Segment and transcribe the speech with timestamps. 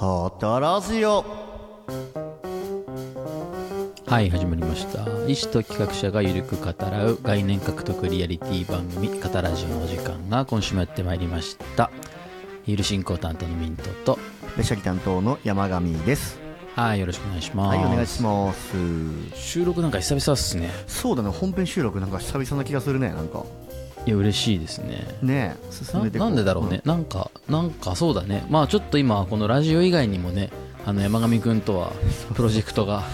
[0.00, 1.26] 語らずよ
[4.06, 5.06] はい始まりました。
[5.28, 11.90] 医師と企画者がゆるく語らう概念獲得リアリティ番組「語らじのお時間が今週もやってまいりました。
[12.64, 14.18] ゆる進行担当のミントと
[14.56, 16.40] べしゃり担当の山上です。
[16.74, 17.76] はいよろしくお願いします。
[17.76, 18.72] はいお願いします。
[19.34, 20.70] 収録なんか久々っすね。
[20.86, 23.44] そうだね本編収録なんか久々な気がするねなんか
[24.06, 25.06] いや嬉しいですね。
[25.22, 25.72] ねえ。
[25.72, 28.44] 進なめてこなんでだろうね、なんかなんかそうだね。
[28.48, 30.50] まあちょっと今このラジオ以外にもね
[30.86, 31.92] あの山上くんとは
[32.34, 33.04] プロジェクトが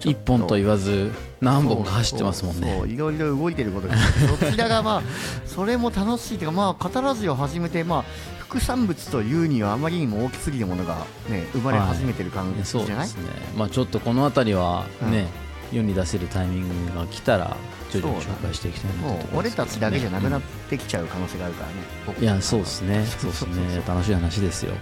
[0.00, 1.10] 一本と言わず
[1.40, 2.82] 何本か走ってますもんね。
[2.86, 3.94] いろいろ動いてることが
[4.38, 5.02] そちらがまあ
[5.46, 8.04] それも楽しいというかまあ語らずよ始めてまあ
[8.38, 13.52] 副産物というにはあまりにも大きすぎるものがね生まれ始めてる感ねじじゃない、そうですね。
[13.56, 15.26] まあちょっとこの辺りはね、
[15.72, 17.56] 世に出せるタイミングが来たら
[17.90, 21.74] 徐々に紹介していきたいなともう思います俺たちだけじゃなくなってきちゃう可能性があるからね、
[22.06, 22.22] 僕。
[22.22, 23.06] いやそうですね。
[23.06, 24.72] そうですね楽しい話ですよ。
[24.72, 24.78] ね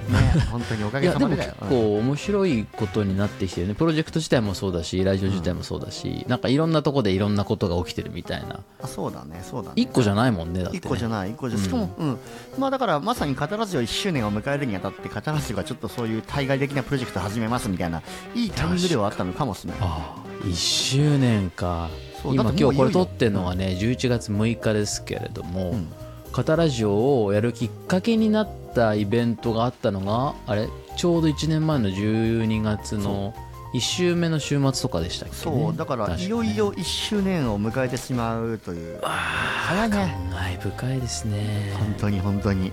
[0.51, 1.37] 本当におかげさまで。
[1.37, 3.75] 結構面白いことになってきてるね。
[3.75, 8.61] プロジェクト自体もそうだしラジオ自体もそうだし、なんかいろんなとこでいろんなことが起きてるみたいな。
[8.83, 9.75] あそうだねそうだね。
[9.77, 12.19] 一個じゃないもんねだって、ね、一個じゃない一個じゃしかも、うん。
[12.59, 18.03] まあだからまさに語らずよ1周年を迎えるにあたって語らずよがちょっとそういう対外的なプロジェクト始めますみたいな
[18.35, 19.81] いいタイミングではあったのかもしれない
[20.47, 21.91] 1周年か。
[22.25, 25.93] 今今日これ撮ってるのがね11月6日ですけれども、うん。
[26.33, 30.69] カタラジオをやるきっかけになったイベントがあったのがあれ？
[30.97, 33.35] ちょうど1年前の12月の
[33.75, 38.99] 1週目の週末とかでしたっけ、ね、そうだから確いよいよ1周年を迎えてしまうという。
[39.03, 39.97] 早いね。
[39.97, 41.75] 感慨深いですね。
[41.79, 42.73] 本当に本当に。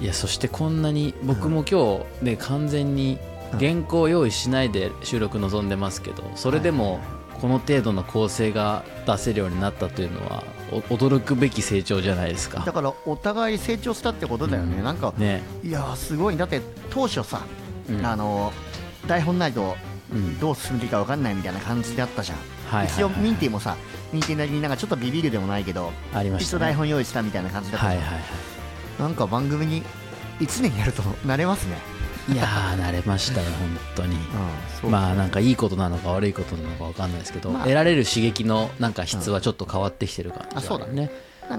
[0.00, 3.18] いやそしてこんなに僕も今日ね完全に
[3.58, 7.00] 原稿を用意しないで収録臨んでますけどそれでも
[7.40, 15.42] この程度の構成が出せるようになったというのはお驚くべき成長じゃないですだかからお互い成長したってことだよね、なんかね。
[15.62, 16.36] いやーすごい。
[16.36, 17.42] だって当初さ、
[17.88, 18.04] うん。
[18.04, 18.52] あの
[19.06, 19.76] 台本ないと
[20.12, 20.38] うん。
[20.38, 23.76] どう進めていいか分かんないみたいな感じだったじゃん、はいはいはい一応ミンティもさ
[24.12, 26.56] ミンティなりになんかちょっとビビるでもないけどありましたね。
[26.56, 28.24] 一応台本用意したみたいな感じだったじゃん、はいはいは
[28.98, 29.82] なんか番組に
[30.40, 31.93] 1年やると慣れますね
[32.28, 34.16] いいやー慣れましたよ本当に。
[34.90, 37.62] まあなんかいいことなのか悪いことなのか分かんないですけど、まあ。
[37.64, 41.10] 得られる刺激のなんか質はちょっと変わってきてる感じあそうだね。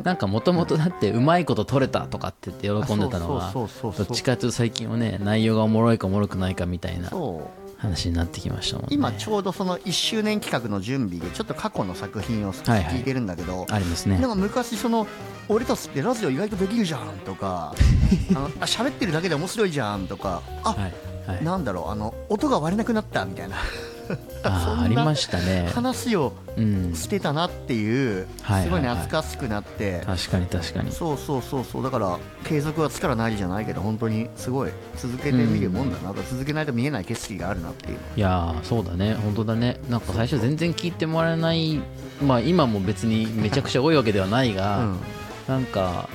[0.03, 0.27] なんか。
[0.27, 7.09] もともとだってうまいこと取れたとかって言って喜んでたのはどっちかというと最近はね内容がおもろいかおもろくないかみたいな。
[7.09, 8.89] そう話になってきましたもんね。
[8.91, 12.95] 今ちょうどその1周年企画の準備でちょっと過去の作品をはいはい。
[12.95, 14.17] 聞いてるんだけど、ありますね。
[14.19, 15.07] なんか昔その
[15.49, 17.73] 俺たちってラジオ意外とできるじゃんとか
[18.33, 20.93] あ喋ってるだけで面白いじゃんとかあ、はい
[21.31, 21.43] はい。
[21.43, 23.57] なんだろうあの音が割れなくなったみたいな
[24.43, 25.69] あーありましたね。
[25.73, 28.27] 話をうんしてたなっていう
[28.63, 30.01] すごい懐かしくなって。
[30.05, 30.91] 確かに確かに。
[30.91, 31.83] そうそうそうそう。
[31.83, 37.97] だから継続は力なりじゃないけど本当にすごい続けてみるもんだな、続けないと見えない景色があるなっていう。
[38.15, 39.15] いやーそうだね。
[39.15, 39.79] 本当だね。
[39.89, 41.81] なんか最初全然聞いてもらえない。
[42.25, 44.97] まあ今も別にめちゃくちゃ多いわけではないが、うん。
[45.47, 46.07] なんか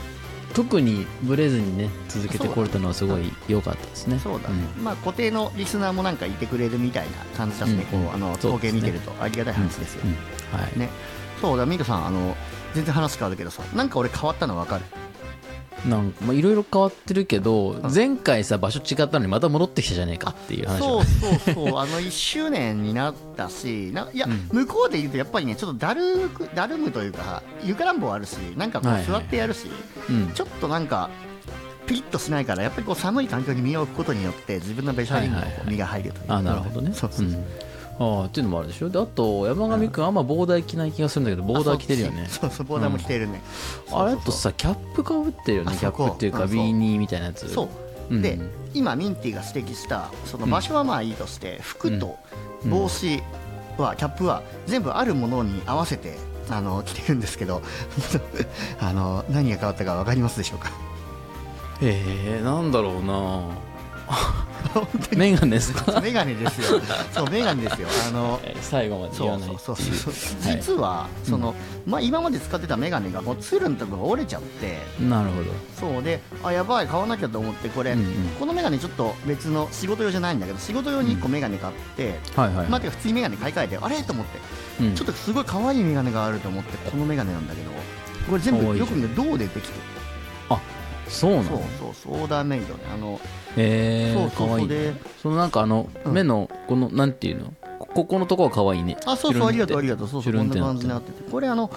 [0.54, 4.18] 特にブレずにね続けてこれたのはすごい良かったですね。
[4.18, 8.00] そうだね、まあ固定のリスナーもなんかいてくれるみたいな感じだしね、うん。
[8.00, 9.12] うんこうあの統計見てると。
[9.20, 10.02] ありがたい話ですよ、
[10.52, 10.78] はい。
[10.78, 10.90] ね。
[11.40, 12.36] そうだミカさんあの
[12.74, 14.84] 全然話変わるけどさなんか俺変わったの分かる？
[15.86, 21.78] なんかまあいろいろ変わってるけど前回さ場所違ったのにまた戻ってきたじゃねえかっていう話そうはそうそう。
[21.78, 29.20] あの1周年になったしないや、向こうで言うとやっぱりねちょっとだるくだるむというか床暖房あるしなんかこはいうはい。
[29.22, 29.68] 座ってやるし、
[30.08, 30.32] うん。
[30.32, 31.08] ちょっとなんか
[31.86, 36.24] ピリッとしないからやっぱりこう寒い環境に身を置くことによって自分のベシャリングにこう身が入るという。
[36.28, 36.92] あなるほどね。
[36.94, 37.38] そうそうそう。
[37.38, 37.44] うん
[38.00, 38.88] ああっていうのもあるでしょ？
[38.88, 42.26] であと山上君あんまボーダー着ない気がするんだけどボーダー着てるよね。
[42.30, 43.42] そうそうボーダーも着てるね、
[43.92, 47.46] あれとさキャップかぶってるよねあキャップっていうかビーニーみたいなやつ。
[47.52, 47.68] そ
[48.10, 48.22] う、うん。
[48.22, 48.38] で
[48.72, 52.16] 今ミンティが指摘したその場所はまあいいとして、服と
[52.64, 53.22] 帽子
[53.76, 56.16] は、キャップは全部あるものに合わせて
[56.48, 57.60] あの着てるんですけど
[58.80, 60.70] あの何が変わったか分かりますでしょうか？
[61.82, 63.42] えー、なんだろうな
[65.16, 65.98] メガネですか？
[66.00, 66.80] メガネですよ。
[67.12, 67.88] そうメガネですよ。
[68.08, 70.56] あのえー最後まで言わないそうそうそうはい。
[70.58, 71.54] 実はその、
[71.86, 74.78] まあ、今まで使ってたメガネがもうツルのとこが折れちゃって。
[75.00, 75.50] なるほど。
[75.78, 76.02] そう。
[76.02, 78.06] であやばい買わなきゃと思ってこれ、うんうん。
[78.38, 84.02] このメガネちょっと別の仕事用じゃないんだけど仕事用に1個メガネ買って、はいはい、まあ、てか普通にメガネ買い替えてあれ？
[84.02, 84.84] と思って。
[84.84, 84.94] うん。
[84.94, 87.70] ちょっとすごい可愛いメガネがあると思ってこのメガネなんだけど
[88.28, 89.74] これ全部よく見ると銅でできてる？
[91.10, 91.44] そうなの？
[91.44, 91.60] そう
[91.94, 92.80] そうオーダーメイドね。
[92.94, 93.20] あの
[93.56, 96.12] えー、そうそうでそのなんかあの、うん。
[96.12, 97.52] 目のこのなんていうの？
[97.78, 98.96] こここのとこはかわいいね。
[99.04, 100.08] あそうそうありがとうありががとう。
[100.08, 101.30] そうそうこんな感じになってて。
[101.30, 101.76] これあの香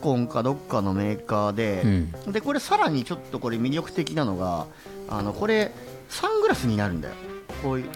[0.00, 2.32] 港かどっかのメーカーで、うん。
[2.32, 4.66] でこれさらにちょっとこれ魅力的なのが
[5.08, 5.72] あのこれ
[6.08, 7.14] サングラスになるんだよ。
[7.62, 7.88] こういう。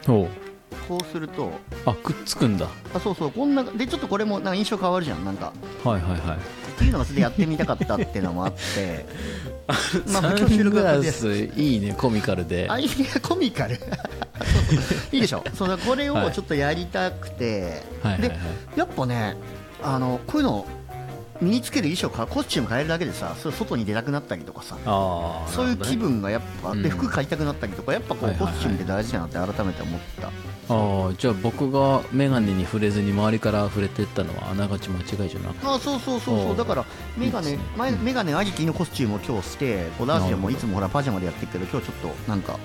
[0.89, 1.53] こうすると。
[1.87, 2.69] あくっつくんだ。
[2.95, 3.31] あそうそう。
[3.31, 5.25] こんなでちょっとこれもなんか印象変わるじゃん。
[5.25, 5.53] なんか。
[5.85, 6.39] はいはいはい。
[6.39, 9.05] っていうのがそれでやってみたかったっていうのもあって
[10.13, 12.67] まあサ今日収録がいいねコミカルで。
[12.69, 12.89] あいや
[13.23, 13.79] コミカル。
[15.13, 15.45] いいでしょ。
[15.55, 18.29] そうだこれをちょっとやりたくて、はいはいはい。
[18.31, 18.37] で
[18.77, 19.37] やっぱね
[19.83, 20.67] あのこういうの
[21.43, 24.79] 身につける衣装かコスチューム変えるだけでさそれ外に出たくなったりとかさ
[25.49, 26.83] そういう気分がやっぱ、うん。
[26.83, 30.29] で服買いたくなったりとかやっぱこう、コスチュームって大事だなって改めて思った。
[30.69, 36.85] ああじゃあ僕が眼鏡に触れずに周りから触れてったのはあながち間違いじゃなあそうそうそうそおうだから
[37.19, 37.75] メガネいいですね。
[37.77, 42.59] 前メガネありきのコスチュームを今日してこうラジオもいつもほらパジャマでやってるけど今日ちょっとなんか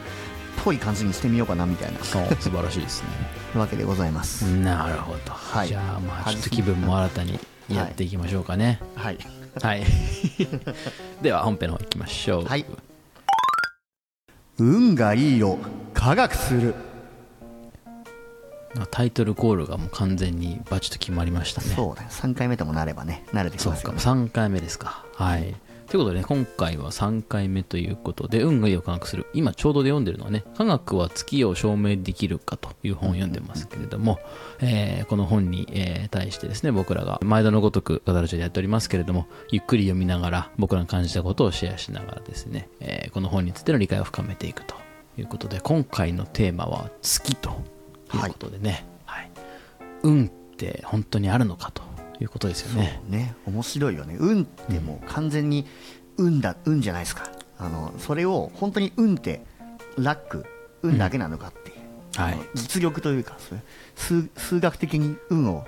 [0.63, 1.99] ぽい感じにしてみようかなみたいな。
[1.99, 3.09] あ素晴らしいですね。
[3.59, 5.67] わけでございます、なるほど、はい。
[5.67, 8.79] じゃあまあちょっと気分も新たにやっていきましょうかね。
[8.95, 9.17] はい。
[9.61, 9.83] はい、
[11.21, 12.45] では本編の方行きましょう。
[12.45, 12.65] はい。
[14.59, 15.57] 運がいいよ。
[15.93, 16.75] 科学する。
[18.91, 21.67] タイトルコールがもう完全にバチッと決まりましたね。
[21.75, 22.09] そうだよ。
[22.09, 23.25] 3回目ともなればね。
[23.31, 24.25] 慣れてきそうかますよね。
[24.25, 25.03] 3回目ですか。
[25.15, 25.55] はい
[25.87, 29.25] ということでね今回は3回目ということで運がいいを科学する。
[29.33, 34.19] 今ちょうどで読んでるのはね科学は月を証明できるかという本を読んでますけれども、
[34.59, 44.75] えーこの本に、えー対してですね僕らが毎度のごとく語るでやっておりますけれどもゆっくり読みながら僕らが感じたことをシェアしながらですね、えーこの本についての理解を深めていくと
[45.17, 47.49] いうことで今回のテーマは月と
[48.13, 49.31] いうことでね、はい。
[50.03, 51.81] 運って本当にあるのかと。
[52.21, 53.01] いうことですよね。
[53.07, 53.35] ね。
[53.45, 54.15] 面白いよね。
[54.19, 55.65] 運ってもう完全に
[56.17, 57.29] 運だ運じゃないですか。
[57.59, 59.43] あのそれを本当に運って
[59.97, 60.45] ラック
[60.81, 62.33] 運だけなのかっていう、はい。
[62.33, 63.37] あの実力というか
[63.95, 65.65] 数数学的に運を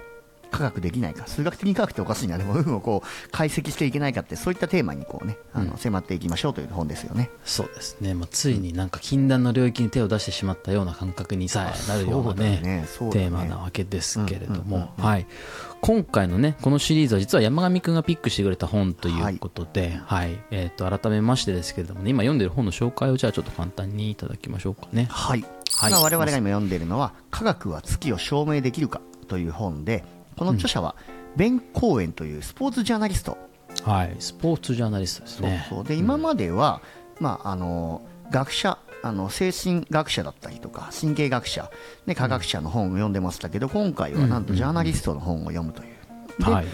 [0.49, 5.77] 科学できないか数学的に科学っておかしいなでも運をこう解析していけないかってそういったテーマにこうねあの、うん。
[5.77, 7.29] 迫っていきましょうという本ですよね。
[7.45, 12.61] そうですね、まあ、ついになんか禁断の領域に手を出してしまったような感覚にさえなるようなねね。
[12.61, 12.87] ね。
[13.11, 15.03] テーマなわけですけれどうんうんも、うん。
[15.03, 15.27] はい、
[15.81, 20.39] 今回のねこのシリーズは実は山上くんがピックしてくれた本ということで、はい。
[20.51, 25.07] えー、と改めましてですけれどもね今読んでる本の紹介をじゃあちょっと簡単にいただきましょうかね。
[25.09, 25.91] はい、はい。
[25.91, 30.03] まあ我々が今読んでいるのは「科学は月を証明できるか」という本で
[30.39, 30.95] この著者は、
[31.35, 33.37] ベン・コーエンというスポーツジャーナリスト。
[33.83, 35.65] はい、スポーツジャーナリストですそうね。
[35.67, 35.83] そう。
[35.83, 36.81] で今までは、
[37.19, 38.01] まあ、あの
[38.31, 41.69] 学者あの精神学者だったりとか神経学者、
[42.05, 45.89] ね、科学者の本を読んでましたけど今回はなんとジャーナリストの本を読むという。
[46.39, 46.65] ではい、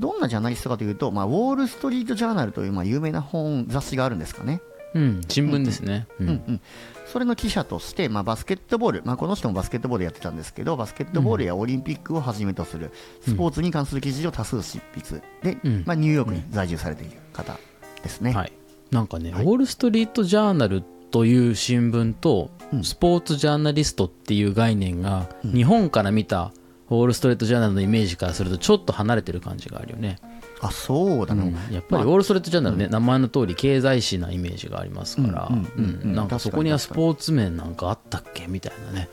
[0.00, 4.60] どんなジャーナリストかというと、まあ、ウォール・ストリート・ジャーナルという、まあ、有名な本雑誌があるんですかね、
[4.94, 6.06] うん、新聞ですね。
[6.20, 6.28] うん。
[6.28, 6.42] うん。
[6.48, 6.60] うん、
[7.06, 12.90] それの記者として、まあ、バスケットボール、まあ、この人もバスケットボールやってたんですけどバスケットボールやオリンピックをはじめとする
[13.22, 15.84] スポーツに関する記事を多数執筆で、うん。
[15.86, 17.58] まあ、ニューヨークに在住されている方
[18.02, 18.32] ですね。
[18.32, 18.52] はい、
[18.90, 19.44] なんかね、はい。
[19.44, 22.84] ウォール・ストリート・ジャーナルという新聞と、うん。
[22.84, 25.52] スポーツジャーナリストっていう概念が、うん。
[25.52, 26.52] 日本から見た
[26.88, 30.18] ウォール・ストリート・ジャーナルのイメージからするとちょっと離れてる感じがあるよね、
[30.62, 36.14] あそうだね、やっぱりウォール・ストリート・ジャーナルね、名前の通り経済誌なイメージがありますから、うんうんうんうん。
[36.14, 39.08] なんかそこにはスポーツ面なんかあったっけみたいなね。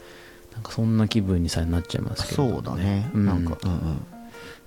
[0.54, 3.26] なんかそんな気分にさえなっちゃいますけど、そうだね、うん。
[3.26, 4.06] なんか、うんうん。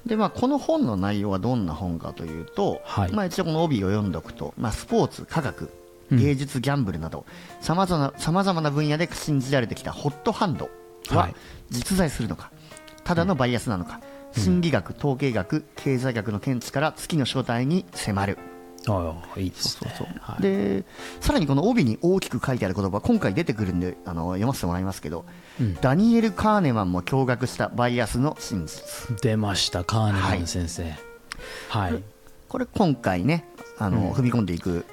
[0.07, 3.13] でまあ、この本の内容はどんな本かというと、はい。
[3.13, 5.71] まあ、一応この帯を読んでおくと、まあ、スポーツ、科学、
[6.11, 6.19] うん。
[6.19, 7.25] 芸術、ギャンブルなど
[7.61, 10.69] さまざまな様々な分野で信じられてきたホットハンド
[11.11, 11.35] ははい。
[11.71, 12.51] 実在するのか、
[13.05, 14.01] ただのバイアスなのか、
[14.37, 18.39] 心理学、統計学、経済学の見地から月の正体に迫る。
[18.89, 19.93] ああいいですね。
[20.41, 20.85] で
[21.21, 25.25] さらにこの帯に大きく書いてある言葉今回出てくるんであの読ませてもらいますけど、
[25.61, 25.75] うん。
[25.77, 29.17] ダニエル・カーネマンも驚愕したバイアスの真実。
[29.21, 30.95] 出ましたカーネマン先生。
[31.69, 32.03] はい、
[32.49, 33.45] これ今回ね
[33.79, 34.13] あの、うん。
[34.13, 34.85] 踏み込んでいく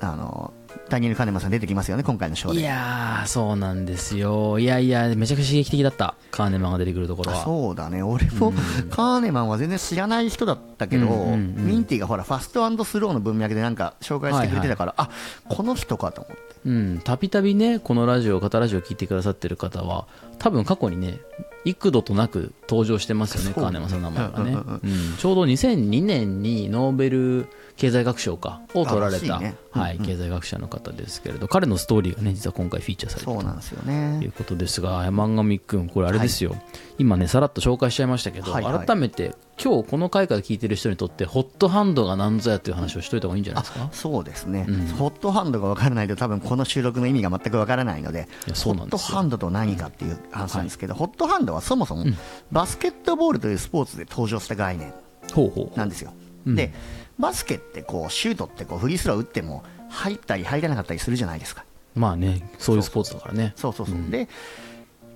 [0.00, 0.52] あの
[0.88, 2.60] ダニエル・カーネマンさん出てきますよね今回のショーで。
[2.60, 4.58] いやーそうなんですよ。
[4.58, 7.44] いやいやめちゃくちゃ刺激的だったカーネマンが出てくるところは。
[7.44, 8.02] そうだね。
[8.02, 8.52] 俺も、
[8.90, 15.10] カーネマンは全然知らない人だったけど、うんうんうんミンティがほらファストスローの文脈でなんか紹介してくれてたから、あ
[15.48, 16.42] この人かと思って。
[16.66, 17.00] うん。
[17.02, 20.06] たびたびねこのラジオ片ラジオ聞いてくださってる方は
[20.38, 21.18] 多分過去にね
[21.64, 25.10] 幾度となく登場してますよねそうカーネマンさんの名前がね、うんうんうん。
[25.10, 25.16] うん。
[25.16, 27.46] ちょうど2002年にノーベル
[27.82, 30.06] 経済学賞かを取られた、はいうんうん。
[30.06, 36.54] 経済学者の方ですけれど彼のストーリーがね実は今回フィーチャーされてそうなんですよといねうことですが山上君これあれですよ、
[36.98, 38.86] 今ねさらっと紹介しちゃいましたけど、はいはい。
[38.86, 43.88] 改めて今日この回から聞いてる人にとってホットハンドが何ぞやという話をしといた方がいいんじゃないですか？
[43.90, 44.86] そうですね、うん。
[44.86, 48.28] ホットハンドが分からないと多分この収録の意味が全く分からないので
[48.64, 52.16] ホットハンドと何かっていう話なんですけど、ホットハンドはそもそもん。
[52.52, 54.92] バスケットボールというスポーツで登場した概念
[55.34, 55.76] ほうほう。
[55.76, 56.12] なんですよ、
[56.46, 56.54] うん。
[56.54, 56.72] で
[57.18, 61.64] バスケってこうシュートってこうフリースロー打っても入ったり入らなかったりするじゃないですか。
[61.94, 63.52] まあねそういうスポーツだからね。
[63.56, 64.10] そうそうそう、うん。
[64.10, 64.28] で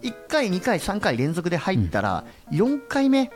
[0.03, 3.31] 1回、2回、3回連続で入ったら、4回目、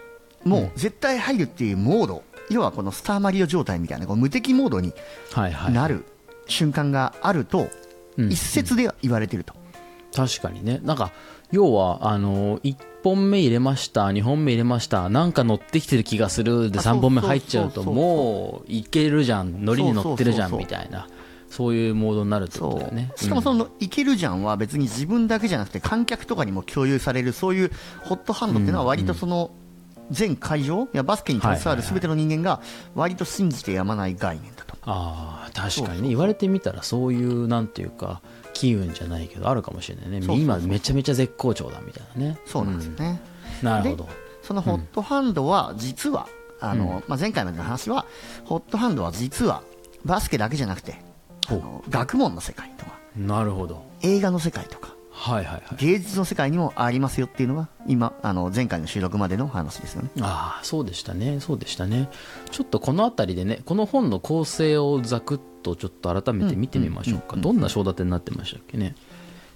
[0.45, 4.93] もう絶対入るっていうモード、要はこのスターマリオ状態みたいな、こう無敵モードに
[5.73, 6.05] なる
[6.47, 7.69] 瞬間があると、
[8.17, 8.31] うん。
[8.31, 9.55] 一説では言われてると。
[10.15, 10.81] 確かにね。
[10.83, 11.13] なんか
[11.51, 21.09] 要はあの1本目入れました2本目入れましたなんか乗ってきてる気がするであそう3本目入っちゃうともういけるじゃんノリに乗ってるじゃんみたいな。
[21.51, 23.11] そういうモードになるってことだよね。
[23.17, 27.73] しかもその、いけるじゃんは別に自分だけじゃなくて観客とかにも共有されるそういう
[28.05, 29.51] ホットハンドっていうのは割とその
[30.13, 32.61] 全会場いやバスケに携わる全ての人間が
[32.95, 34.77] 割と信じてやまない概念だと。
[34.83, 35.95] ああ確かにそうそう。
[35.95, 36.09] そうね。
[36.09, 40.27] 言われてみたらそういうなんていうか機運じゃないけどあるかもしれないね。
[40.37, 42.39] 今めちゃめちゃ絶好調だみたいなね。
[42.47, 43.21] そうなんですよね。
[43.63, 43.69] うん。
[43.69, 44.09] なるほど。
[44.43, 46.27] そのホットハンドは実は、
[46.61, 48.07] あのまあ、前回までの話は
[48.45, 49.63] ホットハンドは実は
[50.05, 50.99] バスケだけじゃなくて
[51.49, 53.85] あの学問の世界とかなるほど。
[54.03, 55.63] 映画の世界とかはいはいはい。
[55.77, 60.11] 芸術の世界にもありますよっていうのが今あの前回の収録までの話ですよね。
[60.21, 61.41] ああそうでしたね。
[61.41, 62.09] そうでしたね。
[62.51, 68.95] ちょっとこの辺りでねこの本の構成をざくっとちょっと改めて見てみましょうか、どんな章立てになってましたっけね？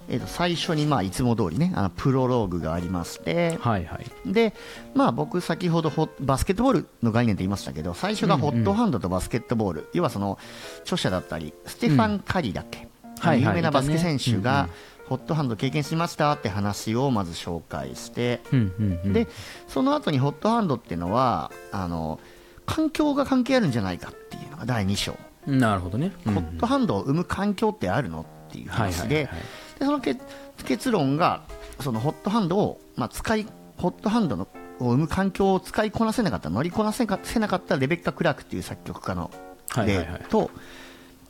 [0.07, 4.31] えー、と最初にまあいつも通りねあのプロローグがありましてはいはい。
[4.31, 4.53] で、
[4.93, 10.37] まあ、僕先ほどホバスケットボールの概念って言いましたけど最初がホットハンドとバスケットボール、要はその
[10.81, 12.87] 著者だったりステファン・カリーだっけ、
[13.19, 13.55] あのはいはい。
[13.55, 14.73] 有名なバスケ選手がね
[15.07, 19.13] ホットハンド経験しましたって話をまず紹介して、うんうんうん。
[19.13, 19.27] で
[19.67, 22.19] その後に hot hand っていうのはあの
[22.65, 25.15] 環境が関係あるんじゃないかっていうのが第2章、
[25.47, 26.33] なるほどね、うん。
[26.33, 29.35] hot hand を生む環境ってあるのっていうはい話で、はいはい。
[29.79, 30.21] でその結
[30.65, 31.43] 結論が
[31.79, 33.45] その hot hand を、まあ、使い
[33.77, 34.47] hot hand の
[34.79, 39.31] を生む環境を使いこなせなかった乗りこなせなかせなかったレベッカ・クラークっていう作曲家の
[39.77, 40.21] 例はいはいはい。
[40.29, 40.51] と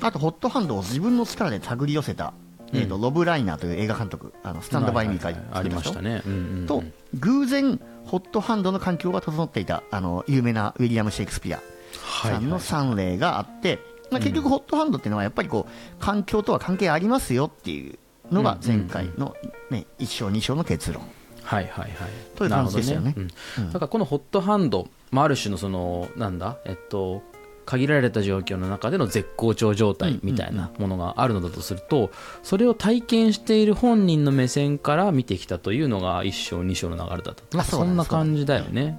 [0.01, 2.33] あとホットハンドを自分の力で手繰り寄せた、
[2.73, 5.59] えーとロブ・ライナーという映画監督あのスタンド・バイ・ミー回はいはいはい。
[5.61, 6.67] ありましたね、うんうんうん。
[6.67, 6.83] と
[7.15, 11.61] 偶然ホットハンドの環境が整っていたあの有名なウィリアム・シェイクスピア
[12.21, 13.79] さんの3例があって、
[14.11, 17.97] まあ、結局ホットハンドっていうのはやっぱりこう環境とは関係ありますよっていう
[18.31, 19.35] のが前回の、
[19.69, 21.03] ね、1章2章の結論。
[21.43, 21.91] はいはいはい。
[22.35, 23.13] という感じですよね。
[23.15, 23.73] なるほどうん。
[23.73, 26.57] だからこのホットハンド、まあ、ある種のそのなんだ？
[26.65, 27.21] えっと
[27.65, 32.11] 限られた状況の中での絶好調状態みたいなものがあるのだとすると
[32.43, 38.97] それを体験している本人の目線から見てきたというのが1章2章の流れだったあそんな感じだよね。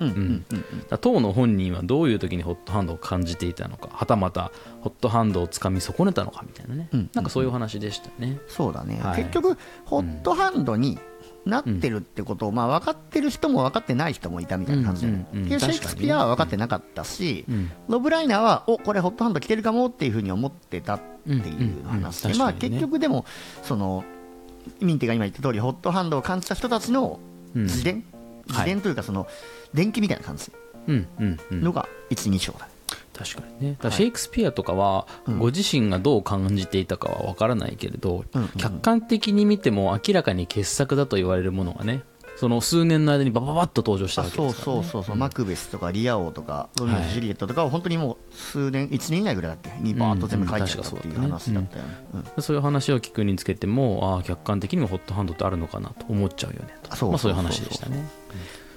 [1.01, 9.23] 当の本人はどういう時にホットハンドを感じていたのかはたまたホットハンドをつかみ損ねたのかみたいなね、うんなんかそういう話でしたね、そうだね、はい。
[9.23, 10.99] 結局ホットハンドに
[11.47, 17.71] なってるってことを、まあ、分かってる人も分かってない人もいたみたいな感じで、うんうんうんでシェイクスピアは分かってなかったし、うん。
[17.89, 23.25] ロブ・ライナーはおこれホットハンド来てるかもっていうふうに思ってたっていう話で、まあ、結局でも
[23.63, 24.05] その
[24.81, 27.21] ミンテが今言った通りホットハンドを感じた人たちの
[27.55, 27.63] うん。
[27.63, 28.05] 自伝、
[28.49, 29.29] 自伝というかその
[29.73, 30.51] 電気みたいな感じ
[31.51, 32.69] のが12章だ、
[33.17, 33.79] 確かにね。
[33.91, 35.07] シェイクスピアとかは
[35.39, 38.49] ご自身がどう感じていたかは分からないけれど、うんうん。
[38.59, 42.03] 客観的に見ても明らかに傑作だと言われるものがね
[42.37, 51.91] その数年の間にバババッと登場したあそうわけですから、ね、そうそうそう、マクベスとかリア王とかロミオとジュリエットとかを本当にもう数年1年以内ぐらいだっけにバーッと全部書いちゃったっていう話だったよね、
[52.37, 52.43] うん。
[52.43, 56.75] そういう話を聞くにつけてもああ客観的にもホットハンドってあるのかなと思っちゃうよね。
[56.83, 57.37] とそうまあ、そういう。
[57.37, 58.07] そうそう話でしたね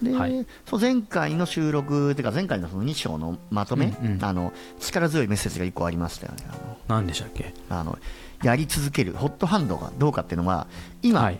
[0.02, 0.46] で、はい。
[0.66, 4.24] そう前回の収録ていうか前回のその2章のまとめ、うんうん。
[4.24, 6.46] あの力強いメッセージが1個ありましたよね。
[6.50, 7.54] あの何でしたっけ？
[7.70, 7.98] あの
[8.44, 10.68] やり続けるホットハンドがどうかっていうのは
[11.02, 11.40] 今、はい。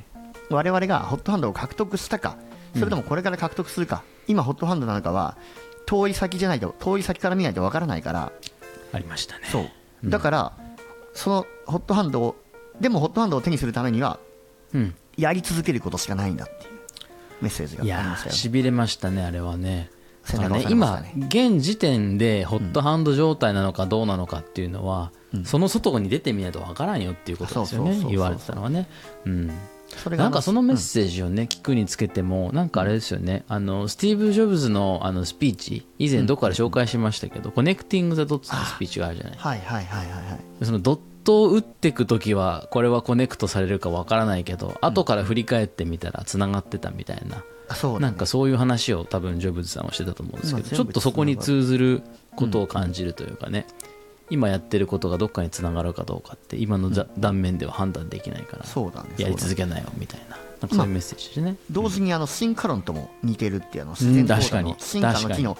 [0.50, 2.36] 我々がホットハンドを獲得したか
[2.74, 5.38] それともこれから獲得するか、今ホットハンドなのかは
[5.86, 8.32] 遠い先じゃないと遠い先から見ないとわからないから
[8.92, 9.46] ありましたね。
[9.52, 10.10] そう。
[10.10, 10.54] だから、
[11.14, 12.36] その hot hand を
[12.80, 14.20] でも hot hand を手にするためには
[14.74, 14.96] うん。
[15.18, 16.66] やり続けることしかないんだって
[17.42, 19.90] メッセージがありましたよねーしびれましたねあれはね。
[20.38, 21.14] ね今ね。
[21.28, 25.12] 現時点で hot hand 状態なのかどうなのかっていうのは、
[25.46, 28.88] その外に出てみないとわからんよっていうことですよね言われてたのはね。
[29.26, 29.52] うん。
[29.98, 39.38] それがなんかそのメッセージをね、聞くにつけても、なんかあれですよね、あのスティーブ・ジョブズのあのスピーチ、以前どこかで紹介しましたけど、 connecting the dots のスピーチがあるじゃない。
[39.38, 40.66] はいはいはいはいはい。
[40.66, 48.06] そのドットを打っていくときは、これはコネクトされるかわからないけど、後から振り返ってみたら繋がってたみたいな、あそうだね。
[48.08, 52.02] なんかそういう話を多分ジョブズさんはしてたと思うんですけど、ちょっとそこに通ずる
[52.36, 53.68] ことを感じるというかね、
[54.30, 58.66] 今やってることがどっかにつながるかどうかって、今のざ断面では判断できないから、
[59.18, 61.58] やり続けなよみたいな、なんかそういうメッセージでね。
[61.72, 65.58] 同時にあの進化論とも似てるっていうあの自然淘汰の進化の木の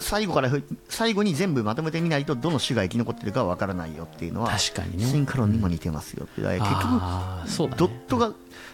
[0.00, 5.04] 最後からふ最後に全部まとめてみないとどの種が生き残ってるかは分からないよっていうのは確かにね。
[5.04, 6.70] 進化論にも似てますよって、結局
[7.68, 7.76] ね。
[7.76, 8.32] ドットが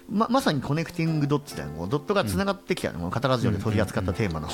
[0.09, 1.71] ままさにコネクティングドッツだよ。
[1.89, 2.93] ドットがつながってきた。
[2.93, 4.49] の、もうカタラジオで取り扱ったテーマの、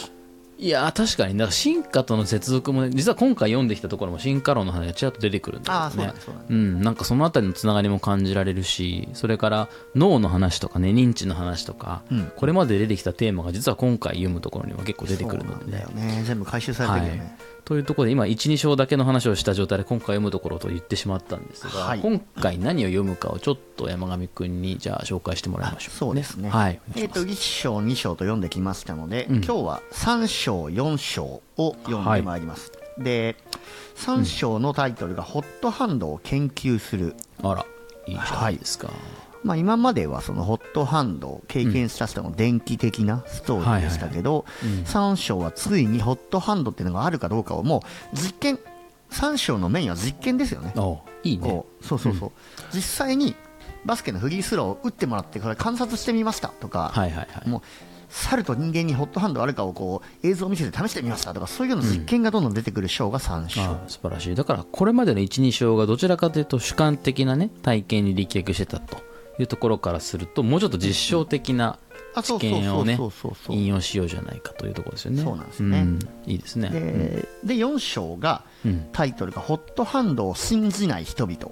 [0.62, 5.92] いやー確かにだ進化との接続もね実は今回読んできたところも進化論の話がちらっと出てくるんだね。
[5.96, 12.32] そうだねうん、なんかそのあたりのつながりも感じられるしそれから脳の話とかね認知の話とか、うん。
[12.36, 15.72] これまで出てきたテーマが実は今回読むところには結構出てくるので。
[15.72, 16.22] ねそうなんだよね。
[16.24, 22.00] 全部回収されてるよね、というところで今12章だけの話をした状態で今回読むところと言ってしまったんですが、はい。
[22.00, 26.80] 今回何を読むかをちょっと山上くんにじゃあ紹介してもらいましょう、そうですね、はい。
[26.96, 27.24] えっ、いします。
[27.24, 29.36] と1章2章と読んできましたので、うん。
[29.36, 33.36] 今日は3章4章を読んでまいります、で
[33.96, 37.66] 3章のタイトルが「ホットハンドを研究する」あら
[38.06, 38.90] いいじゃないですか、
[39.44, 44.44] まあ、今まではそのホットハンドを経験した人の電気的なストーリーでしたけど
[44.86, 47.82] 3章はついにホットハンドっていうのがあるかどうかをも
[48.12, 48.58] う実験
[49.10, 50.72] 3章のメインは実験ですよね。
[50.76, 51.48] おいいね。
[51.48, 52.32] こうそうそうそう、
[52.72, 53.34] 実際に
[53.84, 57.48] バスケのフリースローを打ってもらってこれ観察してみましたとか、はいはいはい。
[57.48, 57.60] もう
[58.08, 64.34] 猿と人間にホットハンドあるかをこう映像を見せて試してみましたとかそういうの実験がどんどん出てくる章が3章、ああ素晴らしい。
[64.34, 68.96] だからこれまでの12章がどちらかというと主観的なね体験に立脚してたと
[69.38, 71.78] いうところからするともうちょっと実証的な
[72.22, 72.98] 知見をね
[73.48, 75.22] 引用しようじゃないかというところですよね。
[75.22, 75.82] そうなんですね。
[75.82, 75.98] ん。
[76.26, 76.68] いいですね。
[76.70, 81.50] でで4章がうんタイトルが「ホットハンドを信じない人々。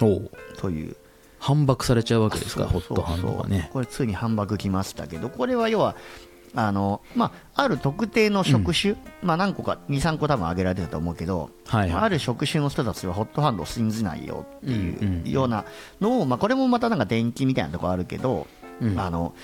[0.00, 0.96] おお」という。
[1.38, 3.68] 反駁されちゃうわけですかホそうそうットハンドがね。
[3.72, 5.96] これついに反駁きましたけどこれは要は
[6.54, 11.90] あの、まあ、ある特定の職種、まあ、何個か23個多分挙げられてたと思うけど、はいはい。
[11.90, 15.64] まあある職種の人たちはホットハンドを信じないよってうんうんいうような
[16.00, 18.46] のを、まあ、これもまたなんか電気みたいなところあるけど、
[18.80, 18.98] うん。
[19.00, 19.34] あの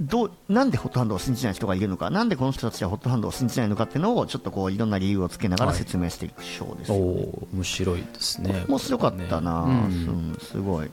[0.00, 5.78] どうなんでホットハンドを信じない人がいるのかなんでこの人たちはホットハンドを信じないのかっていうのをちょっとこういろんな理由をつけながらはい。
[5.78, 8.64] 説明していく章ですおよ、お面白いですね。
[8.68, 10.32] 面白かったな、ううん。
[10.32, 10.90] ん、すごい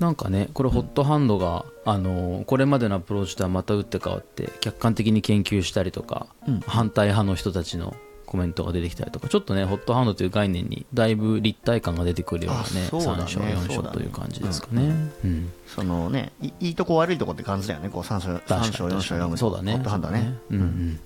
[0.00, 6.60] なんかねこれホットハンドが、あのこれまでのアプローチとはまた打って変わって客観的に研究したりとか、うん。
[6.60, 7.94] 反対派の人たちの
[8.26, 14.92] コメントが出てきたりとかちょっとねホットハンドという概念にだいぶ立体感が出てくるようなねうだね3章4章という感じですかね。
[15.24, 15.52] うん。
[15.66, 19.36] そのねいいいとこ悪いとこって感じだよねこう3章確かに三章4章読むと。
[19.38, 19.72] そうだね。
[19.72, 20.34] ホットハンドはね。
[20.50, 21.00] うんうん。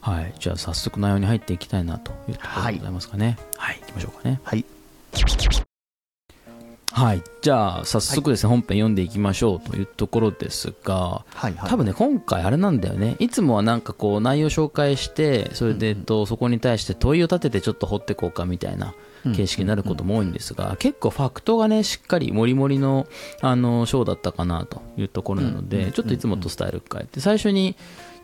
[0.00, 0.32] はい。
[0.38, 3.36] じゃあ早速内容に入っていきたいなというところでございますかね。
[3.56, 4.40] はい、行きましょうかね。
[4.44, 4.64] はい
[6.98, 7.22] はい。
[7.42, 11.70] じゃあ早速ですね、本編読んでいきましょうというところですがはいはい。
[11.70, 13.14] 多分ね今回あれなんだよね。
[13.20, 18.94] いつもはなんかこう内容紹介してそれで、えっと、そこに対して問いを立ててちょっと掘っていこうかみたいな
[19.36, 23.06] 形式になることも多いんですが、結構ファクトがねしっかりもりもりの
[23.42, 27.76] あの章だったかなというところなので、ちょっといつもとスタイル変えて最初に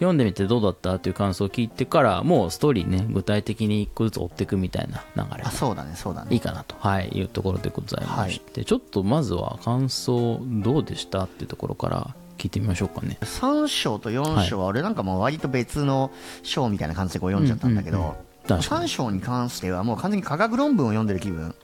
[0.04, 5.44] 読んでみてどうだったという感想を聞いてからもうストーリーね具体的に一個ずつ追っていくみたいな流れ。
[5.44, 13.18] あそうだねそうだいいねかなと、はい、いうところでございまして、ちょっとまずは感想どうでしたっていうところから聞いてみましょうかね。
[13.22, 16.10] 3章と4章は俺なんかもう割と別の
[16.42, 18.14] 章みたいな感じでこう読んじゃったんだけど、うんうんうん。
[18.46, 18.84] 確かに。
[18.84, 21.54] 3章に関してはもう完全に科学論文を読んでる気分。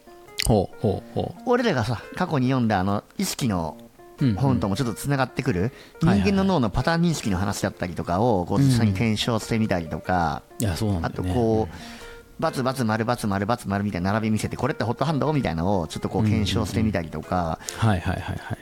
[0.47, 3.77] ほうほうほ俺らがさ過去に読んだあの意識の
[4.37, 10.43] 本ともちょっとつながってくる、人間の脳のパターン認識の話だったりとかをこう実際に検証してみたりとか、
[11.03, 11.23] あと。
[11.23, 11.75] こう、
[12.41, 17.59] バツバツ丸バツ丸バツ丸みたいな並び見せてこれってホットハンドみたいなのをちょっとこう検証してみたりとか。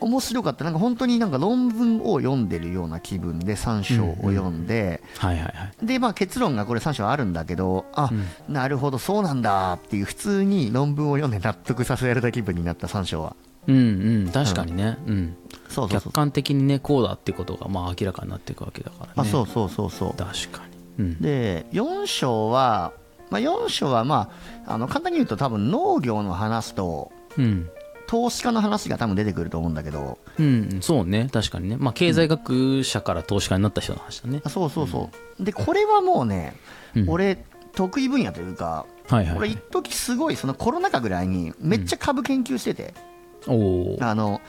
[0.01, 0.65] 面白かった。
[0.65, 5.01] なんか本当になんか論文を読んでるような気分で3章を読んで。
[5.81, 8.11] でまあ結論がこれ3章あるんだけどあ、
[8.49, 13.37] なるほどそうなんだっていう普通に論文を読んで納得させられた気分になった3章は
[13.69, 14.99] うんうん、確かにね。
[15.07, 15.37] うん。
[15.69, 19.13] そうそうそう客観的にね、こうだっていうことが、まあ明らかになっていくわけだからね。
[19.17, 20.63] あそうそうそうそう確か
[20.99, 21.05] に。
[21.05, 21.21] うん。
[21.21, 22.93] で4章は、
[23.31, 24.31] まあ、4章は、ま
[24.67, 27.69] あ、あの簡単に言うと多分農業の話とうん。
[28.09, 31.77] 投資家の話が多分出てくると思うんだけどうん、そうね、確かにね。
[31.77, 34.41] まあ、経済学者から投資家になった人の話だね。
[34.45, 36.55] あそうそうそう、でこれはもうね、
[36.97, 39.59] うん俺得意分野というかはいはい、はい俺一。
[39.71, 42.95] 時すごいそのコロナ禍ぐらいにめっちゃ株研究してて。
[44.01, 44.41] あの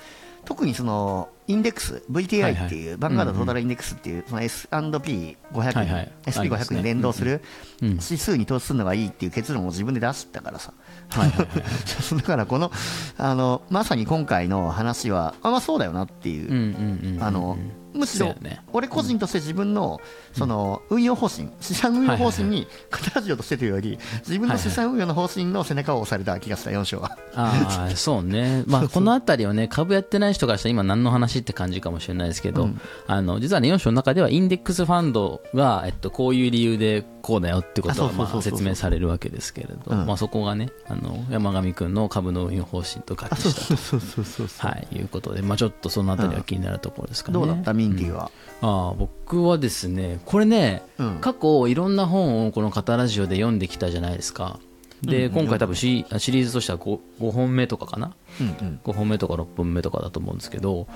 [0.45, 2.53] 特にそのインデックスはい VTI はい。
[2.53, 5.85] っていう、バンガードトータルインデックスっていうその S&P500 はいはい。
[5.85, 7.41] に、あります SP500 ねに連動する
[7.81, 7.89] うん。
[7.89, 10.73] 指数に投資するのがいいっていう結論を自分で出したからさ。
[11.09, 12.71] だからこの
[13.17, 17.21] あのまさに今回の話はあまあそうだよなっていう。
[17.21, 17.57] あの
[17.93, 18.35] むしろ
[18.71, 19.99] 俺個人として自分の
[20.33, 27.17] その運用方針資産運用方針に片ラジオとしてというより自分の資産運用の方針の背中を押された気がした4章は。
[27.35, 28.63] ああ、そうね。
[28.67, 32.81] まあ、このあたりをね、株やってない人からしたら今何の話って感じかもしれないですけど、うん。
[33.07, 38.33] あの実はね4章の中ではインデックスファンドが、えっと、こういう理由でこうだよってことがあそうそうそうそう。
[38.33, 40.05] まあ説明されるわけですけれど、うん。
[40.05, 44.67] まあ、そこがねあの山上君の株の運用方針と合あ致したと。
[44.67, 47.33] はい、いうことで、まあ、ちょっとそのあたりは気になるところですかね。
[47.33, 47.73] どうだった？
[47.73, 51.17] ミンティは、ああ僕はですねこれね、うん。
[51.21, 54.59] 過去いろんな本をこの「カタラジオ」で読んできたじゃないですか。
[55.01, 55.33] で、うん。
[55.33, 58.13] 今回多分シシリーズとしては 5, 5本目とかかな。
[58.41, 58.79] うんうん。
[58.83, 60.87] 5本目とか6本目とかだと思うんですけど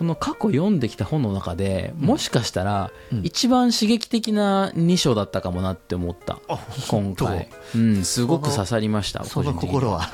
[0.00, 3.20] この過去読んできた本の中でもしかしたらうん。
[3.22, 6.38] 一番刺激的な2章だったかもなって思った、
[6.88, 10.10] 今回、うん、すごく刺さりましたその心は。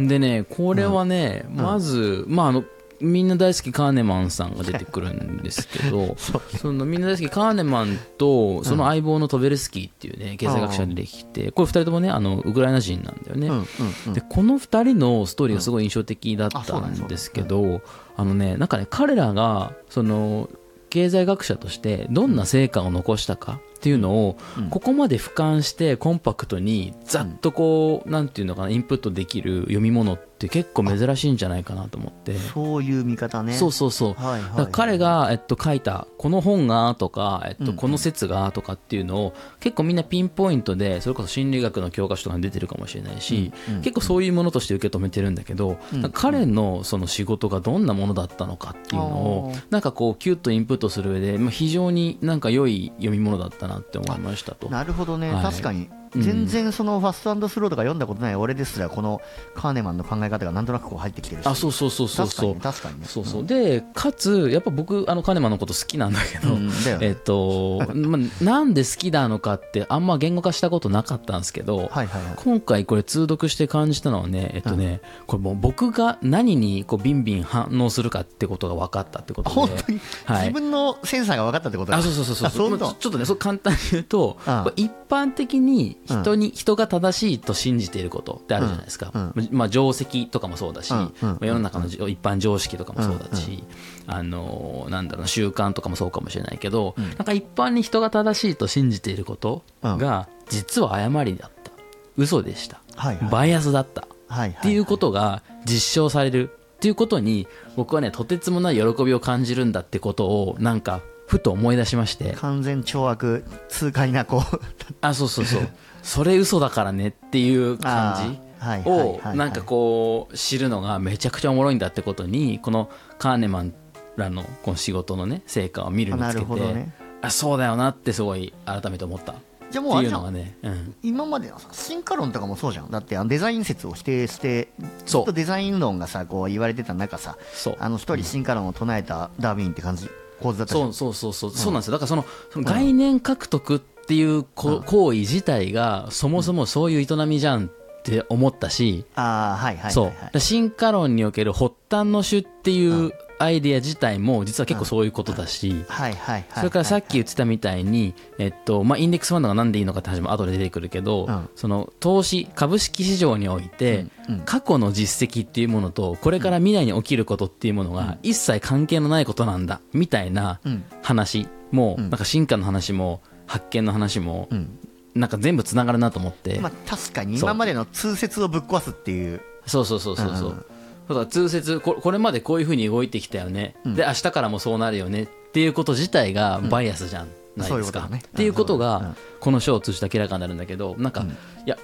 [0.00, 2.64] でねこれはね、まず、まああの
[3.00, 6.16] みんな大好きカーネマンさんが出てくるんですけど
[6.60, 13.66] そのみんな大好きカーネマンとその相棒のトベルスキーっていうね経済学者が出てきてこれ2人ともねあのウクライナ人なんだよね、うんうん
[14.08, 14.12] うん。
[14.12, 17.80] でこの2人のストーリーがすごい印象的だったなんですけど
[18.16, 20.50] あのねなんかね彼らがその
[20.90, 24.68] 経済学者としてどんな成果を残したかっていうのをうん。
[24.68, 32.34] ここまで俯瞰してコンパクトにざっとこうなんていうのかなインプットできる読み物って結構珍しいんじゃないかなと思って。
[32.34, 33.54] そういう見方ね。
[33.54, 34.14] そうそうそう。
[34.14, 45.78] はいはい彼が、えっと、書いたこの本がとか、えっと、うんこの説がとかっていうのを結構みんなピンポイントでそれこそ心理学の教科書とかに出てるかもしれないし、結構そういうものとして受け止めてるんだけど、
[46.12, 54.68] 彼のその仕事がどんなものだったのかっていうのをなんかこうキュッとインプットする上で、まあ、非常になんか良い読み物だったなって思いましたと。
[54.68, 55.42] なるほどね、はい。
[55.42, 55.88] 確かに。
[55.92, 59.20] うん全然そのファストスローとか読んだことない俺ですらこの
[59.54, 61.46] カーネマンの考え方がなんとなくこう入ってきてるし。
[61.46, 62.54] あそうそうそうそうそう。
[62.54, 63.06] に確かにね。
[63.06, 63.46] そうそう。
[63.46, 66.70] でかつやっぱ僕あのカネマンのこと好きなんだけど、うん
[67.00, 72.34] えっと、まあ、なんで好きなのかってあんま言語化したことなかったんですけど、はいはいはい。
[72.36, 79.54] 今回これ通読して感じたのはねえっとね、これもう僕が何にこうビンビン反応するかってことが分かったってことで。
[79.54, 80.48] 本当に、はい。
[80.48, 81.98] 自分のセンサーが分かったってことだ。
[81.98, 84.38] あそうそうそうそうちょっとねそう簡単に言うと、
[84.76, 93.64] 一般的に人に、人が正しいと信じていることってあるじゃないですか、うんまあ、定石とかもそうだし、うん世の中のじ一般常識とかもそうだし、
[94.06, 101.70] あのーなんだろうな習慣とかもそうかもしれないけど、なんか一般に人が正しいと信じていることが実は誤りだった。
[102.16, 103.30] 嘘でした、はいはい。
[103.30, 104.06] バイアスだった。
[104.28, 112.32] はいはいっていうことが実証されるっていうことに僕はねとてつもない喜びを感じるんだってことをなんかふと思い出しまして。
[112.32, 114.60] 完全懲悪痛快なこう
[115.00, 115.68] あそうそうそう
[116.02, 123.74] それ嘘だからねっていう感じをはいなんかこう知るのがめちゃくちゃおもろいんだってことにこのカーネマン
[124.16, 126.86] らのこの仕事のね成果を見るにつけて
[127.22, 129.34] あそうだよなってすごい改めて思った。
[129.70, 132.90] じゃもうあれじゃね、うん、今まで進化論とかもそうじゃん。
[132.90, 134.72] だってあのデザイン説を否定して
[135.04, 135.22] ずそう。
[135.22, 137.76] っとデザイン論がさこう言われてた中さそう。
[137.78, 140.10] あの一人進化論を唱えたダーウィンって感じ
[140.42, 141.92] 構図だったそうそうそうそう、そうなんですよ。
[141.92, 150.40] だからそのその概念獲得っていうこ行為自体がそもそもそういう営みじゃんって思ったし、ああはいはいはいはい。
[150.40, 161.48] 進化論における発端の種っていうアイデア自体も実は結構そういうことだし、はいはいはいそれからさっき言ってたみたいに、えっとまあ、インデックスファンドがなんでいいのかって話も後で出てくるけど、うん。
[161.56, 164.34] その投資株式市場において、うん。
[164.34, 164.40] うん。
[164.40, 170.84] 過去の実績っていうものとこれから未来に起きることっていうものが一切関係のないことなんだみたいなうん。
[171.02, 172.10] 話も、うん。
[172.10, 174.78] なんか進化の話も発見の話も、うん。
[175.12, 177.36] なんか全部つながるなと思って、まあ確かに。
[177.36, 179.40] 今までの通説をぶっ壊すっていう。
[179.66, 180.52] そうそうそうそうそう、う。
[180.52, 180.56] ん。
[180.56, 183.94] だから通説ここれまでこういうふうに動いてきたよね、うん。
[183.96, 185.24] で明日からもそうなるよね。
[185.24, 191.30] っていうこと自体がバイアスじゃないですか、っていうことうんがこの章を通じて明らかになるんだけどなんか、うん。
[191.30, 191.32] い
[191.66, 191.76] や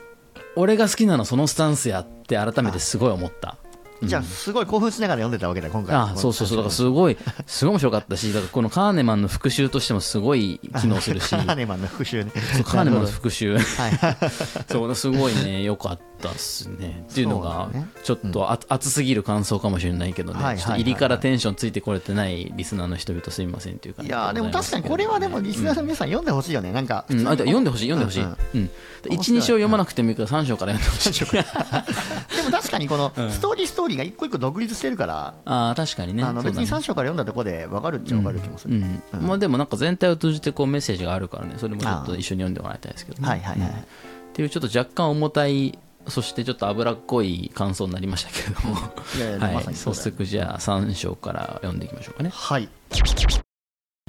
[0.55, 3.57] 俺が好きなのそのスタンスやって改めてすごい思った。
[4.03, 5.95] じゃあすごい興奮しながら読んでたわけだ今回。
[5.95, 6.57] あそうそうそう。
[6.59, 11.31] だからすごいすごい面白かったしだからこのカーネマンの復習としてもすごい機能するし。
[11.37, 12.33] カーネマンの復習ね。
[12.55, 14.17] そうカーネマンの復習ほどはい。
[14.71, 17.05] そうすごいね良かったっすね。
[17.11, 17.71] っていうのが
[18.03, 26.73] ちょっとあ熱すぎる感想かもしれないけどね、はい入りからテンションついてこれてないリスナーの人々すみませんっていう感じいやーでも確かにこれはでもリスナーの皆さん読んでほしいよね。
[26.73, 28.61] なんかうん、あで読んでほしい読んでほしい、ううん。
[28.63, 28.71] ん
[29.09, 36.23] 面白い12章読まなくてもいいから3章から読んでほしい でも確かにこの ストーリーストーリーが一個一個独立してるからああ確かにね。
[36.23, 36.83] あの別にそうだね。
[36.83, 38.75] 3章から読んだところで分かるっちゃ分かる気もする。
[38.75, 39.27] うん。
[39.27, 41.55] まあ、でもなんか全体を通じてこうメッセージがあるからね。
[41.59, 43.87] それもちょっと一緒に読んでもらいたいですけどね、はいはいはい
[44.37, 48.77] っていうちょっと若干重たいそしてちょっと脂っこい感想になりましたけれども、
[49.17, 49.55] いやいやはい。
[49.55, 52.31] まさにそう早速じゃあ3章から読んでいきましょうかね。
[52.33, 52.69] はい。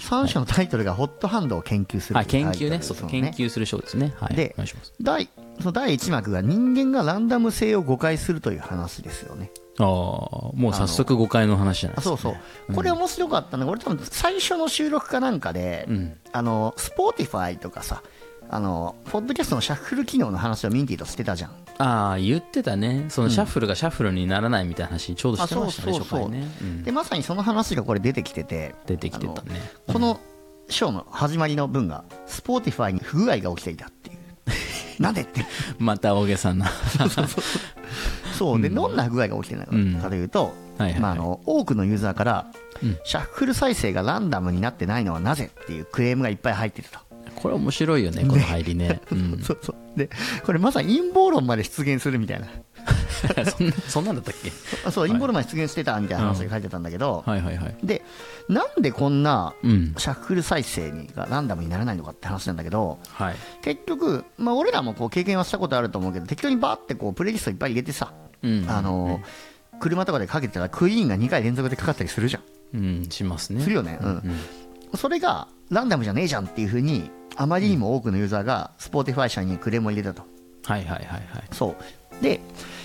[0.02, 2.80] 3章のタイトルが hot hand を研究するはい研究ね。
[3.10, 4.14] 研究する章ですね。
[4.18, 4.36] はい。
[4.36, 4.94] でお願いします。
[5.02, 5.30] 第
[5.60, 9.52] その第1幕が人間がランダム性を誤解するという話ですよね。
[9.80, 12.38] ああもう早速誤解の話じゃないですか、あそうそ
[12.72, 16.18] う、これ面白かったのが、俺、多分最初の収録かなんかで、ん。
[16.32, 18.02] あの、スポーティファイとかさ、
[18.50, 21.52] あの、ポッドキャストのシャッフル機能の話をミンティとしてたじゃん。
[21.80, 23.06] ああ言ってたね。
[23.10, 26.84] そのシャッフルがシャッフルにならないみたいな話ちょうどしてましたね初回ね、うん。
[26.84, 29.62] で、まさにその話がこれ出てきてて、出てきてたね。
[29.88, 30.20] この
[30.70, 34.18] ショーの始まりの文が、スポーティファイに不具合が起きていたっていう。
[35.02, 35.46] なんでって。
[35.78, 36.68] また大げさな。
[38.34, 41.00] そうで、どんな不具合が起きてるのかというと、はい。
[41.00, 42.48] まあ、あの多くのユーザーから、
[42.82, 42.98] うん。
[43.04, 47.07] シャッフル再生がランダムになってないのはなぜっていうクレームがいっぱい入ってると。
[47.42, 50.00] これ面白いよねこの入りね、うん、 そうそう。
[50.00, 50.10] で
[50.44, 52.48] これまさに陰謀論まで出現するみたいな。
[53.46, 54.52] そんなそんなんだったっけ？
[54.86, 57.42] あそう陰謀論まで出現してたみたいな話が書いてたんだけど、はい。
[57.42, 58.02] はいはいで
[58.50, 59.94] なんでこんなうん。
[59.98, 63.36] シャッフル再生にがランダムにならないのかって話なんだけどはい。
[63.62, 68.66] 結局、まあ、俺らもこう経験はしたことあると思うけど適当にバーってこうプレイリストいっぱい入れてさ、うん。
[68.68, 69.22] あの
[69.80, 72.44] 車とかでかけてたらクイーンが2回連続でかかったりするじゃん。
[72.74, 73.62] うんしますね。
[73.62, 74.40] するよね、うん。
[74.96, 80.24] それがランダムじゃねえじゃんっていうふうにあまりにも多くのユーザーがスポーティファイ社にクレームを入れたと。
[80.66, 81.24] はいはいはいはい。
[81.52, 81.76] そ
[82.20, 82.24] う。
[82.24, 82.40] で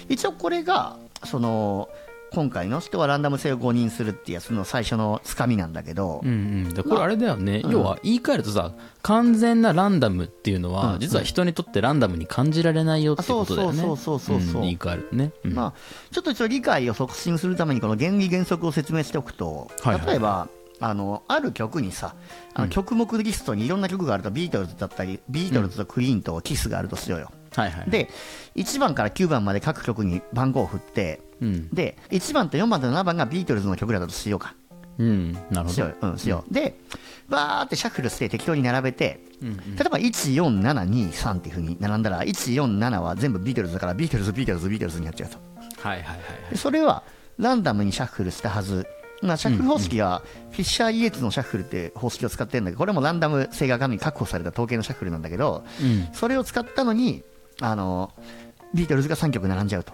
[0.08, 1.88] 一応これがその
[2.32, 6.32] 今回の人はランダム性を誤認するっていうやつの最初のつかみなんだけど、うんう
[6.68, 7.70] ん、でこれあれだよね、うん。
[7.70, 11.00] 要は言い換えるとさ完全なランダムっていうのは、うん。
[11.00, 13.82] 実は人にとってランダムに感じられないよってことだよね。
[13.82, 15.52] あそうそうそうそうそうん言い換えるとね、うん。
[15.52, 15.72] まあ、
[16.10, 20.06] ちょっと一応理解を促進するためにこの原理原則を説明しておくと、はいはい。
[20.06, 20.48] 例えば
[20.82, 22.14] あのある曲にさ
[22.54, 27.16] あの曲目リストにいろんな曲があるとビートルズだったりビートルズとクイーンとキスがあるとしよ。
[27.16, 27.90] うよ、はいはい。
[27.90, 28.08] で
[28.56, 34.54] 1番から9番まで各曲に番号を振ってうん、で1番と4番と7番がビートルズの曲だとしようか。
[34.98, 35.68] うん、なるほど。
[35.70, 36.54] しようよ、うん、しよう。
[36.54, 36.78] で、
[37.28, 45.38] バーってシャッフルして適当に並べて、うん例えば14723っていうふうに並んだら、147は全部ビートルズだから、ビートルズ、ビートルズ、ビートルズになっちゃうと。
[45.88, 46.50] はいはいはい。
[46.50, 47.02] でそれは
[47.38, 48.86] ランダムにシャッフルしたはず。
[49.22, 56.08] まあ、シャッフル方式は、フィッシャー・イエーツのシャッフルって方式を使ってるんだけど、これもランダム性が真に確保された統計のシャッフルなんだけど、うん。
[56.12, 57.22] それを使ったのに、
[57.61, 58.12] あの、
[58.74, 59.92] ビートルズが3曲並んじゃうと。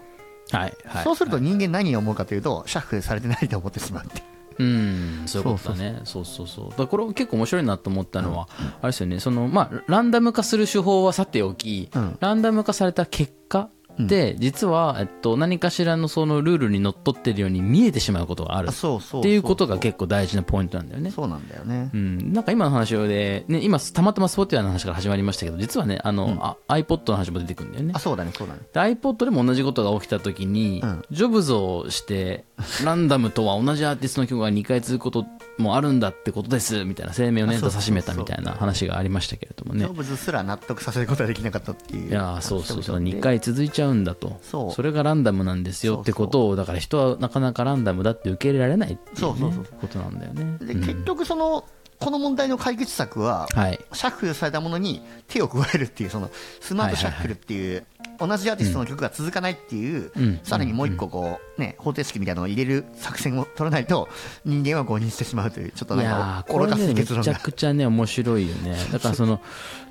[0.51, 1.05] はいはい。
[1.05, 4.19] そうすると人間何を思うかというと、シャッフルされてないと思ってしまうって。
[4.19, 4.65] いう。
[4.65, 5.23] うん。
[5.27, 6.01] そういうことだね。
[6.05, 6.71] そうそうそう。
[6.71, 8.49] だからこれ結構面白いなと思ったのは、
[8.81, 9.21] あれですよね。
[9.21, 12.17] そのまあランダム化する手法はさておき、うん。
[12.21, 18.69] ランダム化された結果で、実は、えっと、何かしらのそのルールにのっとってるように見えてしまうことがある。
[18.69, 21.11] っていうことが結構大事なポイントなんだよね。
[21.11, 21.91] そうなんだよね。
[21.93, 27.93] うん、なんか今の話で、ね、今たまたまスポティアの話から始まりましたけど実はねあの、あ iPod の話も出てくるんだよね。
[27.95, 28.61] あ、そうだね、そうだね。
[28.73, 31.03] で iPod でも同じことが起きた時に、うん。
[31.11, 32.45] ジョブズをして
[32.85, 35.27] ランダムとは同じアーティストの曲が2回続くこと
[35.59, 39.81] もあるんだってことですみたいな声明をね出さしめたみたいな話がありましたけれどもね。
[39.81, 42.11] ジョブズすら納得させることはできなかったっていう。
[42.11, 42.97] いやーそうそうそう。
[42.97, 43.21] 2人々で。
[43.21, 44.39] 回続いちゃうんだと。
[44.43, 44.83] そう。
[44.83, 49.65] れがランダムなんですよってことをだから人はなかなかランダムだって受け入れられないっていう,、ね、そうそうそう。
[49.81, 50.59] ことなんだよね。
[50.65, 50.81] で、うん。
[50.81, 51.65] 結局その、
[51.99, 53.81] この問題の解決策は、はい。
[53.93, 57.87] シャッフルされたものに手を加えるっていう、そのスマートシャッフルっていう、
[58.19, 60.41] 同じアーティストの曲が続かないっていう、うん。
[60.43, 64.09] さらにもう一個こう、ね、方程式みたいなのを入れる作戦を取らないと、
[64.45, 67.35] 人間は誤認してしまうという、ちょっといなんか愚かすねめちゃ。
[67.35, 69.41] くちゃね面白いよねだからその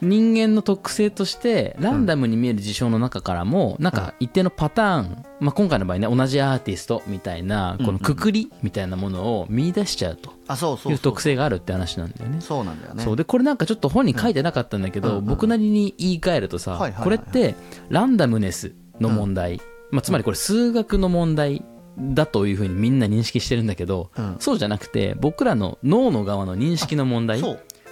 [0.01, 11.03] 人間の特性としてランダムに見える事象の中からもなんか一定のパターン、まあ、今回の場合ね同じアーティストみたいなこのくくりみたいなものを見出しちゃうとあ、そうそいううそう。
[11.03, 12.41] 特性があるって話なんだよね。
[12.41, 13.03] そうなんだよね。
[13.03, 17.55] そうでこれなんかちょっと本に書いてなかったんだけど、うんうん僕なりに言い換えるとさ、これって
[17.89, 19.59] ランダムネスの問題、
[19.91, 21.63] まあ、つまりこれ数学の問題
[21.97, 27.41] だというふうにみんな認識してるんだけど、うんそうじゃなくて僕らの脳の側の認識の問題。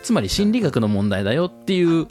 [0.04, 2.06] つまり心理学の問題だよっていう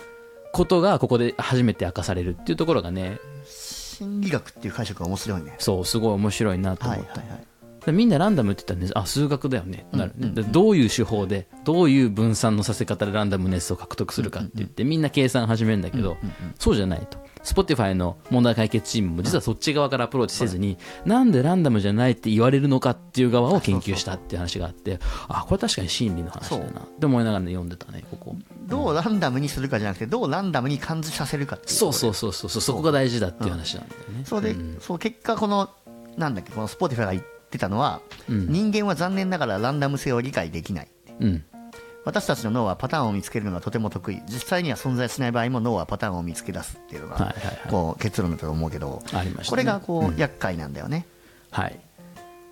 [0.52, 5.54] ことがここで初めて明かされるっていうところがね心理学っていう解釈が面白いね。
[5.58, 7.46] そうすごい面白いなと思った、はいはいはい。
[7.86, 9.84] でみんなランダムって言ったらねあ数学だよね。
[9.88, 10.34] ってなるね、うんうん。
[10.34, 16.16] でどういう手法でどういう分散のさせ方でランダムネスを獲得するかって言ってみんな計算始めるんだけど、
[16.58, 17.22] そうじゃないと。
[17.44, 26.80] Spotify の問題解決チームも実はそっち側からアプローチせずに、なんでランダムじゃないって言われるのかっていう側を研究したっていう話があってあこれ確かに心理の話だな。
[26.80, 28.36] って思いながら、ね、読んでたねここ。
[28.66, 31.74] どうランダムにするかじゃなくて、どうランダムに感じさせるかっていう。
[31.74, 32.62] そうそうそうそうそう。
[32.62, 35.68] そこが大事だっていう話なんだよね、そうで、そう結果この
[36.16, 38.46] なんだっけこのスポティファイが言ってたのは、うん。
[38.48, 40.88] 人間は残念ながらランダム性を理解できない。
[41.20, 41.44] うん。
[42.04, 44.22] 私たちの脳はパターンを見つけるのがとても得意。
[44.26, 47.70] 実際には存在しない場合も脳はパターンを見つけ出すっていうのが、はいはいはい。
[47.70, 49.02] こう結論だと思うけど。
[49.12, 49.32] ね。
[49.46, 50.16] これがこう、うん。
[50.16, 51.06] 厄介なんだよね。
[51.50, 51.80] はい。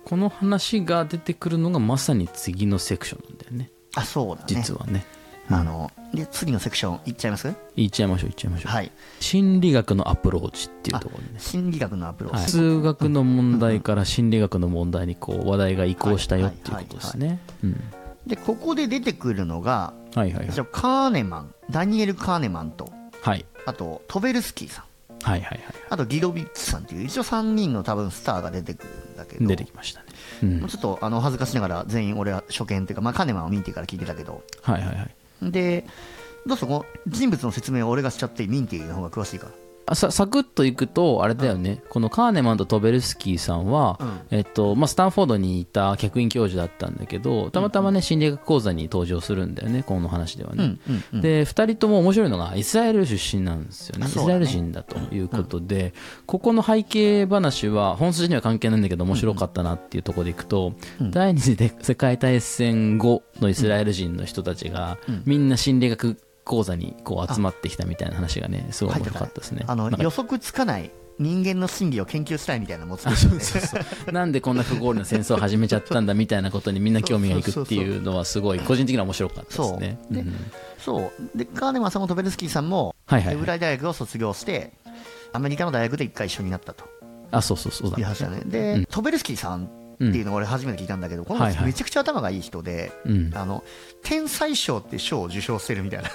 [0.05, 3.69] この話が出てくるのがまさに次のセクションなんだよね。
[3.95, 4.47] あそうだね。
[4.47, 5.05] 実はね
[5.49, 7.53] あので次のセクションいっちゃいます？
[7.75, 8.91] いっちゃいましょういっちゃいましょう、はい。
[9.19, 11.39] 心理学のアプローチっていうところにね。
[11.39, 17.39] 心理学のアプローはい、チ、数学の問題から心理学の問題にこう話題が移行したよっていうことですね。
[17.63, 17.83] うん。
[18.25, 20.55] でここで出てくるのがはいはいはい。
[20.71, 21.53] カーネマン。
[21.69, 22.89] ダニエル・カーネマンと。
[23.21, 23.45] はい。
[23.65, 24.85] あとトベルスキーさん。
[25.23, 29.45] はいはいはあとギロビッチさんっていう一応3人の多分スターが出てくるんだけど。
[29.45, 30.05] い出てきましたね。
[30.43, 30.59] うん。
[30.59, 34.43] もうちょっとあの恥ずかしながら全員俺は初見っていうか、まあ、カーネマンを見てから聞いてたけど。
[34.61, 35.15] はいはいはい
[35.51, 35.85] で
[36.45, 39.62] どうぞこの人物の説明を俺がしちゃってミンティの方が詳しいから。
[39.93, 44.19] さサクッといくとあれだよね、このカーネマンとトベルスキーさんは、うん。
[44.31, 54.07] えっとまあ、スタンフォードにいた客員教授だったんだけどたまたまね心理学講座に登場するんだよねこの話ではね、うんうんで2人とも面白いのがイスラエル出身なんですよね。
[54.07, 55.93] イスラエル人だということで、
[56.25, 61.11] ここの背景話は本筋には関係ないんだけど面白かったなっていうところでいくと、うん。
[61.11, 65.23] 第二次で世界大戦後のイスラエル人の人たちが、うん。
[65.25, 69.63] みんな心理学講座にこう集まってきたみたいな話がねすごい面白かったですね。
[69.67, 73.05] あの予測つかない人間の心理を研究したいみたいなのもつ
[74.11, 79.99] なんでこんな不合理な戦争を始めちゃったんだみたいなことにみんな興味がいくっていうのはすごい個人的には面白かったですね。
[80.01, 80.13] そう。
[80.13, 80.33] でうん
[80.79, 81.37] そう。
[81.37, 83.27] でカーネマンさんもトベルスキーさんもはいはい。
[83.27, 84.73] はいヘブライ大学を卒業して
[85.33, 86.85] アメリカの大学で一回一緒になったと。
[87.31, 87.91] あそうそうそう。
[87.91, 88.41] だね。
[88.45, 88.85] で、うん。
[88.85, 89.69] トベルスキーさん
[90.09, 93.31] っていうのを俺初めて聞いたんだけど、この人めちゃくちゃ頭がいい人で、うん。
[93.35, 93.63] あの
[94.03, 96.09] 天才賞って賞を受賞してるみたいな。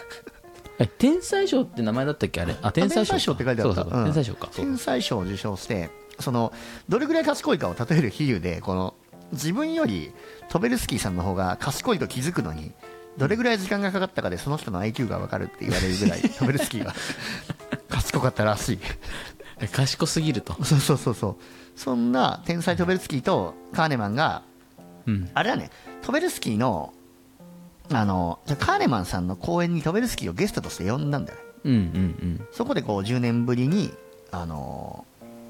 [0.81, 2.41] え天才賞って名前だったっけ？
[2.41, 2.55] あれ？
[2.63, 3.85] あ天才賞って書いてあった。
[3.85, 4.49] 天才賞か。
[4.55, 6.53] 天才賞を受賞してその
[6.89, 8.95] どれぐらい賢いかを例える比喩でこの
[9.33, 10.13] 自分より
[10.49, 12.73] トベルスキーさんの方が賢いと気づくのに
[13.19, 16.95] どれぐらい時間がかかったかでその人の IQ が分かるって言われるぐらい トベルスキーは
[17.89, 18.79] 賢かったらしい。
[19.61, 21.37] え賢すぎると、そうそうそうそう
[21.79, 24.43] そんな天才トベルスキーとカーネマンが
[25.09, 25.71] うん、あれだね
[26.03, 26.93] トベルスキーの
[27.91, 31.45] あのじゃあカーネマンさんの公演にトベルスキーをゲストとして呼んだんだよね。
[31.65, 33.91] うんうんそこでこう10年ぶりに、
[34.31, 35.07] あの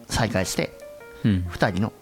[0.09, 0.73] 再会して
[1.25, 1.31] うん。
[1.31, 1.93] うん2人の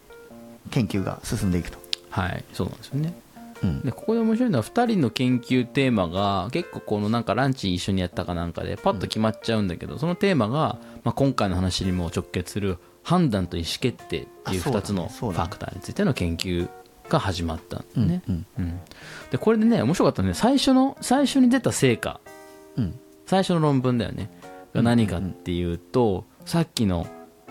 [0.70, 1.78] 研究が進んでいくと、
[2.10, 3.14] はいそうなんですよね。
[3.62, 3.80] うん。
[3.80, 12.76] でここで面白いのは2人の研究テーマが結構このなんかランチ一緒にやったかなんかでパッと決まっちゃうんだけど、そのテーマが、まあ、今回の話にも直結する
[13.06, 14.82] 判断と意思決定っていうあそうだね。
[14.82, 16.68] 2つのファクターについての研究
[17.08, 18.80] が始まったんだね、うんうん。
[19.30, 22.20] でこれでね面白かったのね最初の最初に出た成果。
[22.76, 22.98] うん。
[23.26, 24.28] 最初の論文だよね。
[24.74, 27.06] が何かっていうと、さっきの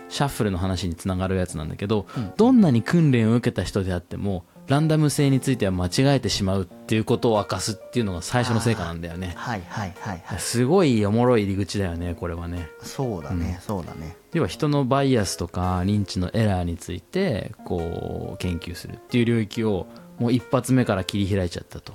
[0.09, 2.33] シャッフルの話につながるやつなんだけど、うん。
[2.35, 9.33] どんなに訓練を受けた人であってもランダム性については間違えてしまうっていうことを明かすっていうのが最初の成果なんだよね。
[9.35, 10.39] はいはいはいはい。
[10.39, 12.67] すごいおもろい入り口だよねこれはね。
[12.81, 14.17] そうだね、そうだね。
[14.33, 19.85] 要は人のバイアスとか認知のエラーについてこう研究するっていう領域を
[20.17, 21.93] もう一発目から切り開いちゃったと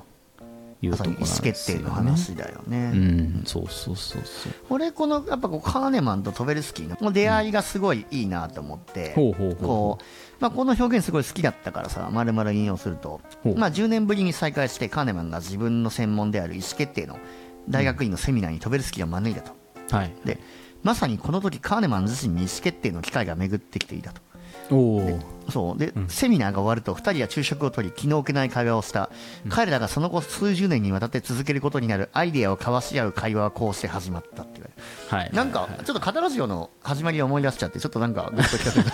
[0.80, 1.82] いうところなんですよね。
[1.82, 4.52] 定の話だよね、うんそうそうそうそう。
[4.70, 9.56] 俺このやっぱこうカーネマンとトベルスキーの出会いがすごいいいなと思って、ほうほうほう。
[9.56, 10.04] こう
[10.40, 13.20] まあ、この表現すごい好きだったからさ丸々引用すると
[13.56, 17.18] まあ、10年ぶりに再会してカーネマンが自分の専門である意思決定の
[17.68, 19.54] 大学院のセミナーにトベルスキーを招いたと。
[19.96, 20.14] はい。
[20.24, 20.38] で
[20.82, 24.22] まさにこの時カーネマン自身に意思決定の機会が巡ってきていたと
[24.70, 25.78] おおそう。
[25.78, 29.10] で、セミナーが終わると2人は昼食をとり気の置けない会話をした、
[29.48, 34.82] 彼らがその後数十年にわたって続けることになるアイデアを交わし合う会話はこうして始まったって言われる。
[35.08, 35.30] はい。
[35.32, 38.90] なんかちょっとカタラジオの始まりを思い出しちゃってちょっとなんかグッときたという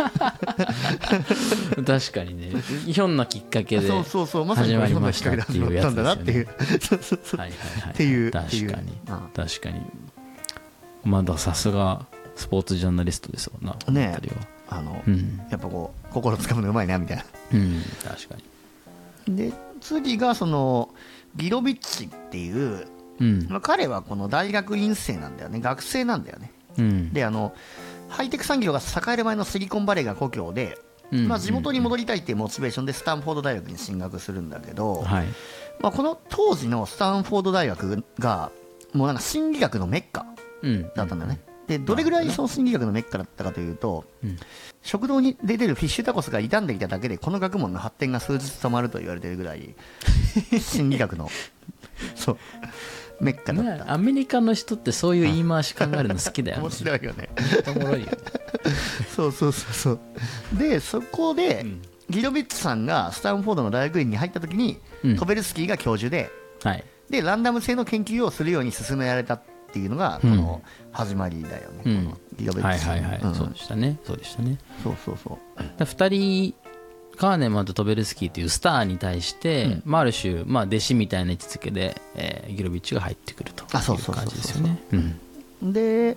[1.85, 2.61] か確かにね。
[2.87, 4.45] ひょんなきっかけでそうそうそう。
[4.47, 6.49] まさに始まりましたっていうやつきっかけだったんだなっていう。
[6.81, 7.93] そうそうそうはいはいはい。
[7.93, 8.99] っていう確かに。
[9.09, 9.31] うん。
[9.35, 9.83] 確かに。
[11.05, 15.41] まださすがスポーツジャーナリストですもんなね辺りはあの、うん。
[15.51, 17.25] やっぱこう心つかむのうまいなみたいな。
[17.55, 17.83] うん。
[18.05, 18.35] 確か
[19.27, 19.37] に。
[19.37, 20.91] で次がその
[21.37, 22.87] ギロビッチっていう、
[23.21, 23.47] うん。
[23.49, 25.61] まあ、彼はこの大学院生なんだよね。
[25.61, 26.53] 学生なんだよね。
[26.79, 27.13] うん。
[27.13, 27.55] であの
[28.09, 30.79] ハイテク産業が栄える前のシリコンバレーが故郷で、
[31.11, 31.29] うん。
[31.29, 35.27] まあ、地元に戻りたいっていうモチベーションでスタンフォード大学に進学するんだけど、はい
[35.81, 38.51] まあ、この当時のスタンフォード大学が
[38.93, 40.27] もうなんか心理学のメッカ
[40.63, 40.83] うん。
[40.95, 44.39] だったんだね、でどれぐらいその心理学のメッカだったかというと、うん。
[44.83, 49.75] 食堂に出てるフィッシュタコスが傷んでいただけでこの学問の発展が数日止まると言われているぐらい
[50.61, 51.29] 心理学の
[52.15, 52.39] そう
[53.21, 56.63] メッカだった、ねアメリカの人ってそういう言い回し考えるの好きだよね。
[56.65, 57.31] 面白いよね。
[57.67, 58.13] おもろいよね。
[59.15, 60.01] そうそうそうそう。
[60.53, 61.81] でそこで、ん。
[62.11, 65.17] ギロビッチさんがスタンフォードの大学院に入った時に、うん。
[65.17, 66.31] トベルスキーが教授で
[66.63, 66.85] はい。
[67.09, 70.63] でランダム性の研究をするように進められたっていうのがこの
[70.93, 72.05] 始まりだよね、うん。
[72.05, 73.35] このギロビッはいはいはい、うん。
[73.35, 73.99] そうでしたね。
[74.05, 74.59] そうでしたね。
[74.83, 75.63] そうそうそう。
[75.79, 76.09] だ2
[76.53, 76.55] 人
[77.17, 84.25] カーネマンとトベルスキーというスターに対して、まあ、ある種、まあ、弟子みたいな位置づけで、えーギロビッチが入ってくるというあそうそうそうそう。
[84.25, 84.83] 感じですよね。
[85.63, 85.73] うん。
[85.73, 86.17] で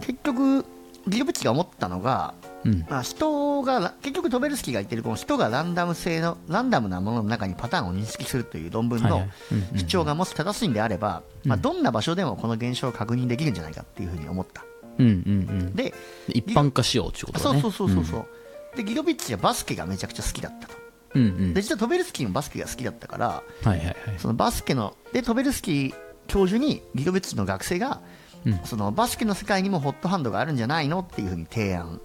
[0.00, 0.64] 結局
[1.06, 2.34] ギルブッチが思ったのが、
[2.64, 2.86] うん。
[2.88, 9.26] まあ、人が結局トベルスキーが言ってるこの人がランダム性のランダムなものの中にパターンを認識するという論文の
[9.74, 14.64] 主張がもし正しいんであれば、まあ、どんな場所でもこの現象を確認できるんじゃないかっていうふうに思った。
[14.98, 15.12] うんうんう
[15.64, 15.92] ん、で
[16.28, 17.60] 一般化しようっていうことだね。
[17.60, 18.18] そうそうそうそうそ
[18.74, 20.74] う、でギロビッチはバスケがめちゃくちゃ好きだったと。
[21.14, 21.54] うんうん。
[21.54, 23.96] で実はトベルスキーもバスケが好きだったからはいはいはい。
[24.18, 25.94] そのバスケのでトベルスキー
[26.26, 28.00] 教授にギロビッチの学生が、
[28.46, 28.60] うん。
[28.64, 32.00] そのバスケの世界にもホットハンドがあるんじゃないのっていうふうに提案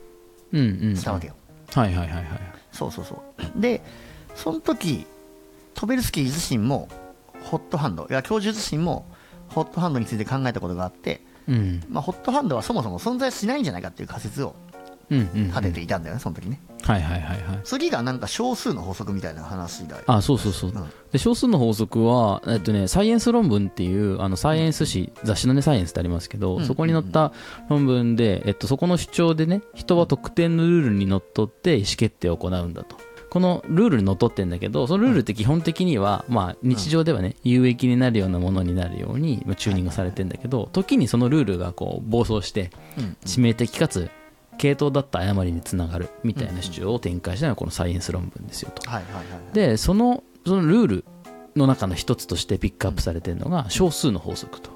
[0.51, 0.95] うんうんうん。
[0.95, 1.35] したわけよ、
[1.73, 2.25] はいはいはいはい。
[2.71, 3.23] そうそうそ
[3.55, 3.61] う。
[3.61, 3.81] で
[4.35, 5.05] その時
[5.73, 6.87] トベルスキー自身も
[7.43, 8.07] ホットハンド。
[8.09, 9.05] いや教授自身も
[9.47, 11.83] ホットハンドについて考えたことがあって、うん。
[11.89, 14.55] まあ、ホットハンドはそもそも存在しないんじゃないかっていう仮説を
[15.09, 15.47] うんうんうん。
[15.47, 17.59] 立てていたんだよね、その時ねはいはいはいはい。
[17.63, 20.03] 次がなんか少数の法則みたいな話だよ。
[20.07, 20.73] あそうそうそう、ん。
[21.11, 26.65] で少数の法則は、えっとね、サイエンス論文っていうあのサイエンス誌雑誌の、ね、サイエンスってありますけど、うん。
[26.65, 27.31] そこに載った
[27.69, 32.97] 論文で、えっと、そこの主張でね人は特定のルールにのっとって意思決定を行うんだと。
[33.29, 43.17] このルールにのっとってんだけどそのルールって基本的には、まあ、日常ではね有益になるようなものになるようにまあチューニングされてんだけど時にそのルールがこう暴走してうん。
[43.25, 44.09] 致命的かつ
[44.59, 48.83] 系統だった誤りにつながるみたいな主張を展開したのがこのサイエンス論文ですよと。
[49.53, 51.05] でそのそのルール
[51.55, 54.69] の中の一つとしてピックアップされているのが少数の法則と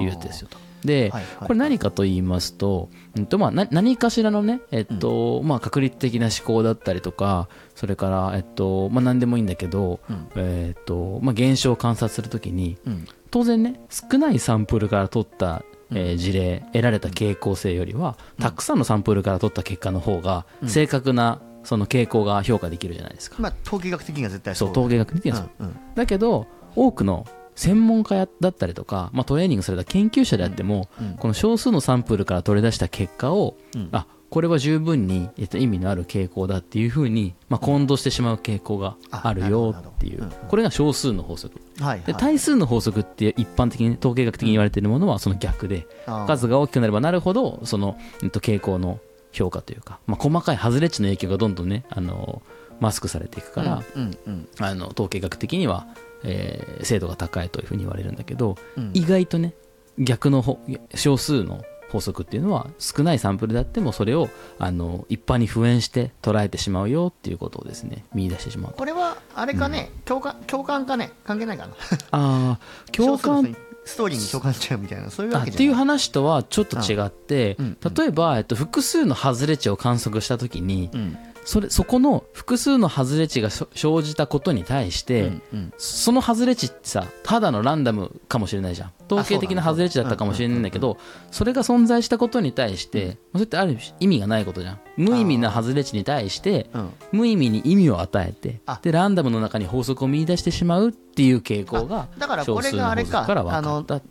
[0.00, 0.58] いうやつですよと。
[0.84, 10.28] で、これ何かと言いますと,、うんとまあ、な何かしらのね、えっとまあ、確率的な思考だったりとかそれから、えっとまあ、何でもいいんだけど、うん。
[10.36, 13.06] えっとまあ、現象を観察するときにうん。
[13.30, 15.62] 当然ね少ないサンプルから取った、
[15.92, 23.36] えー事例得られた傾向性よりはたくさんのサンプルから取った結果の方が正確なその傾向が評価できるじゃないですか。
[23.38, 24.70] まあ統計学的には絶対そう。
[24.70, 25.48] 統計学的にはそう。
[25.60, 25.76] うんうん。
[25.94, 27.26] だけど多くの
[27.56, 31.16] 専門家やだったりとか、まあ、トレーニングされた研究者であっても、うん。
[31.16, 33.88] この少数のサンプルから取り出した結果を、うん。
[33.92, 40.48] あこれは十分に、えっと、意味のある傾向だっていうふうに、まあ、混同してしまう傾向があるよっていう、あなるほど。
[40.48, 41.60] これが少数の法則。
[41.76, 42.14] ではいはい。
[42.14, 46.26] 対数の法則って一般的に統計学的に言われているものはその逆で、あー。
[46.26, 49.00] 数が大きくなればなるほどその、えっと、傾向の
[49.32, 52.42] 評価というか、まあ、細かい外れ値の影響がどんどんねあの
[52.78, 54.48] マスクされていくから、うんうんうん。
[54.58, 55.88] あの統計学的には、
[56.22, 58.90] えー精度が高いというふうに言われるんだけど、うん。
[58.94, 59.54] 意外とね
[59.98, 60.60] 逆のほ
[60.94, 64.28] 少数の法則っていうのは少ないサンプルであってもそれを
[64.58, 71.72] あの一般に普遍して捉えてしまうよっていうことをですね見出してしまうこれはあれかね、共感共感かね関係ないかな。
[72.12, 72.58] ああ
[72.92, 77.66] 共感ストーリーに共感しちゃうみたいなそういうわあっていう話とはちょっと違って、うん。
[77.66, 81.16] うん例えば、えっと、複数の外れ値を観測したときに、うん。
[81.44, 85.72] それそこの複数の外れ値が生じたことに対して、うんうん。
[85.78, 90.98] その外れ値ってさただのランダムかもしれないじゃん統計的な外れ値だったかもしれないんだけど
[91.30, 94.80] それが存在したことに対して、それってある意味がないことじゃん。
[94.96, 96.92] 無意味な外れ値に対してうん。
[97.12, 98.78] 無意味に意味を与えてあ。
[98.82, 103.26] でランダムの中に法則を見出してしまうっていう傾向がだからこれがあれか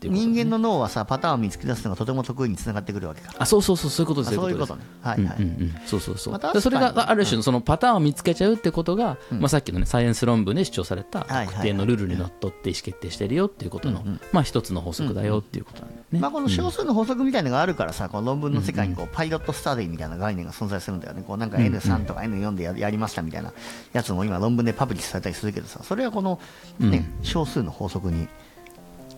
[0.01, 3.33] 人間の脳はさパターンを見つけ出すのがとても得意につながってくるわけか。
[3.37, 4.83] あそうそうそうそういうことですあそういうことね。
[5.01, 16.19] はいはい、うんうんうん、そうそうそう、それがある種のそのパターンを見つけちゃうってことが、まあ、さっきの、ね、サイエンス論文で主張された特定のルールにのっとって意思決定してるよっていうことの、まあ、一つの法則だよっていうことなんだよね。
[16.19, 23.53] まあ、この少数の法則みたいなのがあるからさ、この論文の世界にこうパイロットスタディみたいな概念が存在するんだよね、こうなんか N3 とか N4 でややりましたみたいな
[23.93, 26.39] やつも今、論文でパブリッシュされたりするけどさ、それはこの、
[26.79, 28.27] ね少数の法則に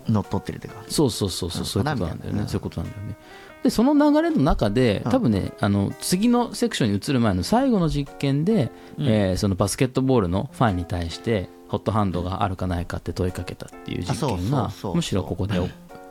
[0.08, 2.42] のっとってるというか、そうそうそうそう、そういうことなんだよね。
[2.42, 3.16] うんそういうことなんだよね。
[3.64, 15.58] で、その流れの中で、多分ね、あの、次のセクションに移る前の最後の実験で、えーそのバスケットボールのファンに対して、ホットハンドがあるかないかって問いかけたっていう実験がむしろここで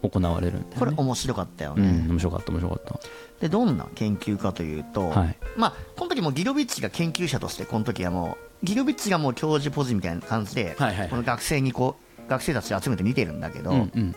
[0.02, 0.76] お行われるんだよね。
[0.78, 1.86] これ面白かったようね。
[1.86, 3.00] ん、面白かった、面白かった。
[3.40, 11.96] で、どんな研究かというと、はいまあ、この時もギロビッチが研究者として、この時はもう、ギロビッチがもう教授ポジみたいな感じで、はいはいはいこの学生にこ
[12.26, 14.14] う、学生たちを集めて見てるんだけど、うんうんうんうん。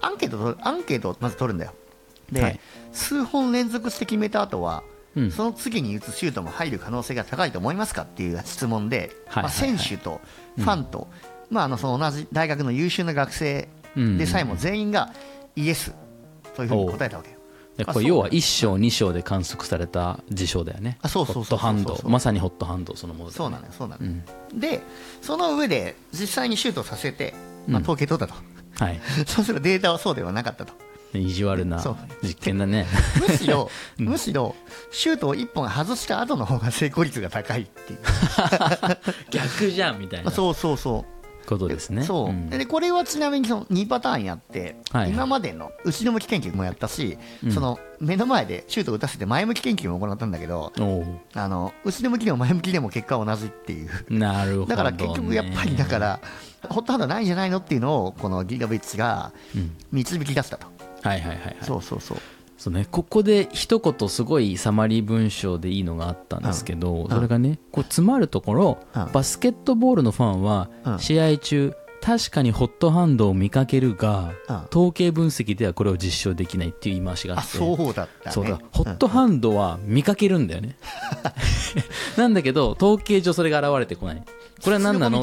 [0.00, 1.74] アンケートとアンケートをまず取るんだよ。
[2.32, 2.60] で、はい
[2.92, 4.82] 数本連続して決めた後は、
[5.16, 5.30] うん。
[5.30, 10.20] その次に打つシュートも入る可能性が高いと思いますかっていう質問で、はいまあ、選手と
[10.56, 11.08] ファンと、
[11.50, 15.12] まあ、あのその同じ大学の優秀な学生でさえも全員が
[15.56, 15.94] イエス
[16.54, 17.36] というふうに答えたわけよ。
[17.84, 20.96] これ要は1章2章で観測された事象だよね。
[21.02, 22.00] あそうそうそうホットハンド。
[22.04, 23.36] まさにホットハンドそのものね。
[23.36, 24.12] そうなのよ、そうなのよ。
[24.54, 24.80] で、
[25.20, 27.34] その上で実際にシュートさせて、
[27.66, 27.82] まあ、うん。
[27.82, 28.34] 統計取ったと。
[28.82, 29.00] はい。
[29.26, 30.72] そうするとデータはそうではなかったと。
[31.18, 31.82] 意地悪な
[32.22, 32.86] 実験だね。
[33.28, 34.54] むしろ、 むしろ
[34.90, 37.98] シュートを1本外した後の方が成功率が高いっていう、
[39.30, 41.16] 逆じゃんみたいなそうそうそう。
[41.46, 42.02] ことですね。
[42.02, 42.50] そう、ん。
[42.50, 45.10] でこれはちなみにその2パターンやって、はい。
[45.10, 47.52] 今までの後ろ向き研究もやったし、うん。
[47.52, 50.70] その目の前でシュートを打たせて前向き研究も行ったんだけど
[51.32, 53.90] あの後ろ向きでも前向きでも結果は同じっていう。
[54.10, 56.20] なるほど、ね、だから結局やっぱりだから
[56.68, 59.76] ホットハンドないんじゃないのっていうのをこのギガビッチがうん。
[59.92, 60.66] 導き出したと、
[61.02, 61.56] はいはいはいはい。
[61.62, 62.18] そうそうそう。
[62.58, 67.08] そうね、ここで一言すごいサマリー文章でいいのがあったんですけど、ん。
[67.10, 69.12] それがねこう詰まるところ、うん。
[69.12, 70.98] バスケットボールのファンはうん。
[70.98, 74.56] 試合中確かにホットハンドを見かけるが、うん。
[74.70, 77.58] 統計分析ではこれを実証できないっていう言い回しがああって。
[77.58, 78.32] そうだったね。
[78.32, 78.58] そうだ。
[78.72, 80.76] ホットハンドは見かけるんだよね。
[82.16, 84.22] なんだけど統計上それが現れてこない。
[84.62, 85.22] これは何なの？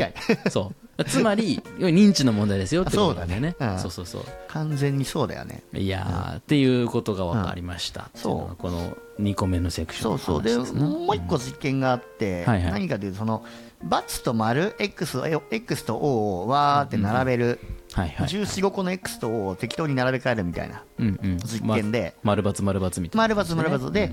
[0.51, 3.55] そう つまり要は認知の問題ですよってことなんだよね。
[3.57, 3.73] そうだね。
[3.73, 3.79] うん。
[3.79, 4.21] そうそうそう。
[4.47, 5.63] 完全にそうだよね。
[5.73, 8.07] いやー、っていうことが分かりました、うん。
[8.07, 10.65] っていうこの2個目のセクションのそうそう。
[10.65, 12.71] でもう一個実験があって、はいはい。
[12.73, 13.43] 何かというとその
[13.83, 15.21] バツと丸 X,
[15.51, 17.59] X と O をわーって並べる、
[17.93, 21.37] はいはい14、5個の X と O を適当に並べ替えるみたいなうんうん。
[21.39, 24.11] 実験で、ま丸×丸×みたいな、丸×丸×で、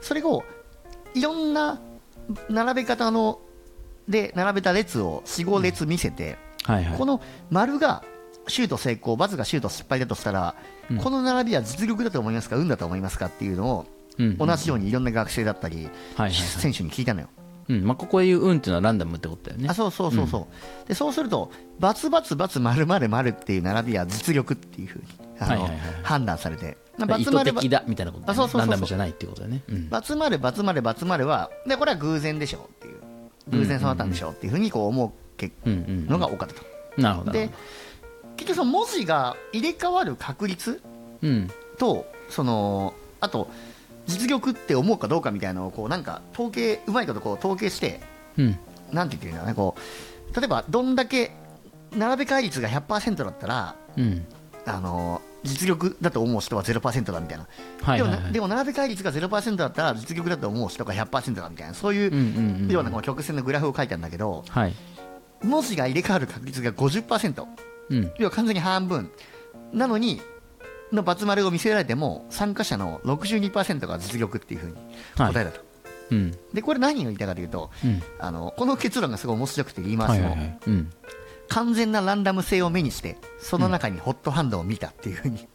[0.00, 0.42] それを
[1.14, 1.80] いろんな
[2.48, 3.40] 並べ方の
[4.08, 6.98] で並べた列を4、5列見せて、はいはい。
[6.98, 8.02] この丸が
[8.48, 10.54] シュート成功、×がシュート失敗だとしたら、
[10.90, 10.96] うん。
[10.98, 13.86] この並びは実力だと思いますか、運だと思いますかっていうのを、
[14.18, 14.26] うん。
[14.26, 16.32] うん同じようにいろんな学生だったり、はいはいはい。
[16.32, 17.28] 選手に聞いたのよ。
[17.68, 17.84] うん。
[17.84, 19.68] まあ、ここでいう運っていうのはランダムってことだよね。
[19.68, 20.48] あそうそうそうそ
[20.84, 21.50] う、でそうすると、
[21.80, 25.04] バツバツバツ丸丸丸っていう並びは実力っていうふうに
[25.40, 25.80] あの、はいはいはい。
[26.02, 28.30] 判断されて、だから意図的だみたいなことね。
[28.30, 28.60] あそうそうそうそう。
[28.60, 29.88] ランダムじゃないっていうことだよね、うん。
[29.88, 33.00] バツ丸バツ丸バツ丸は、でこれは偶然でしょっていう、
[33.50, 36.62] 偶然そうなったんでしょうっていうふうにこう思う結うんうんのが多かったと。
[37.00, 37.50] なるほどで
[38.36, 40.80] 結局その文字が入れ替わる確率
[41.22, 43.48] うんとそのあと
[44.06, 48.00] 実力って思うかどうかみたいなのをこうなんか統計うまいことこう統計して
[48.38, 48.58] うん
[48.92, 49.74] なんて言ってるんだろうねこ
[50.32, 51.32] う例えばどんだけ
[51.96, 54.26] 並べ替え率が100%だったらうん
[54.66, 57.46] あの実力だと思う人は0%だみたいな、
[57.82, 58.32] はいはいはい。
[58.32, 61.74] でもなでも並べ替え率が0%だったら実力だと思う人が100%だみたいな。
[61.74, 62.08] そうい
[62.68, 64.74] うようなこの曲線のグラフを書いたんだけどはい。
[65.42, 67.46] 文字が入れ替わる確率が50%
[67.90, 68.12] うん。
[68.18, 69.10] 要は完全に半分。
[69.72, 70.20] なのに
[70.92, 74.76] の丸を見せられても参加者の62%が実力っていうふうに
[75.16, 75.60] 答えだと、
[76.10, 76.30] うん。
[76.52, 78.02] でこれ何を言いたいかというとうん。
[78.18, 80.58] あのこの結論がすごい面白くて言いますよ、はいはいはい。
[80.68, 80.90] うん
[81.48, 85.46] 完全なランダム性を目にしてその中にホットハンドを見たっていうふうに、 い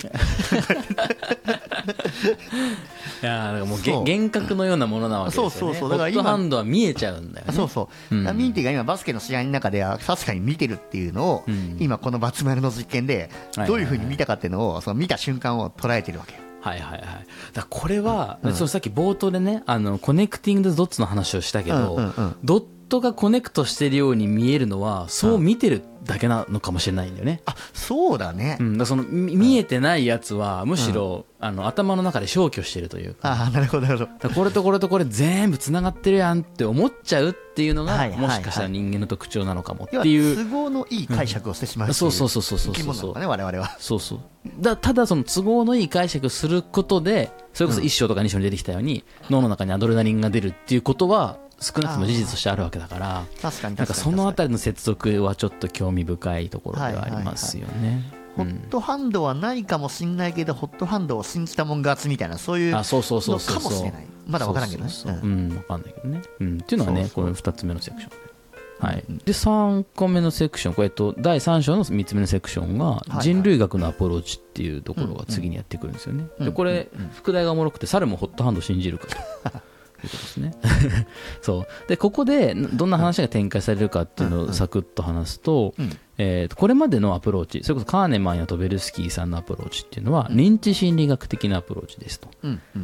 [3.21, 5.51] やーだからもう幻覚のようなものなわけですよね。
[5.51, 7.53] そうそうだから今トハンドは見えちゃうんだよね。
[7.53, 8.17] そうそう、う。
[8.33, 8.37] ん。
[8.37, 11.77] ミンティが今バスケの試合の中では確かに見てるっていうのを、うん。
[11.79, 16.39] 今このバツ丸の実験ではいどういうふうに見たかっていうのをその見た瞬間を捉えてるわけよ。
[16.61, 17.25] はいはいはい。
[17.53, 22.35] だこれは、そのさっき冒頭でね、あの、コネクティング・ドッツの話をしたけど、うんうんうん。
[22.43, 27.41] ドットがコネクトしてるように見えるのは、そう見てるだけなのかもしれないんだよね。
[27.45, 33.31] あそうだね、うん、だその、み見えてないやつは、むしろ、あの、頭の中で消去してるというか。
[33.31, 34.29] ああなるほどなるほど。
[34.33, 38.21] これとこれとこれ全部繋がってるやんって思っちゃうっていうのが、はいはいはい。
[38.21, 40.35] もしかしたら人間の特徴なのかもっていう。
[40.35, 42.73] 都合のいい解釈をしてしまうっていそうそうそうそうそう。
[42.73, 43.77] 生き物なのかね我々は。
[43.79, 44.19] そうそう。
[44.59, 58.19] だただその都合のいい解釈することでそれこそ一章とか二章に出てきたように、脳の中にアドレナリンが出るっていうことは少なくとも事実としてあるわけだから確かになんかそのあたりの接続はちょっと興味深いところではありますよね。
[58.37, 64.07] ホットハンドはないかもしんないけど、ホットハンドを信じたもん勝ちみたいなそういうのかもしれない。
[64.27, 64.89] まだ分からんけどね。
[64.89, 65.33] そうそうそうう。
[65.33, 65.49] んうん。
[65.49, 67.23] 分かんないけどね、うん、っていうのがねそうそう。
[67.25, 68.11] この2つ目のセクション。
[68.11, 70.73] で,、はい、で3個目のセクション。
[70.75, 76.45] これ、えっと、第3章の3つ目のセクションがい人類学のアプローチっていうところが次にやってくるんですよね、うん。
[76.45, 79.07] でこれ副題がおもろくて猿も hot hand 信じるか
[79.51, 79.59] と
[80.07, 80.53] いうことですね。
[81.41, 81.67] そう。
[81.87, 85.97] でここでどんな話が展開されるかっていうのをサクッと話すと、うん。
[86.21, 92.27] えーとこれまでのアプローチそれこそカーネマンやトベルスキーさんのアプローチっていうのは認知心理学的なアプローチですと。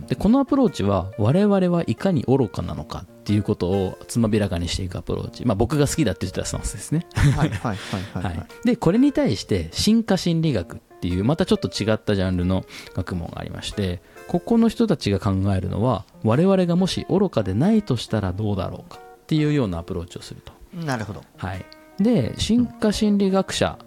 [0.07, 8.23] でこのアプローチは我々はいかに愚かなのかっていうことをつまびらかにしていくアプローチ、まあ、僕が好きだって言ってたスタンスですね、はいはいはいはい。
[8.23, 20.53] ははい い、でこれに対して進化心理学っていうまたちょっと違ったジャンルの学問がありましてここの人たちが考えるのは我々がもし愚かでないとしたらどうだろうかっていうようなアプローチをすると。
[20.73, 21.23] なるほど。
[21.37, 21.65] はい、
[21.99, 23.77] で進化心理学者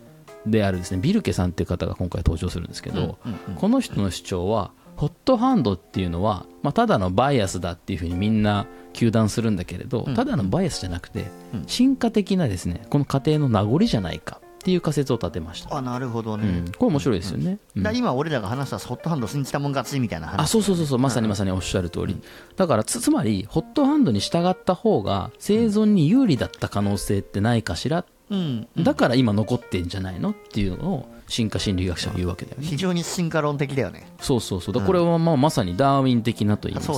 [0.47, 10.15] であるですねビルケさんっていう方が今回登場するんですけど、うんうんこの人の主張はホットハンドっていうのは、まあ、ただのバイアスだっていうふうにみんな糾弾するんだけれど、うん。
[10.15, 11.65] ただのバイアスじゃなくて、うん。
[11.69, 17.97] 進化的なですねこの過程の名残じゃないかっていう仮説を立てました、あなるほどね、うん、これ面白いですよね、うん。
[17.97, 20.41] 今俺らが話したホットハンド信じたもん勝ちみたいな話。
[20.41, 20.99] あそうそうそうそう。
[20.99, 22.21] まさにまさにおっしゃる通り、
[22.57, 28.69] だからつつまりホットハンドに従った方が生存に有利だった可能性ってないかしら、うん。
[28.77, 32.67] だから今残ってんじゃないのっていうのを進化心理学者は言うわけだよね。
[32.67, 34.09] 非常に進化論的だよね。
[34.21, 34.75] そうそうそう。
[34.75, 36.95] だこれはまあまさにダーウィン的なと言いますか。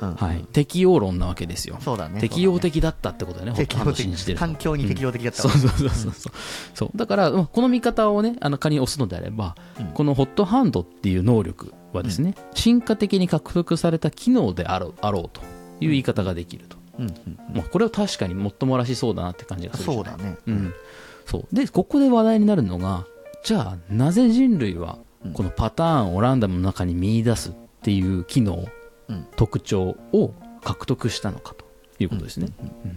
[0.00, 0.14] そうん。
[0.14, 1.78] はい、適応論なわけですよ。
[1.80, 2.20] そうだね。
[2.20, 6.32] 適応的だったってことだよね適応的環境に適応的だったうそうそうそうそう
[6.74, 6.90] そう。
[6.94, 9.56] だからうんこの見方をねあの仮に押すのであれば、
[9.94, 15.40] このホットハンドっていう能力はですね、進化的に獲得された機能であろうあろうと
[15.80, 20.36] いう言い方ができると、うんうんまあ、これは確かにもっともらしそうだなって感じがするそうだね。
[20.46, 20.74] うん、
[21.26, 21.46] そう。
[21.54, 23.06] でここで話題になるのが
[23.44, 24.98] じゃあなぜ人類は
[25.34, 28.66] このパターンをランダムの中に見出すっていう機能、
[29.08, 29.26] うん。
[29.36, 31.64] 特徴を獲得したのかと
[31.98, 32.48] いうことですね、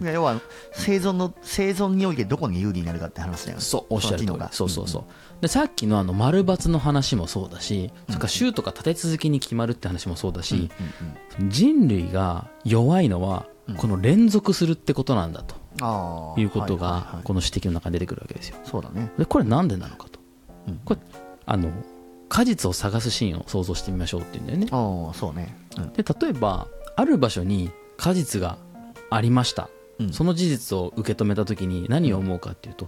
[0.02, 0.39] いや要は
[0.72, 3.62] 生存の生存においてどこに有利になるかって話だよね。
[3.64, 4.52] そうおっしゃる通りその機能が。
[4.54, 5.04] そうそうそう。
[5.41, 10.70] でさっきのあの丸×の話もそうだし、それから州とか立て続けに決まるって話もそうだし、
[11.50, 18.58] 人類が弱いのはこの連続するってことなんだということがこの指摘の中に出てくるわけですよ。
[18.64, 19.12] そうだね。
[19.18, 20.12] でこれなんでなのかと、
[20.68, 20.80] うん。
[20.86, 20.99] これ
[21.45, 21.72] あの
[22.30, 24.68] 果実を探すシーンを想像してみましょうっていうんだよね。
[24.72, 25.55] ああそうね。
[25.78, 25.93] うん。
[25.93, 28.57] で例えばある場所に果実が
[29.09, 30.14] ありました、うん。
[30.14, 32.88] その事実を受け止めた時に何を思うかっていうと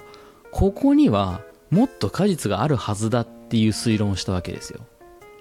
[0.51, 4.82] ここにはもっと果実があるはずだっていう推論をしたわけですよ。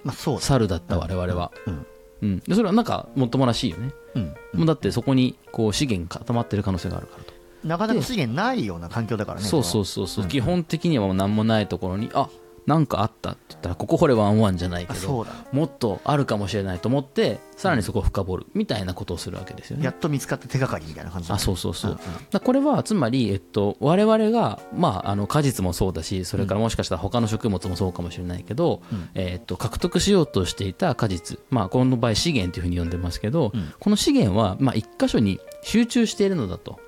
[0.02, 1.86] まあそうだ猿だった我々は、うん。
[2.22, 4.34] うん、でそれはなんかもっともらしいよね、うん。
[4.54, 7.33] もうだってそこにこう資源が固まってる可能性があるからと
[7.64, 12.28] なかなか資源ないような環境だからねそうそうそうそう、基本的にはもう何もないところにあ
[12.66, 19.84] なんかあったって言ったらここ掘れワンワンじゃないけどもっとあるかもしれないと思ってさらにそこを深掘るみたいなことをするわけですよね。
[19.84, 21.96] やっと見つかって手がかりみたいな感じあそうそうそう、んん。
[21.98, 29.10] だからこれはつまり、えっと、我々が、まあ、あの果実もそうだしそれからもしかしたら他の食物もそうかもしれないけど、うん。
[29.14, 33.74] えっと、獲得しようとしていた果実、まあ、この場合資源というふうに呼んでますけど、うん。
[33.78, 36.80] この資源は、まあ、一箇所に集中しているのだと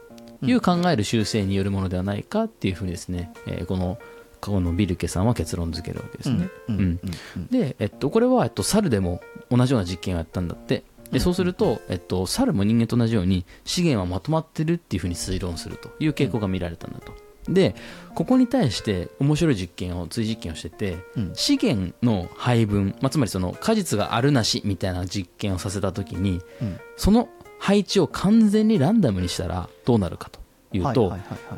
[0.43, 3.99] いう考える習性によるものではないかっていうふうにですね、えーこの
[4.41, 6.49] このビルケさんは結論付けるわけですね。
[7.51, 9.20] で、えっと、これは、えっと、猿でも
[9.51, 10.84] 同じような実験をやったんだって。
[11.11, 17.12] でそうすると、えっと、猿も人間と同じように資源はまとまってるっていうふうに推論するという傾向が見られたんだと。
[17.49, 17.76] で
[18.16, 21.30] ここに対して面白い実験を追実験をしてて、うん。
[21.34, 26.80] 資源の配分、まあ、つまりその果実があるなしみたいな実験をさせた時にうん。
[26.97, 27.28] その
[27.59, 30.41] 配置を完全にランダムにしたらどうなるかと
[30.73, 31.17] いうと、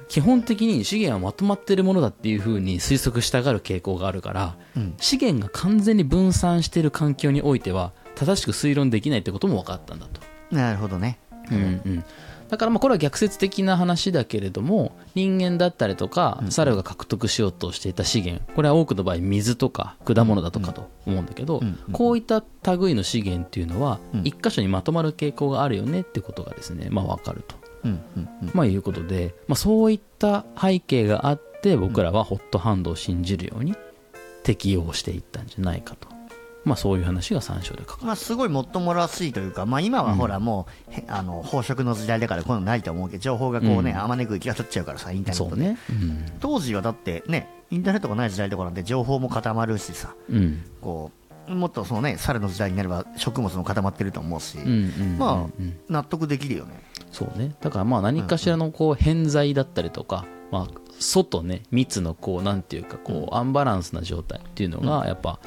[0.09, 4.95] 基本的に資源はまとまっているものだっていうふうに推測したがる傾向があるから、うん。
[4.99, 10.21] 資源が完全に分散している環境においては正しく推論できないってことも分かったんだと、
[10.55, 11.19] なるほどね。
[11.51, 12.05] うんうん、
[12.49, 22.43] だからまあこれは逆説的な話だけれども人間だったりとか猿が獲得しようとしていた資源これは多くの場合水とか果物だとかと思うんだけど、こういった
[22.77, 24.23] 類の資源っていうのはうん。
[24.25, 27.57] 一箇所にまとまる傾向があるよねってことがですね、まあ、分かると。
[28.53, 33.75] まあ、いうことで、まあ、そういった背景があって僕らはホットハンドを信じるように
[34.43, 36.09] 適用していったんじゃないかと、
[36.69, 43.99] まあ、そういう話が参照で書かれまあ、すごいもっともらしいというか、まあ、今はほらもう、へあの飽食の時代だからこういうのないと思うけど情報がこうね、うん。
[43.99, 46.33] あまねく行きが取っちゃうからさインターネットで、そうね。
[46.41, 50.37] 当時はだってねインターネットがない時代とかなんて情報も固まるしさうん。
[50.37, 51.19] うんこう
[51.55, 56.83] もっとそのね猿の時代になれば食物も固まってると思うし、うんうんうんまあうん納得できるよね。
[57.11, 57.55] そうね。
[57.61, 65.39] だからまあ何かしらのこう偏在だったりとか、まあ、外ね密のこうなんていうかこうアンバランスな状態っていうのがやっぱ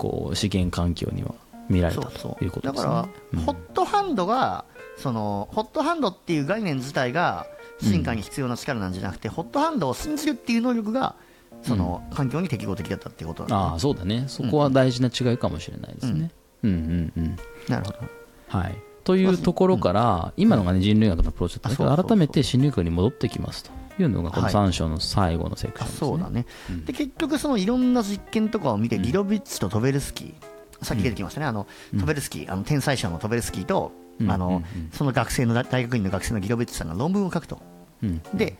[0.00, 1.34] こう資源環境には
[1.68, 3.42] 見られたそうそということだかですね。
[3.42, 4.64] ら、ホットハンドが
[4.96, 7.46] そのホットハンドっていう概念自体が
[7.82, 11.16] 進化に必要な力なんじゃなくて、ホットハンドを信じるっていう能力が
[11.62, 13.62] その環境に適合的だったっていうことなんだね。
[13.72, 14.24] ああそうだね。
[14.26, 16.30] そこは大事な違いかもしれないですね、
[16.62, 17.36] うん、うんうん
[17.68, 17.98] なるほど。
[18.48, 18.74] はい、
[19.04, 24.54] というところから、今のが、ね、人類学のプロジェクトだけどあそうそうそう改めて心理学に戻ってきますというのがこのはい。
[24.54, 26.08] 3章の最後のセクショあンです、ね。
[26.08, 26.84] そうだね、うん。
[26.84, 31.66] で結局そのいろんな実験とかを見て、ギロビッチとトベルスキーさっき出てきましたね、あの
[31.98, 34.30] トベルスキーあの天才賞のトベルスキーと、うん。
[34.30, 37.60] あのその学生の大学院の学生のギロビッチさんが論文を書くと。
[38.02, 38.22] うん。
[38.34, 38.56] で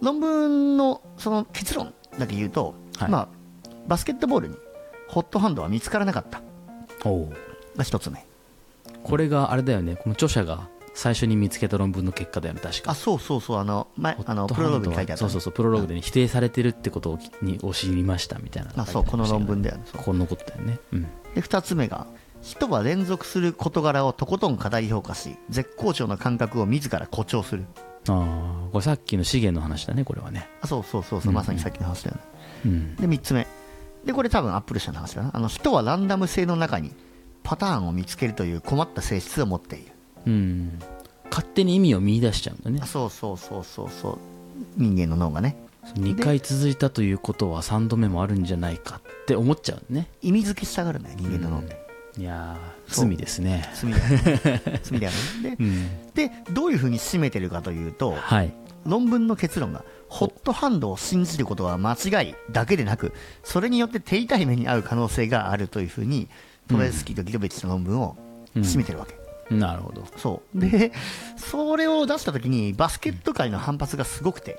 [0.00, 3.10] 論文のその結論だけ言うと、はい。
[3.10, 3.28] まあ、
[3.86, 4.56] バスケットボールに
[5.08, 6.42] ホットハンドは見つからなかった。
[7.76, 8.26] が一つ目。
[9.02, 9.96] これがあれだよね。
[9.96, 12.90] この著者が最初に見つけた論文の結果だよね確か。
[12.90, 20.78] あそうそうそうあの前あのプロローグに書いてあったそうそうそうプロローグで、ね否定されてるってことをきにを知りましたみたいなあそうこの論文でだよねこのことだよね。
[20.92, 21.02] うん。
[21.34, 22.06] で二つ目が
[22.42, 27.64] 人は連続する事柄をとことん過大評価し絶好調の感覚を自ら誇張する。
[28.08, 30.48] ああこれさっきの資源の話だねこれはね。
[30.60, 32.22] あそうそうそうそうまさにさっきの話だよね、
[32.66, 32.96] うん。
[32.96, 33.46] で3つ目。
[34.04, 35.30] でこれ多分アップル社の話だな。
[35.32, 36.92] あの人はランダム性の中に
[37.44, 39.91] パターンを見つけるという困った性質を持っている
[40.26, 40.78] うん。
[41.30, 42.80] 勝手に意味を見出しちゃうんだね。
[42.82, 44.18] あそうそうそうそうそう。
[44.76, 45.56] 人間の脳がね。
[45.96, 50.08] 2回続いたということは3度目もあるんじゃないかって思っちゃうね。
[50.20, 51.76] 意味付けしたがるんだよ人間の脳って、
[52.18, 53.06] いやーそう。
[53.06, 53.68] 罪ですね。
[53.74, 54.62] 罪だよね。
[54.82, 55.12] 罪だよ
[55.42, 55.56] ね。
[55.56, 56.12] でうん。
[56.14, 58.54] でどういうふうに締めてるかというとはい。
[58.86, 63.12] 論文の結論がホットハンドを信じることは間違いだけでなく
[63.44, 66.28] それによって手痛い目に遭う可能性があるというふうに
[66.68, 68.16] トレスキーとギロベッチの論文を
[68.56, 69.14] 締めてるわけ、
[69.58, 70.04] なるほど。
[70.16, 70.60] そう。
[70.60, 70.92] で
[71.36, 74.58] それを出した時にバスケット界の反発がすごくて。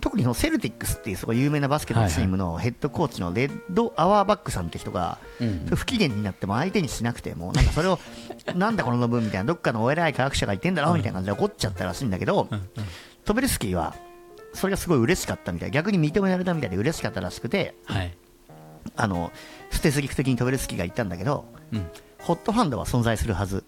[0.00, 7.98] 特にそのセルティックスっていうすごい有名なバスケットチームのヘッドコーチのレッド・アワーバックさんって人が、うん不機嫌になっても相手にしなくてもなんかそれを
[8.56, 12.48] なんだこの論文みたいなどっかのお偉い科学者が言ってんだろみたいな感じで怒っちゃったらしいんだけど、
[13.24, 13.94] トベルスキーは
[14.54, 15.70] それがすごい嬉しかったみたい。
[15.70, 18.16] 逆に認められたみたいで嬉しかったらしくてはい。
[18.94, 19.32] あの
[19.70, 21.86] ステスリフ的にトベルスキーが言ったんだけど、うん
[22.26, 23.62] ホットハンドは存在するはず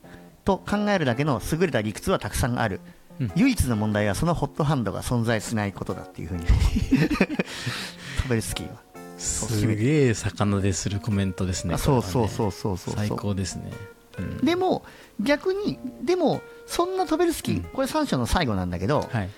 [0.45, 2.81] と考えるだけの優れた理屈はたくさんある、
[3.21, 3.33] うん。
[3.37, 8.83] 唯一の問題はそのホットハンドが存在しないことだっていうふうにトベルスキーは。
[9.17, 13.71] すげえ魚でするコメントですねあそうそうそうそうそう最高ですね。
[14.19, 14.39] うん。
[14.45, 14.85] でも
[15.21, 19.31] 逆にでもそんなトベルスキー、これ3章の最後なんだけど、はい。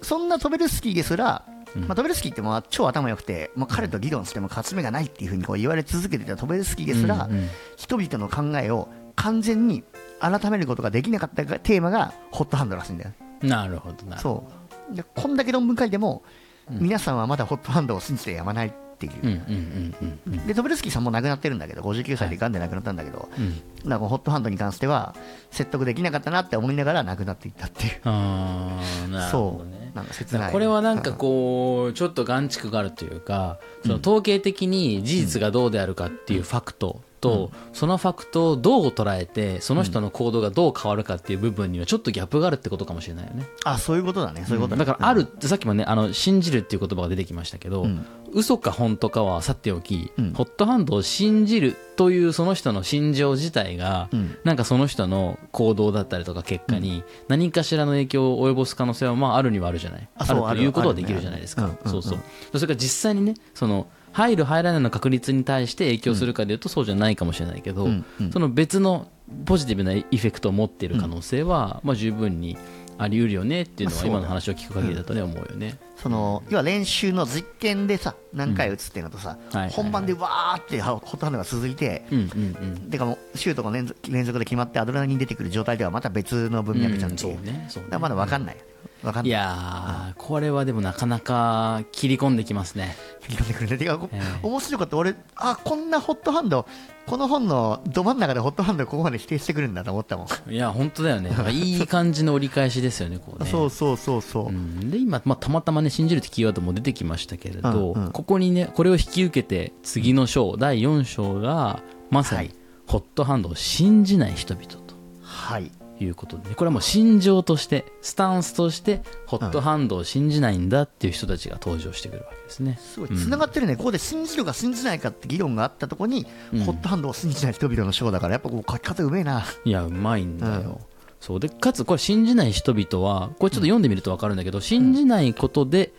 [0.00, 7.28] そんなトベルスキーですら、うんまあ、トベルスキーってもう超頭良くて、まあ、彼と議論しても勝ち目がないっていうふうにこう言われ続けてたトベルスキーですら、
[7.76, 9.84] 人々の考えを完全に
[10.20, 13.48] 改めることができなかったテーマがホットハンドらしいんだよね。
[13.48, 14.18] なるほどな。
[14.18, 14.44] そ
[14.92, 14.96] う。
[14.96, 16.22] でこんだけ論文書いても、
[16.68, 23.88] 皆さんはまだホットハンドを信じてやまないっていう、でトベルスキーさんも亡くなってるんだけど59歳でがんで亡くなったんだけど、うん。
[23.88, 25.14] なんかホットハンドに関しては
[25.50, 28.00] 説得できなかったなって思いながら亡くなっていったっていう。
[28.04, 43.46] ああなるほどねなんか切ないこれはなんかこうちょっと眼蓄があるというかその統計的に事実がどうであるかっていうファクトとそのファクトをどう捉えてその人の行動がどう変わるかっていう部分にはちょっとギャップがあるってことかもしれないよね。
[43.64, 44.44] あそういうことだね。
[44.46, 50.32] そういうことだからあるってさっきもねあの信じるっていう言葉が出てきましたけど、うん嘘か本当かはさておき、うん。
[50.32, 54.36] ホットハンドを信じるというその人の心情自体が、うん。
[54.44, 60.08] なんかその人の行動だったりとか結果に何かしらの影響を及ぼす可能性はまああるにはあるじゃない？
[60.16, 60.24] あ
[60.54, 61.76] るということはできるじゃないですか、ね。
[61.84, 62.16] うんそうそうう。
[62.18, 62.22] ん
[62.58, 68.32] それから実際にねその入る入らないの確率に対して影響するかでいうとそうじゃないかもしれないけど、うんうん。
[68.32, 69.06] その別の
[69.46, 72.58] ポジティブなエフェクトを持っている可能性は、まあ十分に
[73.02, 75.78] あり得るよねっていうのは今の話を聞く限りだとね思うよね。
[75.96, 79.38] その要は練習の実験でさ何回打つっていうのとさ、
[79.70, 82.90] 本番でわーってホットハンドが続いて、うんうんうん。
[82.90, 83.86] てかもうシュートが連
[84.24, 88.56] 続で決まってアドレナリン出てくる状態ではまた別の文脈じゃんっていう,、だからまだ分かんない
[89.02, 89.28] 分かんない。
[89.28, 92.96] いやー、これはでもなかなか切り込んできますね。
[93.22, 94.46] 切り込んでくるねてか、こええ。
[94.46, 94.96] 面白かった。
[94.96, 96.66] 俺あこんなホットハンド
[97.06, 100.52] この本のど真ん中でホットハンドをここまで否定してくるんだと思ったもん。
[100.52, 101.30] いや、本当だよね。
[101.50, 103.48] いい感じの折り返しですよね、こうね。
[103.50, 104.90] そうそうそうそう、うん。
[104.90, 108.12] で今、まあ、たまたまね信じるってキーワードも出てきましたけれど、うんうん。
[108.12, 112.54] ここにねこれを引き受けて次の章第4章がまさにはい。
[112.86, 114.78] ホットハンドを信じない人々と。
[115.22, 115.70] はい
[116.04, 122.78] いうことで、これはもう心情としてスタンスとしてホットハンドを信じないんだっていう人たちが登場してくるわけですね。
[122.80, 123.08] すごい。
[123.10, 126.26] 繋がってるね、ここで信じるか信じないかって議論があったところに、
[126.64, 129.44] ホットハンドを信じない人々の章だからやっぱこう書き方うめえな。
[129.64, 130.76] いやうまいんだよ、うん。
[131.20, 131.40] そう。
[131.40, 135.92] でかつこれ信じない人々はこれちょっと読んでみると分かるんだけど、信じないことで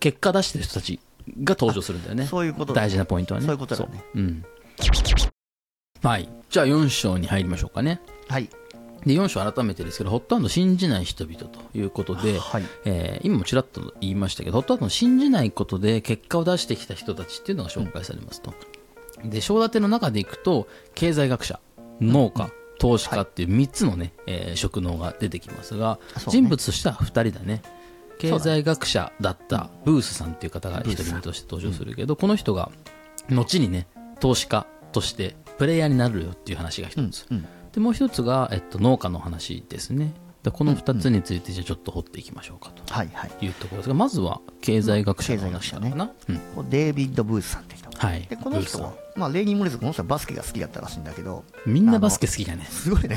[0.00, 1.00] 結果出してる人たち
[1.42, 2.26] が登場するんだよね。
[2.26, 3.46] そういうことだ大事なポイントはね。
[3.46, 4.20] そういうことだよねう。
[4.20, 4.44] ん。
[6.02, 6.28] はい。
[6.50, 8.00] じゃあ4章に入りましょうかね。
[8.28, 8.48] はい
[9.06, 12.64] で4章改めてですけどホットハンド信じない人々ということで、はい。
[12.84, 18.54] えー今もちらっと言いましたけどホットハンドを信じないことで結果を出してきた人たちっていうのが紹介されますと、
[19.24, 21.60] で章立ての中でいくと経済学者
[22.00, 26.22] 農家、投資家っていう3つのね、えー職能が出てきますが、ね。
[26.28, 27.62] 人物としては2人だね。
[28.18, 32.70] 経済学者だったブースさんっていう方が1人目として登場するけど、この人が
[33.28, 33.86] 後にね
[34.20, 40.14] 投資家としてプレイヤーになるよっていう話が一つ、うんでもう一つが、えっと、農家の話ですね。
[40.44, 42.92] でこの2つについてじゃあちょっと掘っていきましょうかと。
[42.92, 43.44] はいはい。
[43.44, 47.90] いうところですがまずは経済学者の話かな、うんデイビッド・ブースさんって人。
[47.94, 53.16] はいでこの人はまあ例に漏れずこの人はバスケが好きだったらしいんだけどんみんなバスケ好きだねすごいね。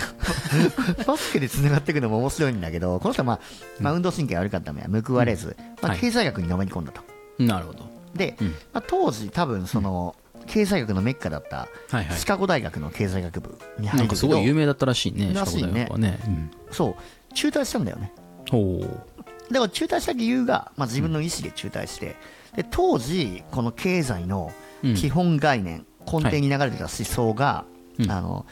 [1.05, 3.39] バスケでつながっていくのも面白いんだけどこの人は、まあ
[3.81, 5.99] まあ、運動神経悪かったためは報われず、まあ、はい。
[5.99, 7.01] 経済学にのめり込んだと、
[7.39, 7.97] なるほど。
[8.15, 8.47] で、うん。
[8.73, 10.15] まあ、当時多分その、
[10.47, 11.67] 経済学のメッカだった
[12.15, 15.89] シカゴ大学の経済学部に入るけど、ごい有名だったらしいねらしいね。
[15.97, 16.51] ね、うん。
[16.71, 17.33] そう。
[17.33, 18.11] 中退したんだよね。
[18.49, 19.53] ほう。
[19.53, 22.15] でも中退した理由が、まあ、自分の意思で中退して、
[22.55, 24.51] で当時、この経済の
[24.95, 27.65] 基本概念、根底に流れてた思想が、
[27.99, 28.11] うん。
[28.11, 28.45] あの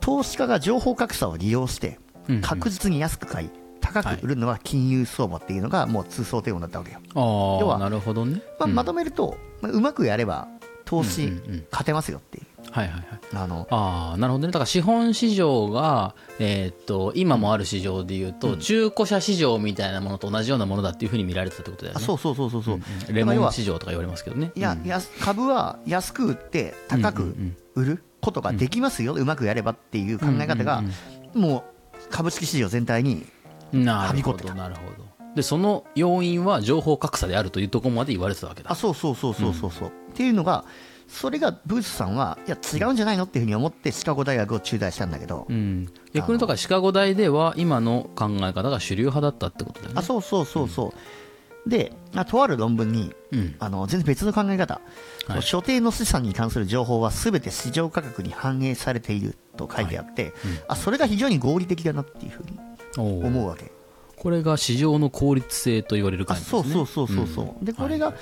[0.00, 1.98] 投資家が情報格差を利用して
[2.40, 8.74] 確実に安く買い高く売るのは金融相場っていうのがもう通奏低音だったわけよ、あ要はあなるほどね、まあ、うん。
[8.74, 10.48] まとめると、まあ、うまくやれば
[10.90, 11.64] 投資うんうんうん。
[11.70, 12.46] 勝てますよっていう。
[12.72, 13.04] はいはいはい。
[13.32, 14.52] あのああなるほどね。
[14.52, 22.02] だから資本市場が、えーっと今もある市場でいうと、中古車市場みたいなものと同じようなものだっていうふうに見られてたってことだよね。
[22.02, 22.78] あそうそうそうそうそう、う
[23.12, 24.50] んレモン市場とか言われますけどね。
[24.54, 25.00] いや、うん。
[25.20, 27.36] 株は安く売って高く
[27.74, 30.82] 売ることができますよ、うまくやればっていう考え方が、
[31.34, 31.64] も
[31.98, 33.26] う株式市場全体に、
[33.72, 34.50] はびこってた。
[34.50, 38.72] どなるほどでその要因は情報格差であるというところまで言われてたわけだ。
[38.72, 40.64] あそうそうそうそうそうそう、っていうのが、
[41.08, 49.98] それがブースさんは、いや、違うんじゃないのっていうふうに思って、シカゴ大学を中退したんだけど、うん、逆にとかシカゴ大では今の考え方が主流派だったってことだよね。
[49.98, 50.92] あそうそうそうそ
[51.66, 53.56] う、で、あとある論文に、うん。
[53.58, 54.80] あの全然別の考え方、
[55.26, 55.42] はい。
[55.42, 60.32] 所定の資産に関する情報はすべて市場価格に反映されていると書いてあって、
[60.68, 62.58] あそれが非常に合理的だなっていうふうに
[62.96, 63.72] 思うわけ。
[64.20, 66.62] これが市場の効率性と言われるあ感じですね。
[66.62, 68.12] そうそうそうそうそう、でこれが、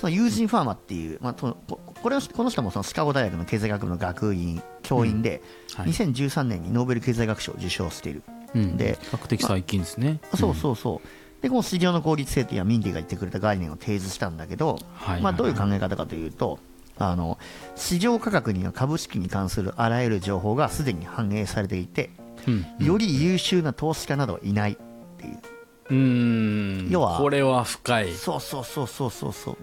[0.00, 5.42] その友人ファーマっていう、まあ、とここれをこの人もそのシカゴ大学の経済学部の学院教員で、
[5.76, 5.90] はい。
[5.90, 11.08] 2013年にノーベル経済学賞を受賞している、うん、で比較的最近ですね、そうそうそう。
[11.40, 16.58] でこの市場の効率性っていうのはミンディが言ってくれた概念を提示したんだけど、はいまあ、どういう考え方かというと
[16.98, 17.38] あの
[17.76, 22.10] 市場価格には株式に関するあらゆる情報がすでに反映されていて
[22.48, 22.86] うん。
[22.86, 24.78] より優秀な投資家などはいない
[25.24, 25.54] っていう
[25.90, 26.88] うん。
[26.90, 28.14] 要はこれは深い。
[28.14, 29.56] そうそうそうそうそうそう。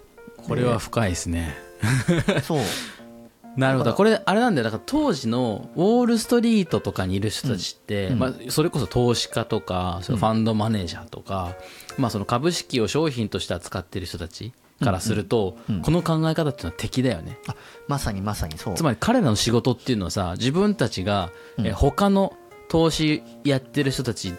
[0.47, 1.55] これは深いですね。
[2.43, 2.59] そう。
[3.57, 3.93] なるほど。
[3.93, 4.64] これあれなんだよ。
[4.64, 8.20] だから当時のウォール・ストリートとかにいる人たちって、うん。
[8.20, 11.55] まあ、それこそ投資家とかそのファンドマネージャーとか、
[11.97, 17.39] まあ、その株式を商品として扱っている人たちからすると、この考え方っていうのは敵だよね。
[17.47, 17.55] あ
[17.88, 18.76] まさにまさにそう。
[18.76, 21.30] つまり彼らの仕事っていうのはさ自分たちが、
[21.64, 22.34] え他の
[22.70, 24.34] 投資やってる人たち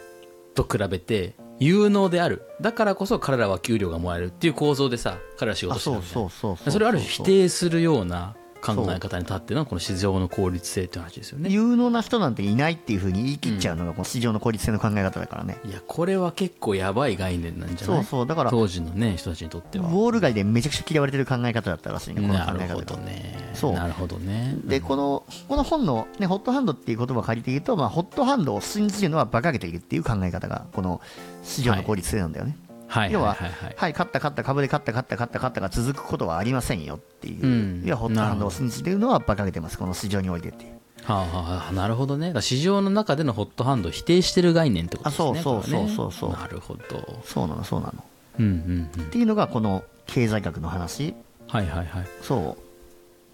[0.54, 2.42] と比べて有能である。
[2.60, 11.50] だからこそ彼らは給料がもらえるっていう構造でさ彼らは仕あ事してるそうわけそれをある種否定するような考え方に立ってのこの市場の効率性っていう話ですよね。
[11.50, 17.96] 有能な人なんていないっていうふうに言い切っちゃうのがこの市場の効率性の考え方だからね、いやこれは結構やばい概念なんじゃない？
[17.98, 18.26] そうそう。
[18.26, 19.86] だから当時のね人たちにとっては。
[19.86, 22.76] ウォール街でめちゃくちゃ嫌われてる考え方だったらしいねこのなるほ考え方。
[22.76, 23.50] がどね。
[23.54, 23.72] そう。
[23.72, 24.56] なるほどね。
[24.64, 31.00] でこのこの本の、ね、ホットハンドっていう言葉を借りて言うと、まあ、ホットハンドを信じるのは馬鹿げているっていう考え方がこの
[31.42, 32.71] 市場の効率性なんだよね、はい
[33.10, 33.74] 要は、はいはいはい。
[33.76, 40.72] はい、勝った勝った株で勝った勝った勝った勝ったが続くことはありませんよっていう、うん要はホットハンドを信じているのは馬鹿げてますこの市場においてっていう
[41.04, 42.32] はあはあはあ、なるほどね。
[42.40, 45.30] 市場の中でのホットハンドを否定してる概念ってことですね。
[45.30, 47.20] あそうそうそうそうそうなるほど。
[47.24, 48.04] そうなのそうなの
[48.38, 49.06] うんうんうんっ。
[49.06, 51.14] ていうのがこの経済学の話
[51.48, 52.06] はいはいはい。
[52.22, 52.56] そ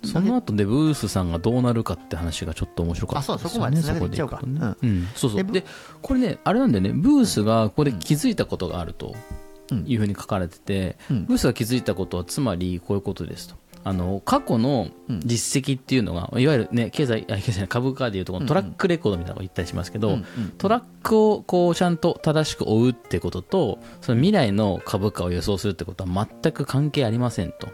[0.02, 3.40] うその後でブースさんがどうなるかって話がちょっと面白かったですよね。
[3.40, 4.76] あそうそこまで繋げていっちゃうかん。
[5.16, 5.44] そうそう。
[5.44, 5.66] でで、
[6.00, 9.47] これね、あれなんだよね、ブースがここで気づいたことがあるとうん
[9.86, 11.26] いうふうに書かれてて、うん。
[11.26, 13.56] ブースが気づいたことはつまりこういうことですと。
[13.84, 14.88] あの過去の
[15.24, 20.18] 実績っていうのが、いわゆる、ね、経済あ経済株価でいうとこのトラックレコードみたいなのを言ったりしますけど、
[20.58, 27.68] トラックをこうちゃんと正しく追うってこととその未来の株価を予想するってことは全く関係ありませんと。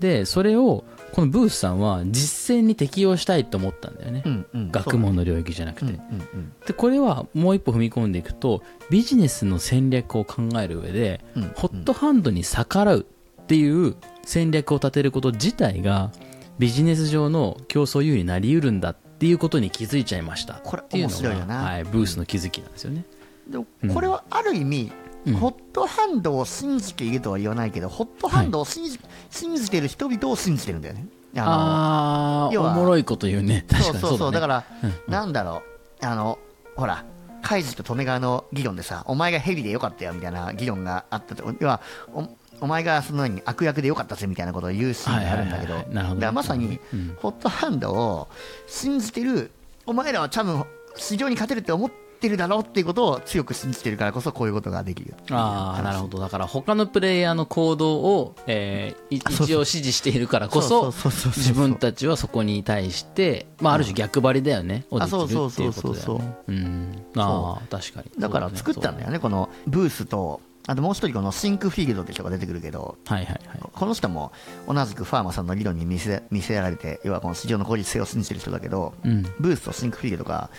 [0.00, 4.70] でそれをこのブースさんは実践に適用したいと思ったんだよね、うんうん。
[4.70, 6.52] 学問の領域じゃなくて、うんうんうん。
[6.66, 16.12] でこれはもう一歩踏み込んでいくとビジネスの戦略を考える上で、うんホットハンドに逆らうっていう戦略を立てること自体が
[16.58, 21.46] ビジネス上の競争優位になりうるんだっていうことに気づいちゃいましたこれっていうの面白いよな。
[21.46, 23.04] が、はい、ブースの気づきなんですよね、
[23.48, 24.92] でもこれはある意味、
[25.26, 25.34] うん。
[25.34, 29.00] ホットハンドを信じているとは言わないけど、ホットハンドを信じ,、
[29.30, 31.06] 信じてる人々を信じてるんだよね。
[31.36, 33.64] ああ要はおもろいこと言うね。
[33.68, 35.62] 確かにそうそうそう、だだねから、なんだろ
[36.02, 36.38] う、あの、
[36.76, 37.04] ほら、
[37.42, 41.80] カイジと利根川の議論でさ、お前がヘビでよかったよみたいな議論があったと、要は、
[42.12, 42.24] お
[42.62, 47.16] お前がそのように悪役でよかったぜみたいなことを言うシーンがあるんだけど、だからまさに、うん。
[47.16, 48.28] ホットハンドを
[48.66, 49.50] 信じてる、
[49.86, 50.64] お前らは多分、
[50.96, 55.14] 市場に勝てるって思ってるだろうっていうことを強く信じてるからこそ、こういうことができる。
[55.30, 56.18] ああなるほど。
[56.18, 66.18] だから他のプレイヤーの行動を、えー一応指示しているからこそ自分たちはそこに対して、まあ、ある種逆張りだよね、をできるっていうことだよそうそうそう。
[66.18, 68.10] ねうんああ確かに。
[68.18, 73.60] だから作ったんだよねね、このブースと、あともう一人、このシンクフィールドって人が出てくるけど、はいはいはい。
[73.72, 74.32] この人も
[74.68, 79.22] 同じくファーマさんの理論に見せ見せられて、要はこの市場の効率性を信じてる人だけど、うん。
[79.40, 80.50] ブースとシンクフィールドが、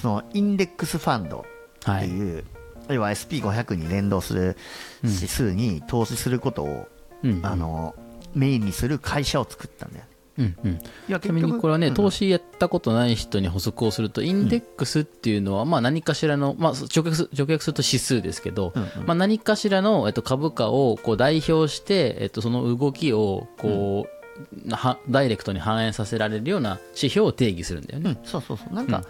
[0.00, 1.44] そのインデックスファンド
[1.90, 2.44] っていう、
[2.88, 4.56] 要は SP500 に連動する
[5.02, 6.88] 指数に投資することを、
[7.22, 7.40] うん。
[7.44, 7.94] あの
[8.34, 10.04] メインにする会社を作ったんだよ。
[10.04, 10.72] ねうんうん。
[10.72, 10.78] い
[11.08, 11.94] やちなみにこれはね、うん。
[11.94, 18.88] 投資やったことない人に補足をすると、インデックスっていうのは、まあ何かしらの、まあ直訳す直訳すると指数ですけど、うんうん。
[19.06, 24.06] まあ何かしらの、えっと、株価をこう代表して、えっと、その動きを、こ
[24.66, 27.86] う、はダイレクトに反映させられるような指標を定義するん。
[27.86, 28.10] だよね。
[28.10, 29.04] うん、そうそうそうなんか、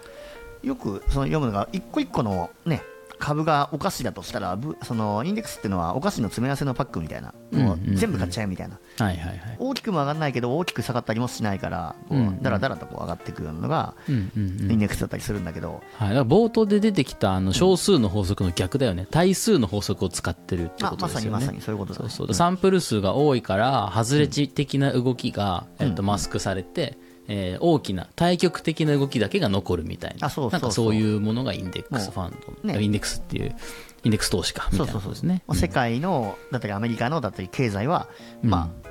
[0.63, 2.81] よくその読むのが一個一個のね
[3.19, 9.55] 株がお菓子だとしたらぶそのインデックスっていうのはお菓子の詰め合わせのパックみたいな、もう全部買っちゃえみたいな、はいはいはい。
[9.59, 21.29] 大きくも上がらないけど大きく下がったりもしないからこう、だらだらとこう上がっていくようなのが、インデックスだったりするんだけど、はい、だから冒頭で出てきたあの少数の法則の逆だよね、対数の法則を使ってるってあことですよね。
[21.29, 22.09] まさにまさにそういうことだね。
[22.09, 22.33] そうそう。
[22.33, 26.97] サンプル数が多いから外れ値的な動きが、えっと、マスクされて、
[27.27, 30.27] えー大きな対極的な動きだけが残るみたいな。
[30.27, 30.61] あそうそうそう。
[30.61, 32.81] なんかそういうものがインデックスファンド、ね。
[32.81, 33.55] インデックスっていう
[34.03, 34.91] インデックス投資かみたいな。
[34.93, 35.09] そうそうそう。
[35.09, 35.43] ことですね。
[35.47, 38.07] まあ世界のだったりアメリカのだったり経済は、
[38.43, 38.89] まあ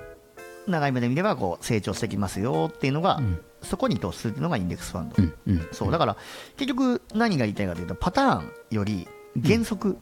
[0.66, 3.20] 長い目で見ればこう成長してきますよっていうのが、
[3.62, 5.68] そこに投資するのがインデックスファンド、うんうん。
[5.72, 5.93] そう。
[5.93, 6.16] だから
[6.57, 9.07] 結局何が言いたいかというとパターンより
[9.45, 9.99] 原則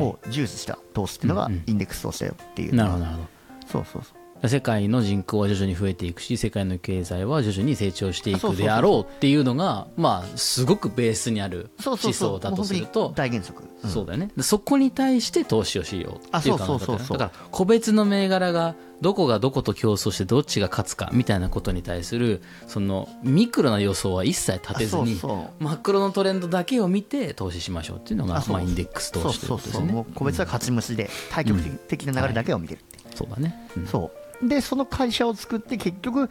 [0.00, 3.28] を重視した投資っていうのがインデックス投資だよっていう、なるほどなるほど。
[3.66, 13.90] そうそうそう世界の人口は徐々に増えていくし世界の経済は徐々に成長していくであろうっていうのがまあすごくベースにあるそうそう思想だとすると大原則、うん。
[13.90, 14.30] そうだよね。
[14.36, 25.20] でそこに対して投資をしようっていう考え方だから個別の銘柄がどこがどこと競争してどっちが勝つかみたいなことに対するそのミクロな予想は一切立てずに
[25.58, 30.06] マクロのトレンドだけを見て投資しましょうっていうのがまあインデックス投資ということですね。
[30.08, 32.84] う個別は勝ち虫で対極的な流れだけを見てるい
[33.14, 33.16] う。
[33.16, 33.54] そうだね。
[33.76, 33.86] うん。
[33.86, 36.28] そうでその会社を作って結局、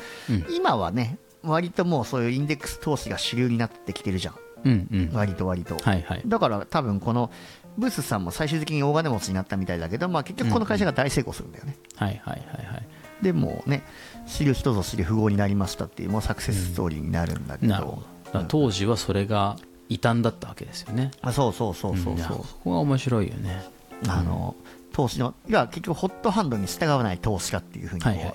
[0.55, 4.35] 今はね割ともうそういうインデックス投資が主流になってきてるじゃん。
[4.65, 5.09] うんうん。
[5.13, 6.23] 割と割と、はいはい。
[6.25, 7.31] だから多分この
[7.77, 12.87] ブースさんも最終的に大金持ちになったみたいだけど、まあ、結局この会社が大成功するんだよね、はいはいはいはい。
[13.21, 13.83] でもうね
[14.27, 18.03] 知る人ぞ知る富豪になりましたっていうもうサクセスストーリーになるんだけど,、なるほ
[18.33, 18.43] ど。
[18.47, 21.11] 当時はそれが異端だったわけですよね。
[21.21, 23.63] あそうそうそうそうそう、そこが面白いよね。
[24.07, 24.55] あの
[24.95, 28.33] 投資のいや結局ホットハンドに従わない投資家っていうふうにね、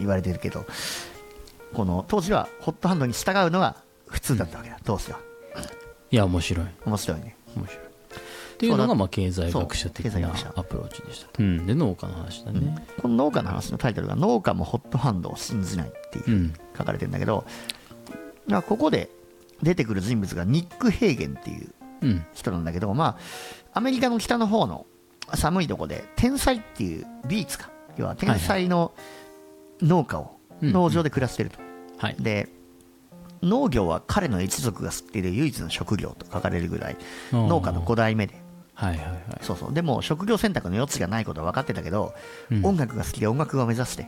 [0.00, 0.66] 言われてるけど
[1.72, 3.76] この当時はホットハンドに従うのが
[4.08, 5.20] 普通だったわけだ、投資は。
[6.10, 6.66] いや面白い。
[6.84, 7.36] 面白いね。
[7.54, 7.84] 面白い。
[7.84, 16.54] っていうのがまあ経済学者的なアプローチでしたと、うん、で農家の話だね、この農家の話のタイトルが農家もホットハンドを信じないっていううん。
[16.76, 17.46] 書かれてるんだけど、
[18.48, 19.10] まあここで
[19.62, 22.26] 出てくる人物がニック・ヘーゲンっていううん。
[22.34, 23.16] 人なんだけど、ま
[23.72, 24.86] あ、アメリカの北の方の
[25.36, 27.70] 寒いとこで天才っていうビーツか。
[27.96, 28.92] 要は天才の
[29.82, 31.58] 農家をうん農場で暮らしてると、
[31.98, 32.16] はい。
[32.18, 32.48] で
[33.42, 36.96] 農業は彼の一族が知っている唯一の職業と書かれるぐらい
[37.32, 38.34] 農家の5代目で。
[38.74, 39.18] はいはいはい。
[39.42, 39.74] そうそう。
[39.74, 42.14] でも職業選択の余地がないことは分かってたけど、
[42.50, 42.66] うん。
[42.66, 44.06] 音楽が好きで音楽を目指して。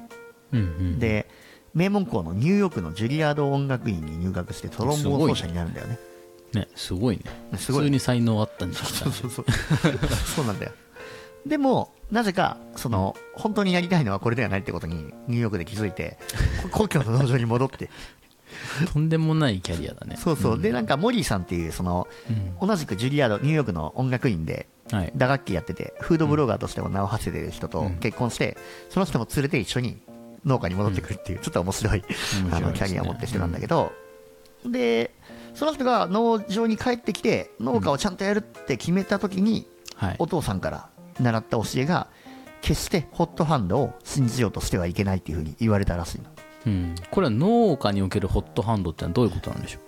[0.52, 1.28] うんうんで
[1.74, 5.98] 名門校のニューヨークのジュリアード音楽院に入学してトロンボーン奏者になるんだよね。
[6.52, 6.68] ね。
[6.74, 7.22] すごいね。
[7.56, 9.46] すごい普通に才能あったんじゃないそうそう。
[10.36, 10.72] そうなんだよ
[11.47, 16.18] でもなぜかその本当にやりたいのはこれではないってことにニューヨークで気づいて
[16.70, 17.90] 故郷の農場に戻って。
[18.93, 20.16] とんでもないキャリアだね。
[20.18, 22.07] そうそう、でなんかモリーさんっていうその、
[22.61, 25.12] 同じくジュリアードニューヨークの音楽院ではい。
[25.16, 28.57] 打楽器やっててフードブロガーとしても名を馳せてる人と結婚して、
[28.90, 30.03] その人も連れて一緒に
[30.45, 32.05] 農家に戻ってくるっていう、ちょっと面白い、
[32.51, 33.93] あのキャリアを持ってる人なんだけど、
[34.66, 35.14] で
[35.55, 39.66] その人が農場に帰ってきて農家をちゃんとやるって決めた時に、
[39.97, 40.16] はい。
[40.18, 40.88] お父さんから
[41.22, 42.08] 習った教えが
[42.60, 46.24] 決してホットハンドを信じようとしてはいけないっていうふうに言われたらしいの。
[46.64, 49.80] うん、これは農家におけるホットハンドってのはどういうことなんでしょ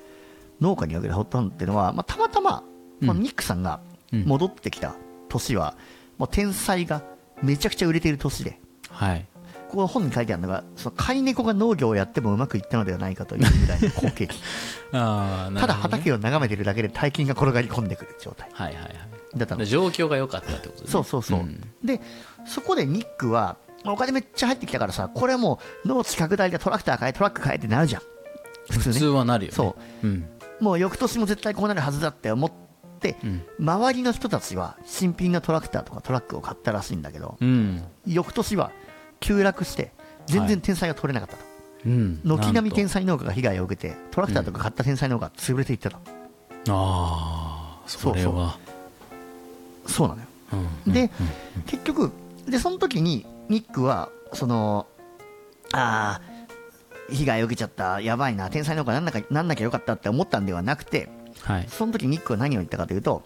[0.61, 2.65] 農家におけるホットハンドっていうのは、まあ、たまたま、
[3.01, 3.81] まあ、ニックさんが
[4.11, 4.97] 戻ってきた
[5.29, 5.77] 年は、
[6.19, 7.03] もう天才が
[7.43, 8.59] めちゃくちゃ売れている年で
[8.91, 9.27] うはい。
[9.69, 14.37] ここ本に書いてあるのがその飼い猫が農業をやってもうまくいったのではないかというぐらいの 好景気。
[14.93, 18.49] ああなただ畑を眺めてるだけで大金が転がり込んでくる状態。
[18.53, 19.61] はいはいはいだったの。
[19.61, 20.91] で状況が良かったってことですね。
[20.91, 21.61] そうそうそう、ん。
[21.83, 22.01] で
[22.47, 28.03] そこでニックはお金めっちゃ入ってきたからさこれはもう農地拡大でトラクター買えトラック買えってなるじゃん。
[28.71, 29.57] 普通普通ねはなるよね。
[29.57, 30.07] そう。
[30.07, 30.29] うん。
[30.61, 32.53] もう翌年も絶対こうなるはずだって思っ
[33.01, 33.17] て、
[33.59, 37.83] 周りの人たちは新品のトラクターとかトラックを買ったらしいんだけど、うん。
[38.07, 38.71] 翌年は
[39.21, 39.93] 急落して
[40.27, 41.51] 全然天才が取れなかったと、
[41.87, 42.21] うん。
[42.25, 45.99] 軒並み天才才農家が被害を受けてトラクターとか買った天才農家が潰れていったと、
[46.71, 48.59] ああそれは
[49.87, 50.27] そうなのよ。
[50.87, 50.93] うん。
[50.93, 51.11] で、
[51.67, 52.11] 結局
[52.47, 54.87] でその時にニックはその
[55.73, 61.09] あー被害を受けちゃったやばいな天才農家なんなかなんなきゃよかったって思ったんではなくて
[61.43, 61.67] はい。
[61.69, 63.23] その時ニックは何を言ったかというと、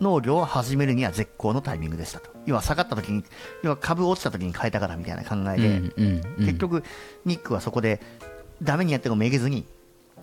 [0.00, 2.30] 農業を始めるには絶好のタイミングでしたと。
[2.46, 3.24] 要は下がった時に
[3.62, 6.46] 要は株落ちた時に変えたからみたいな考えで、うんうんうん。
[6.46, 6.84] 結局
[7.24, 8.00] ニックはそこで
[8.62, 9.66] ダメにやってもめげずに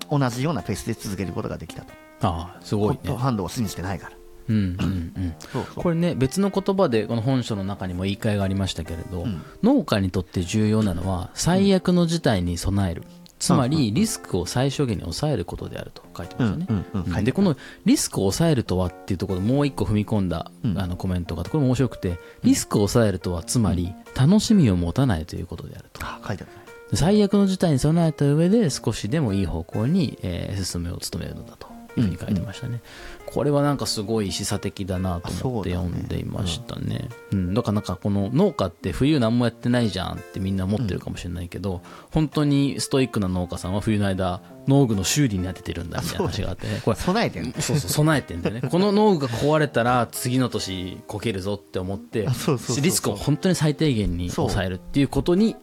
[0.10, 1.94] 同じようなペースで続けることができたと。
[2.22, 3.02] ああすホッごいね。
[3.04, 4.17] トハンドを信じてないから
[4.50, 5.36] うんうんうん。
[5.40, 5.84] そうそう。
[5.84, 9.42] これね別の言葉でこの本書の中にも言い換えがありましたけれど、ん。
[9.64, 13.04] 農家にとって重要なのは最悪の事態に備える、
[13.40, 17.18] つまりリスクを最小限に抑えることであると書いてましたね、うんうんうん。
[17.18, 17.24] うん。
[17.24, 20.80] でこのリスクを抑えるとはっていうところでもう一個踏み込んだ、うん。
[20.80, 26.00] あのコメントがこれも面白くてリスクを抑えるとはつまり楽しみを持たないということであると。
[26.04, 26.68] あ書いてあるね。
[26.94, 31.68] 最悪の事態に備えた上で少しでもいい方向に、えー進めを努めるのだと
[31.98, 32.82] いうふうに書いてましたね、
[33.28, 37.10] これはなんかすごい示唆的だなと思って読んでいましたね。
[37.34, 46.82] うん、だからなんかこの農家って冬何もやってないじゃんってみんな思ってるかもしれないけど、本当にストイックな農家さんは冬の間農具の修理に当ててるんだみたいな話があってね。
[46.86, 48.62] これ備えてるそうそう備えてんだよね。
[48.72, 55.58] この農具が壊れたら次の年こけるぞって思ってあそうそうリスクを本当に最低限に抑えるっていうことに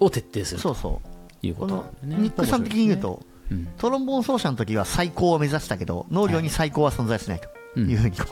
[0.00, 1.18] を徹底するとそうそう。
[1.42, 3.66] いうこことのなんだよねニックさん的に言うと、うん。
[3.78, 7.48] トロンボーン奏者の時は最高を目指したけど農業に最高は存在しないと。
[7.80, 7.94] い。
[7.94, 8.26] うふうにこ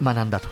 [0.00, 0.48] う学んだと。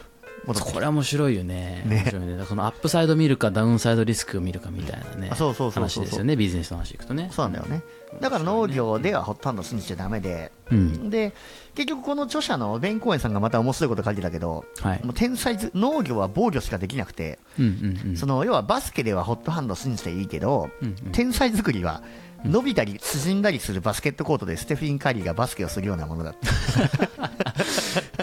[0.55, 1.83] これは面白いよね。
[1.85, 1.97] ね。
[1.97, 2.45] 面白いね。
[2.47, 6.37] そのアップサイド見るかダウンサイドリスクを見るかみたいなねあそうそうそう話ですよね。
[6.37, 7.29] ビジネスの話いくとね。
[7.33, 7.83] そうなんだよね。
[8.20, 11.11] だから農業ではほとんど信じちゃダメで、うん。
[11.11, 11.35] で
[11.74, 15.05] 結局この著者のベン・コーエンさんがまた面白いこと書いてたけど、はい。
[15.05, 18.16] もう天才ず農業は防御しかできなくて、うんうんうん。
[18.16, 21.12] その要はバスケではホットハンドを信じていいけど、うんうん。
[21.12, 22.03] 天才作りは
[22.45, 26.47] 伸びたり縮んだりするバスケットコートでステフィン・カリーがバスケをするようなものだって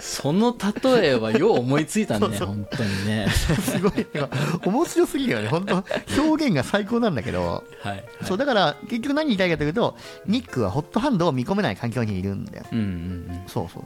[0.00, 2.46] その例えはよう思いついたねそうそう。
[2.48, 3.28] 本当にね。
[3.28, 4.06] すごい。
[4.14, 5.48] なんか面白すぎるよね。
[5.48, 5.84] 本当
[6.22, 7.64] 表現が最高なんだけど。
[7.82, 9.96] はいそうだから結局何言いたいかというと
[10.26, 12.64] ニックはホットハンドを見込めない環境にいるんだよ。
[12.72, 13.42] うんうん。
[13.46, 13.84] そうそう。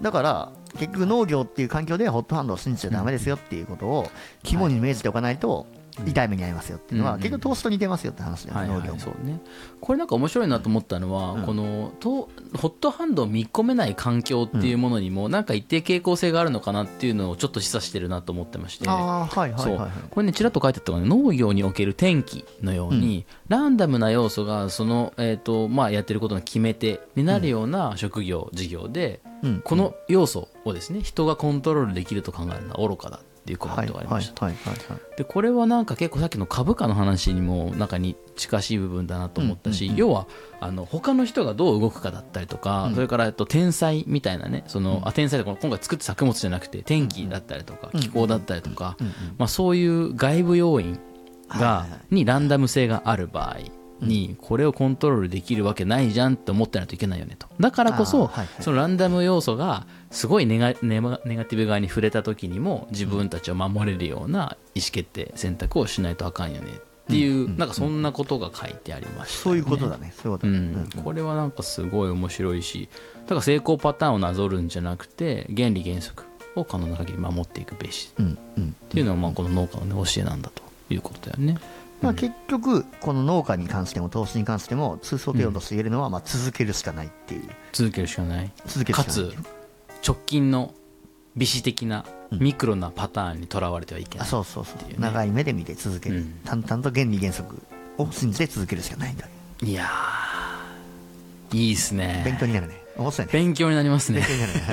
[0.00, 4.10] だから結局農業っていう環境でホットハンドを信じちゃダメですよっていうことを
[4.42, 5.66] 肝に銘じておかないと
[6.04, 9.40] 痛い目に遭いますよっていうのはうん結局トーストに似てますよって話だよね、はいはいね。
[9.80, 11.42] これなんか面白いなと思ったのは、うん。
[11.42, 18.88] このとホットハンドを見込めない環境っていうものにもなんか一定傾向性があるのかなっていうのをちょっと示唆してるなと思ってまして。
[18.88, 19.52] はいはい
[20.10, 29.60] これねちらっと書いてあったのがね農業における天気のように、ランダムな要素がその、えーとまあ、やってることの決め手になるような職業、事業でうん。
[29.60, 34.48] この要素をですね人がコントロールできると考えるのは愚かだっていうコメントがありました、
[35.16, 40.26] でこれはなんか結構さっきの株価の話にも中に近しい部分だなと思ったし、要は
[40.58, 48.96] あの他の人がどう動くかだったりとか、それからえっと天才みたいなねその、あ天才って今回作った作物じゃなくて天気だったりとか、気候だったりとか、
[49.38, 50.98] まあ、そういう外部要因
[51.46, 53.58] はいが、にランダム性がある場合
[54.00, 57.46] にこれをコントロールできるわけないじゃんって思ってないといけないよねと。
[57.60, 58.48] だからこそ、はいはい。
[58.60, 70.12] そのランダム要素がすごいネガネガネガティブ側に触れた時にも自分たちを守れるような意思決定選択をしないとあかんよねっていう、なんかそんなことが書いてありました、ね、そういうことだね。
[70.16, 70.58] そういうことだね。
[70.96, 72.88] うん、これはなんかすごい面白いし
[73.22, 76.24] だから成功パターンをなぞるんじゃなくて原理原則
[76.56, 78.68] を可能な限り守っていくべしうんうん。
[78.68, 81.58] っていうのはまあこの農家の、ね、教えなんだということだよね。
[82.06, 87.48] まあ、結局、この農家に関しても投資に関しても通奏程度として言えるのはまあ続けるしかないっていう。
[87.72, 88.52] 続けるしかない。
[88.66, 89.36] 続けるかしかない。
[90.02, 90.72] つ直近の
[91.36, 95.00] 微視的なミクロなパターンにとらわれてはいけない、あそうそうそう、っていう。
[95.00, 96.40] ね長い目で見て続ける、うん。
[96.44, 97.60] 淡々と原理原則
[97.98, 99.26] を信じて続けるしかないんだ。
[99.62, 102.22] いやーいいっすね。
[102.24, 103.32] 勉強になるね面白いね。
[103.32, 104.26] 勉強になりますね。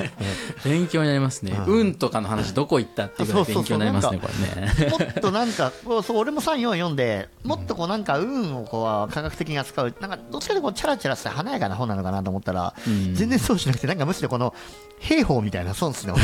[0.64, 1.52] 勉強になりますね。
[1.66, 1.80] うん。
[1.80, 4.90] 運とかの話どこ行ったっていうぐらい勉強になりますねこれね。
[4.90, 5.72] もっとなんか、
[6.02, 6.96] そう俺も3、4読ん。
[6.96, 13.14] で、もっとこうなんか運をこう科学的に扱う、なんかどっちかというとこうチャラチャラした華やかな本なのかなと思ったら、うん。
[13.14, 14.54] 全然そうしなくて、なんかむしろこの
[14.98, 16.16] 兵法みたいな孫子の、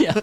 [0.00, 0.22] いや本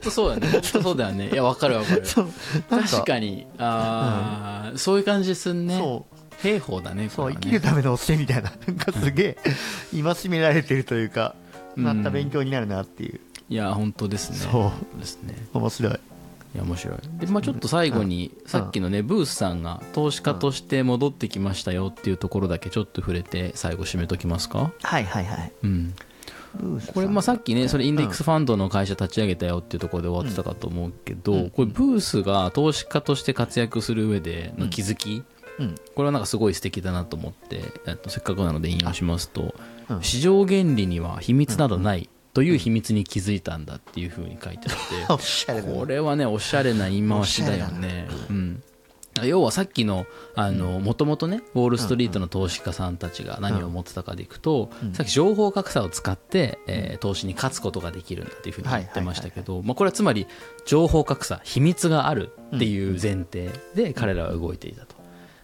[0.00, 0.48] 当そうだね。
[0.52, 1.30] 本当そうだよね。
[1.30, 2.02] いやわかるわかる。
[2.70, 3.46] 確かに。
[3.58, 5.78] あー、そういう感じすんね。
[5.78, 9.36] そう兵法だねこそう生きるための教えみたいな、なんかすげえ
[9.92, 11.34] 戒められてるというか、
[11.76, 11.84] うん。
[11.84, 14.36] なった勉強になるなっていう、いや本当ですね。
[14.38, 14.98] そう。
[14.98, 15.34] ですね。
[15.52, 15.92] 面白い。
[15.92, 16.98] いや面白い。
[17.20, 24.72] で、まあ、ちょっと最後に、さっきのねブースさんが投資家として戻ってきましたよっていうところだけちょっと触れて最後締めときますか？
[24.82, 25.52] はいはいはい。
[25.62, 25.94] うん。
[26.92, 35.22] これまあさっきねそれインデックスファンドの会社立ち上げたよっていうところで終わってたかと思うけど、これブースが投資家として活躍する上での気づき、
[35.60, 35.74] うん。
[35.94, 39.54] これはなんかすごい素敵だなと思ってえっとせっかくなので引用しますと、
[39.88, 40.02] うん。
[40.02, 44.68] 市場原理には秘密などないという秘密に気づいたんだっていうふうに書いて
[45.08, 48.08] あって、 これはねおしゃれな言い回しだよね。
[48.28, 48.62] うん。
[49.24, 50.06] 要はさっきの
[50.36, 60.26] もともとねウォール・ストリートの投資家さんたちが何を思ってたかでいくと、さっき情報格差を使って、えー投資に勝つことができるんだというふうに言ってましたけど、まあ、これはつまり
[60.66, 64.99] 情報格差秘密があるっていう前提で彼らは動いていたと。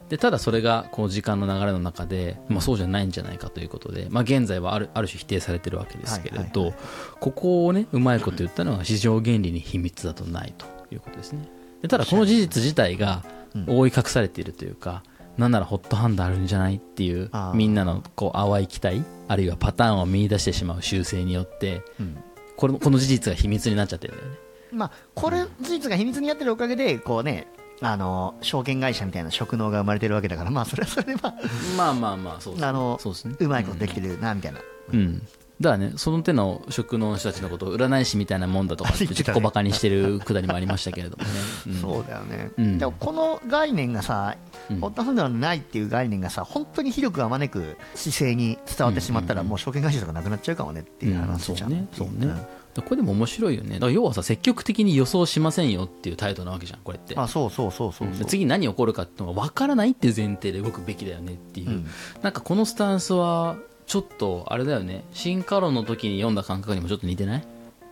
[0.09, 6.75] でただそれがこう時間の流れの中で、まあ、そうじゃないんじゃないかということで、まあ、現在はあるある種否定されてるわけですけれど、
[7.19, 11.49] ここをねうまいこと言ったのは市場原理に秘密だとないということですね。
[11.83, 13.25] でただこの事実自体が
[13.67, 15.03] 覆い隠されているというか、
[15.37, 22.17] なんならホットハンドあるんじゃないっていうみんなのこう淡い期待あるいはパターンを見出してしまう習性によってうん。
[22.57, 24.37] これこの事実が秘密になっちゃってるんだよね。
[24.73, 27.49] まあ、これ事実が秘密になってるおかげでこうね
[27.81, 31.35] あの証券会社みたいな職能が生まれてるわけだからまあそれはそれでま
[31.77, 32.69] まあまあまあそうですね。
[32.69, 33.37] あのそうですね。
[33.39, 34.61] うまいことできてるなみたいな、
[34.93, 35.19] うん、
[35.61, 41.31] だからねその手の職能の人たちのことを占い師みたいなもんだとかって 小バカにしてるくだりもありましたけれどもね、
[41.69, 41.81] うん。
[41.81, 42.79] そうだよね、うん。
[42.79, 44.37] でもこの概念がさ、
[44.71, 44.81] うん。
[44.81, 51.89] ホットハンドはないっていう概念がさ本当に広くあまねく姿勢に伝わってしまったら、もう証券会社とかなくなっちゃうかもねっていううん話じゃん、そうね。
[51.93, 52.21] そうね、ん。
[52.21, 52.49] だから
[52.83, 53.75] これでも面白いよね。
[53.75, 57.15] だから要はさ積極的に予想しませんよっていう態度なわけじゃんこれって。
[57.17, 61.87] あそうそうそうそうそう、で次何起こるかっていうのが分からないっていう前提で動くべきだよねっていう、うん。
[62.23, 65.05] なんかこのスタンスはちょっとあれだよね。
[65.13, 67.45] 進化論の時に読んだ感覚にもちょっと似てない？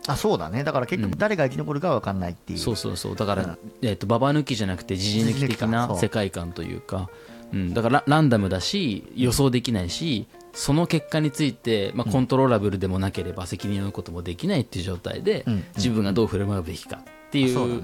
[0.07, 0.63] あそうだね。
[0.63, 3.15] だから結局誰が生き残るかは分かんないっていう、そうそうそう。
[3.15, 3.57] だから、うん。
[3.81, 7.09] えー、とババ抜きじゃなくて時事抜き的な世界観というか。
[7.53, 10.25] うん、だからラランダムだし予想できないし
[10.55, 15.63] その結果について、まあ、コントローラブルでもなければ責任を負うこともできないっていう状態で、うん。
[15.75, 17.83] 自分がどう振る舞うべきかっていう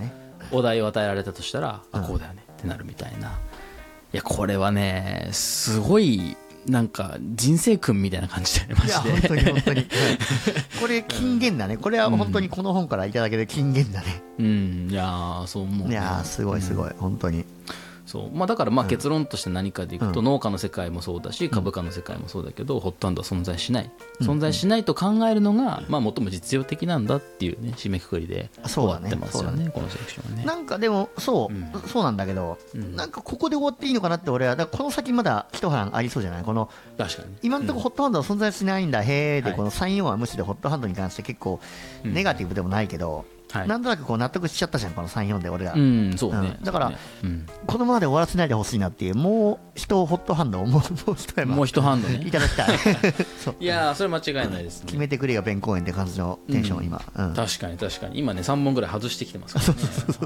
[0.52, 2.07] お題を与えられたとしたら、あうん。
[2.07, 3.39] こうだよねってなるみたいな。
[4.14, 6.35] いやこれはねすごい
[6.65, 9.88] なんか人生訓みたいな感じだよねマいや本ジで当に本当に、
[10.80, 11.77] これ金言だね。
[11.77, 14.88] これは本当にこの本からいただける金言だね、うん。
[14.91, 17.45] いやーそう思う、ね、いやーすごいすごい、本当に
[18.12, 18.30] そう。
[18.32, 20.26] まあ、だからまあ結論として何かでいくと、うん。
[20.26, 30.46] 農家の世界もそうだし株価の世界もそうだけど、ホットハンドは存在しない、存在しないと考えるのが、まあ、最も実用的なんだっていうね締めくくりで終わってますよねこのセクションはね。
[30.46, 31.72] なんかでもそう、うん。
[31.88, 32.96] そうなんだけど、うん。
[32.96, 36.44] なんかここで終わっていいのかなって俺はこの先まだ一波ありそうじゃない？
[36.44, 37.30] この確かに。
[37.42, 39.58] 今のところホットハンドは存在しないんだ、へーで、はい。
[39.58, 41.60] この3、4は無視でホットハンドに関して結構
[42.04, 42.14] うん。
[42.14, 43.68] ネガティブでもないけど、はい。
[43.68, 46.64] なんとなくこう納得しちゃったじゃん、この3、4で俺が、うんそうね、うん。
[46.64, 46.91] だから
[47.22, 47.45] そうね。
[47.68, 52.23] このままで終わらせないでほしいなっていう、もう一ホットハンドをもうもう一うん、もう山一ハンドね。
[52.26, 52.69] いただきたい、
[53.60, 54.86] いやーそれ間違いないですね。
[54.88, 57.34] 決めてくれよ、弁公園って感じのテンション、今、うん。
[57.34, 58.19] 確かに確かに。
[58.19, 59.61] 今ね3本ぐらい外してきてますか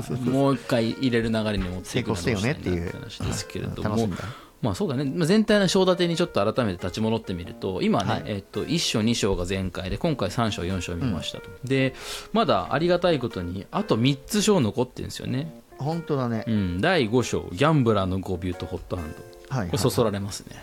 [0.03, 0.31] らね。
[0.31, 2.91] もう一回入れる流れに持っていく成功してよねっていう。
[2.91, 3.89] 話ですけれども。
[3.89, 4.23] 楽しみだ
[4.61, 8.23] まあそうだね、まあ、全体の章立てにちょっと改めて立ち戻ってみると今ね、はい。
[8.25, 11.93] えっと1章2章が前回で今回3章4章見ましたと、で
[12.33, 16.45] まだありがたいことにあと3つ章残ってるんですよね、本当だね。
[16.47, 19.55] う、ん、第5章ギャンブラーのゴビューとホットハンド。
[19.55, 20.55] はいこれそそられますね、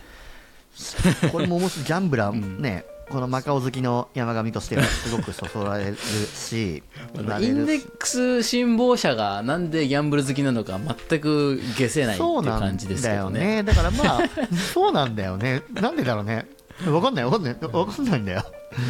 [1.31, 6.83] これももしギャンブラー、ね、このマカオ好きの山上としてはすごくそそら れるし、
[7.15, 13.63] インデックス辛抱者がなんでギャンブル好きなのか全く消せないっていそう感じですけだどねよね。
[13.63, 14.21] だからまあ、
[14.73, 15.63] そうなんだよね。
[15.75, 16.47] なんでだろうね。
[16.87, 17.57] わかんないわかんない。
[17.61, 18.45] わかんないんだよ。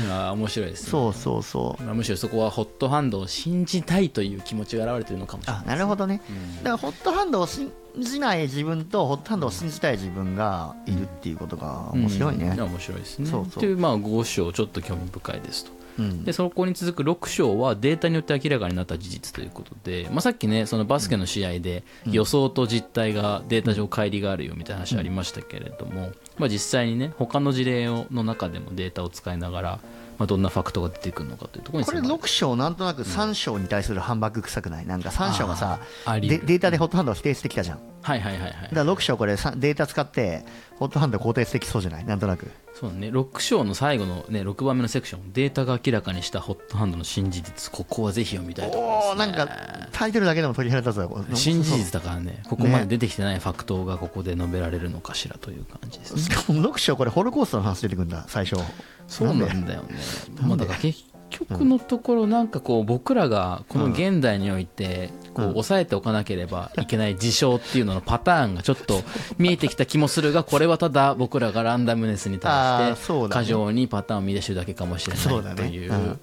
[0.04, 1.82] うんあー面白いですねそうそうそう。
[1.82, 6.20] まあむしろそこはホットハンドを信じたいという気持ちが表れてるのかもしれないあ、なるほどね。
[6.62, 12.54] だからホットハンドを信じない自分とホットハンドを信じたい自分がいるっていうことが面白いね。
[12.56, 12.64] うん。
[12.64, 13.26] 面白いですね。
[13.28, 13.60] そうそう。
[13.60, 15.72] というまあ5章ちょっと興味深いですと。
[15.98, 29.78] うんでそこに続く6章はデータによって明らかになった事実ということで、まあ、さっきねそのバスケの試合で予想と実態がデータ上乖離があるよみたいな話ありましたけれども、まあ、実際にね他の事例をの中でもデータを使いながら、
[30.22, 34.86] まあ、どんなファクトが出てくるのかというところにこれ迫る6章なんとなく3章に対する反駁臭くない？
[34.86, 37.80] なんか3章がさデータでホットハンドを否定してきたじゃん。
[38.02, 40.44] はいはいはいはいだから6章これさデータ使って
[40.76, 42.04] ホットハンドを肯定してきそうじゃない？
[42.04, 43.08] なんとなくそうね。
[43.08, 51.24] 6章の最後の、ね、6番目のセクションデータが明らかにしたホットハンドの新事実ここはぜひ読みたいところです、ね、おおなんかタイトルだけでも取り上げたぞ。
[51.34, 56.22] 新事実だからねここまで出てきてないファクトがここで述べられるのかしらという感じですね。
[56.22, 58.62] しかも6章これホロコーストの話出てくるんだ最初。
[59.06, 59.98] そうなんでだよね。
[60.40, 65.52] まあだから結局のところなんかこう僕らがこの現代においてこううん。
[65.52, 69.02] 抑えておかなければいけない事象っていうののパターンがちょっと
[69.38, 76.18] 見えてきた気もするがこれはただ僕らがランダムネスにあ対して過剰にパターンを見出してるだけかもしれないという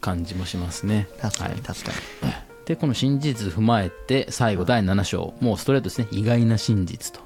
[0.00, 1.08] 感じもしますね。
[1.20, 1.54] 確かはい。
[1.54, 1.90] に確か
[2.64, 5.34] でこの真実踏まえて最後第7章。
[5.40, 7.20] もうストレートですね意外な真実と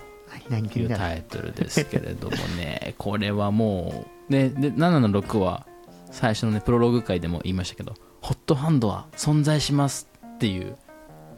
[0.78, 2.94] いうタイトルですけれどもね。
[2.98, 5.66] これはもうでで7の6は
[6.10, 10.76] 最初のねプロローグ回でも言いましたけどホットハンドは存在しますっていう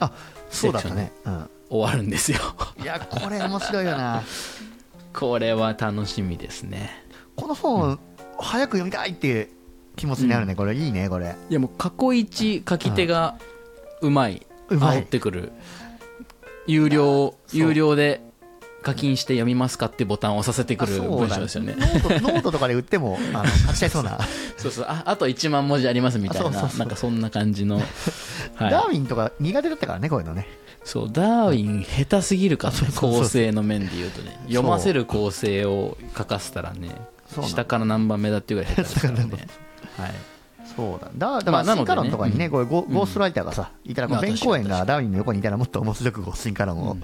[0.01, 0.13] あ
[0.51, 1.13] そうだったね。
[1.25, 1.51] うん。
[1.71, 2.39] 終わるんですよ。
[2.81, 4.23] いやこれ面白いよな。
[5.13, 6.91] これは楽しみですね。
[7.37, 7.99] この本、
[8.39, 9.49] 早く読みたいっていう
[9.97, 11.35] 気持ちになるね、これいいねこれ。
[11.51, 13.37] いやもう過去一書き手が
[14.01, 14.99] うまい、うまい。
[14.99, 15.53] 煽ってくる。
[16.67, 18.21] 有料有料で
[18.89, 24.19] 課金して読みますかってボタンを押させてくるそうだ文章ですよね note note とかで売ってもあの買っちゃいそうな、
[24.57, 27.85] そうそうああと1万文字ありますみたいなそうそうそうなんかそんな感じの、はい
[28.59, 30.47] ダーウィンとか苦手だったからねこういうのね
[30.85, 36.91] そうダーウィン下手すぎるかそうそうそう構成の面で言うとね読ませる構成を書かせたらね
[37.43, 39.47] 下から何番目だっていうぐらい下手ですからね
[39.97, 40.15] はい
[40.77, 46.97] そうだだだからまあね進化論とかにね、うんこういうゴゴーストライターがさいたらこうまあ弁公園がダーウィンの横にいたらもっと面白くこうシンカロンを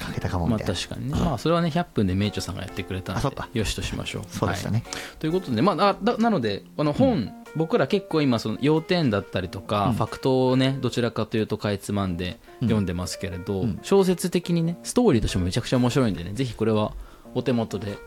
[0.00, 4.22] かけたかもまあみたいな、確かにね、まあそれはね100分で名著さんがやってくれたのでよしとしましょう。
[4.28, 4.84] そうでしたね、
[5.18, 9.92] ということで、まあ、なななのでこの本、僕ら結構今その要点だったりとか、うん。
[9.94, 13.78] ファクトをねどちらかというとかいつまんで読んでますけれど、うん。
[13.82, 16.92] 小説的にねストーリーとしてもめちゃくちゃ面白いんでねぜひこれは
[17.34, 17.98] お手元で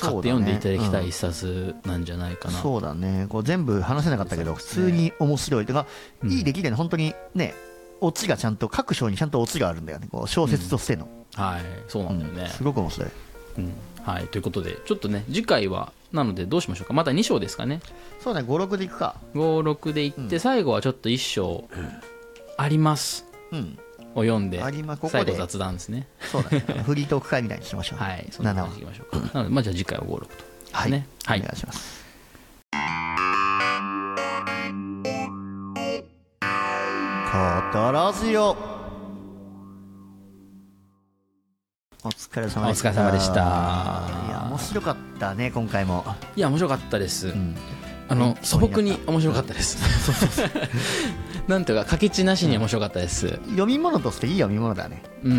[0.00, 3.26] 買って読んでいただきたい一冊なんじゃないかな、そうだね。
[3.28, 5.66] こう全部話せなかったけど普通に面白い。
[5.66, 5.86] とか、
[6.22, 6.32] うん。
[6.32, 7.54] いい出来でね本当にね
[8.00, 10.08] オチがちゃんと各章にちゃんとオチがあるんだよね。
[10.10, 13.10] こう小説としての、はいそうなんだよね、うんすごく面白い。
[13.58, 13.72] うん。
[14.02, 16.92] はい、ということでちょっとね次回はなのでどうしましょうか。
[16.92, 17.80] また2章ですかね。
[18.20, 19.16] そうだね56でいくか。
[19.34, 21.64] 56でいって、最後はちょっと1章
[22.56, 23.26] あります。
[23.50, 23.78] うん。
[24.14, 25.02] を読んであります。
[25.02, 25.24] ここで。
[25.24, 26.06] 最後雑談ですね。
[26.20, 26.60] そうだね。
[26.86, 27.98] フリートーク会みたいにしましょう。
[27.98, 29.34] はい、そんな7感話じでいきましょうか。
[29.34, 30.28] なので、まあ、じゃあ次回は5、6と。
[30.72, 31.08] はい、ね。
[31.24, 31.40] はい。
[31.40, 32.04] お願いします。
[37.34, 37.38] コ
[37.72, 38.36] トラジ
[42.04, 46.04] お疲れ様でしたお疲れ様でしたいや面白かったね今回も、
[46.36, 47.28] いや、面白かったです。
[47.28, 47.56] うん、
[48.08, 49.78] あの、素朴にに面白かったです。
[51.48, 53.40] なんとか、書き地なしに面白かったです。
[53.46, 55.32] 読み物としていい読み物だねうん。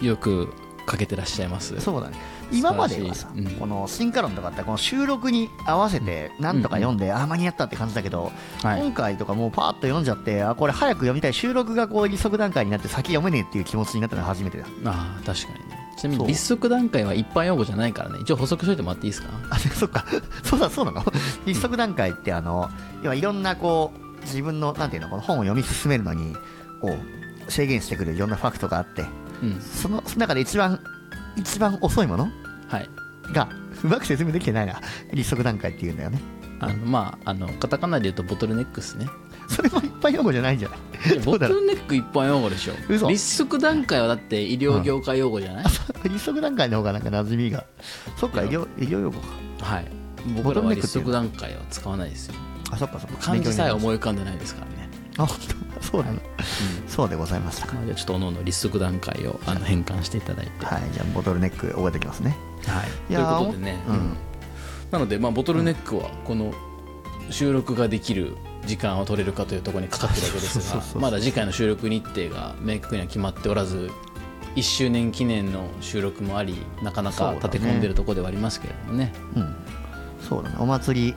[0.00, 0.48] うんよく
[0.90, 1.78] 書けてらっしゃいます。
[1.80, 2.16] そうだね
[2.50, 8.32] 今まではさ、うんこの進化論とかってこの収録に合わせてなんとか読んで、ああ間に合ったって感じだけど、
[8.62, 8.80] はい。
[8.80, 15.81] 今回とかもうパーッと読んじゃってあこれ早く読みたい収録がこう利息段階になって先読めねえっていう気持ちになったのは初めてだああ、確かにね。
[15.98, 18.18] ちなみに、立足段階は一般用語じゃないからね。
[18.22, 19.28] 一応補足しといてもらっていいですか？
[19.50, 20.04] あそっか
[20.42, 21.04] そうだそうなの？
[21.46, 22.70] 利息段階ってあの
[23.02, 25.08] 要はいろんなこう自分のなんていうの？
[25.08, 26.34] この本を読み進めるのに
[26.80, 26.96] こ
[27.48, 29.04] う制限してくるいろんなファクトがあって
[29.42, 29.60] うん。
[29.60, 30.80] そのその中で一番
[31.36, 32.28] 一番遅いもの？
[32.68, 32.88] はい。
[33.32, 33.48] が
[33.84, 34.80] うまく説明できてないな
[35.12, 36.20] 利息段階っていうんだよね
[36.60, 39.06] あの、まあ、あの、カタカナで言うとボトルネックスね。
[39.54, 42.72] それも一般用語じゃないんじゃないボトルネック一般用語でしょ。
[42.88, 43.08] 嘘。
[43.08, 45.64] 立足段階はだって医療業界用語じゃない、
[46.04, 47.64] 利息段階の方がなんか馴染みが。
[48.16, 49.26] そっか医療医療用語か。
[49.64, 49.86] はい。
[50.34, 52.34] ボ僕らはトルネックっていう立足段階は使わないですよ。
[52.70, 53.16] あそっかそっか。
[53.18, 54.88] 漢字さえ思い浮かんでないですからね。
[55.18, 55.82] あ本当？
[55.82, 56.20] そうなの、
[56.86, 57.66] そうでございました。
[57.66, 60.64] かまあ、じゃあちょっとおのおの立足段階をあの変換していただいて。
[60.64, 60.82] はい。
[60.92, 62.36] じゃあボトルネック覚えておきますね。
[62.66, 62.90] はい。
[63.08, 63.82] ということでね。
[63.88, 63.94] うん。
[63.94, 64.16] うん。
[64.92, 66.54] なので、まあ、ボトルネックはこの
[67.30, 73.90] 収録ができる時間を取れるかというところにかかってるわけですがまだ次回の収録日程が明確には決まっておらず
[74.54, 79.12] 1周年記念の収録もありなかなか立て込んでるところではありますけれどもね。
[79.34, 79.54] うん。
[80.20, 80.56] そうだね。
[80.58, 81.14] お祭り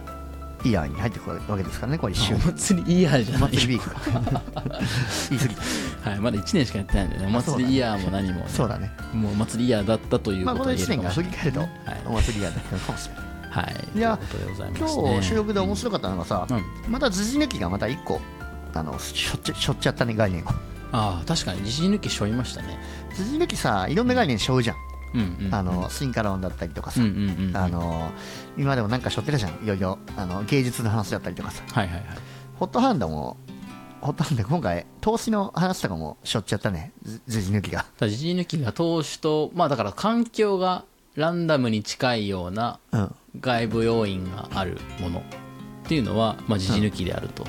[0.64, 3.52] イヤーに入ってくるわけですからねこれ一瞬お祭りイヤーじゃおない。
[3.52, 6.10] 祭り 言い過ぎた。
[6.10, 7.26] はい、まだ1年しかやってないんでね。
[7.28, 8.92] お祭りイヤーも何も、ね、そうだね。
[9.14, 11.70] もうお祭りイヤーだったというまあこのことは言え1年が振りるかもしれない。
[11.74, 13.25] 返るとお祭りイヤーだったのかもしれない
[13.56, 13.62] は
[13.96, 13.98] い。
[13.98, 14.20] いや
[14.78, 16.92] 今日収録で面白かったのがさ、うん。
[16.92, 18.20] また時事抜きがまた1個
[18.74, 20.50] あのしょっちゃしょっちゃったね概念を。
[20.92, 21.62] ああ確かに。
[21.62, 22.78] 自信抜きしょいましたね。
[23.16, 24.76] 時事抜きさいろんな概念しょうじゃん、
[25.14, 25.56] うんうん。
[25.56, 28.12] あの進化論だったりとかさ、うんあの
[28.58, 29.52] 今でもなんかしょってたじゃん。
[29.64, 31.64] いろいろあの芸術の話だったりとかさ。
[31.72, 32.06] はいはいはい。
[32.60, 33.38] ホットハンドも
[34.02, 36.92] ホットハンド今回投資の話とかもしょっちゃったね。
[37.04, 37.86] じ時事抜きが。
[37.98, 40.84] ただ自治抜きが投資とまあだから環境が
[41.16, 45.24] ランダムに近いようなうん外部要因があるものっ
[45.88, 47.46] ていうのは、まあ、自治抜きであると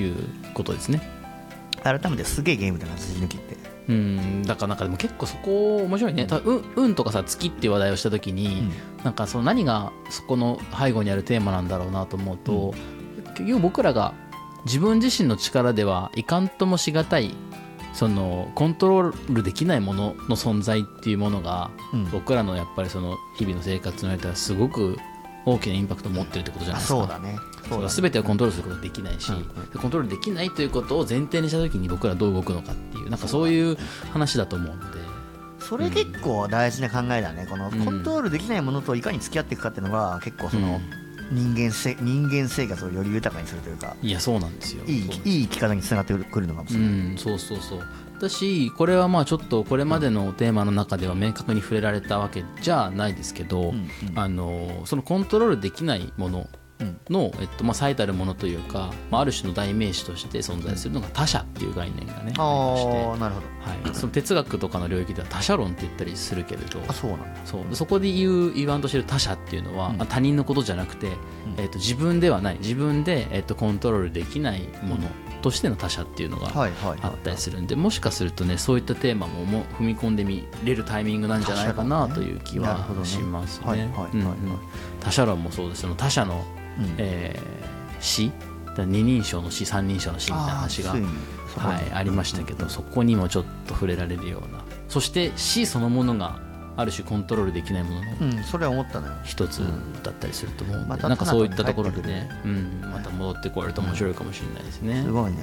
[0.00, 0.14] いう
[0.54, 1.00] ことですね。
[1.82, 3.56] 改めてすげえゲームだな時事抜きって。
[3.88, 8.68] うんだからなんかでも結構そこ面白いね、た運運とかさ月っていう話題をした時に、
[9.04, 12.74] なんかその何がそこの背後にあるテーマなんだろうなと思うと、
[13.36, 14.14] 結局僕らが
[14.64, 17.36] 自分自身の力ではいかんともしがたい
[17.96, 22.10] そのコントロールできないものの存在っていうものが、うん。
[22.10, 24.98] 僕らのやっぱりその日々の生活においてはすごく
[25.46, 26.98] 大きなインパクトを持ってるってことじゃなあいですか。
[26.98, 27.38] そうだね。
[27.68, 27.94] そうだね。
[27.94, 29.70] 全てをコントロールすることはできないし、うんうん。
[29.70, 33.78] でコントロールできないということを前提にした時に僕らどう動くのかっていうなんかそういう
[34.12, 34.98] 話だと思うので。
[35.60, 37.46] それ結構大事な考えだね。
[37.48, 37.84] このうん。
[37.84, 40.80] コントロールできないものといかに付き合っていくかっていうのが結構その、
[41.32, 44.84] 人間せ人間生活をより豊かにするというかいやそうなんですよ。
[44.86, 44.94] いい
[45.24, 47.80] いい生き方につながってくるのかもしうれない、んそうそうそう
[48.16, 56.48] だしこれはまあちょっとこれまでのテーマの中では明確に触れられたわけじゃないですけど、んあのそのコントロールできないもの
[56.78, 63.46] うんの、えっとまあ、最たるものというか、まあ、ある種の代名詞として存在するのが他者っていう概念がねありましてああなるほど。
[63.60, 67.40] はい、その哲学とかの領域では他者論って言ったりするけれどあそうなんだ。
[67.44, 67.64] そう。
[67.64, 71.08] でそこで言う言わんとしてる他者っていうのは、他人のことじゃなくて、
[71.56, 72.58] えっと自分ではない。
[72.58, 75.08] 自分で、えっとコントロールできないもの
[75.42, 83.90] としての他者っていうのがあったりするんでもしかするとねそういったテーマもも踏み込んでみれるタイミングなんじゃないかなという気はしますはいね
[85.00, 86.44] 他者論もそうですその他者の、
[86.78, 86.94] うん。
[86.98, 87.66] えー
[88.00, 88.30] 死？
[88.76, 90.94] 二人称の死三人称の死みたいな話が
[91.56, 94.62] はい、ありましたけど、そこにもちょっと触れられるような。
[94.88, 96.38] そして死そのものが
[96.76, 99.14] ある種コントロールできないもののうんそれは思ったのよ。
[99.24, 99.60] 一つ
[100.02, 105.02] だったりすると思うまたなんかそういったところでね、うん、また戻ってこられると面白いかもしれないですね。
[105.02, 105.38] すごいね。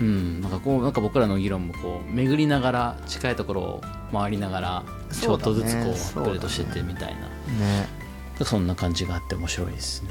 [0.00, 0.38] ううん。
[0.38, 3.82] ん、なんかこうなんか僕らの議論もこう巡りながら近いところを
[4.12, 7.20] 回りながらちょっとずつこうアップデートしてってみたいな。
[7.20, 7.99] ね
[8.44, 10.10] そんな感じがあって面白いですね。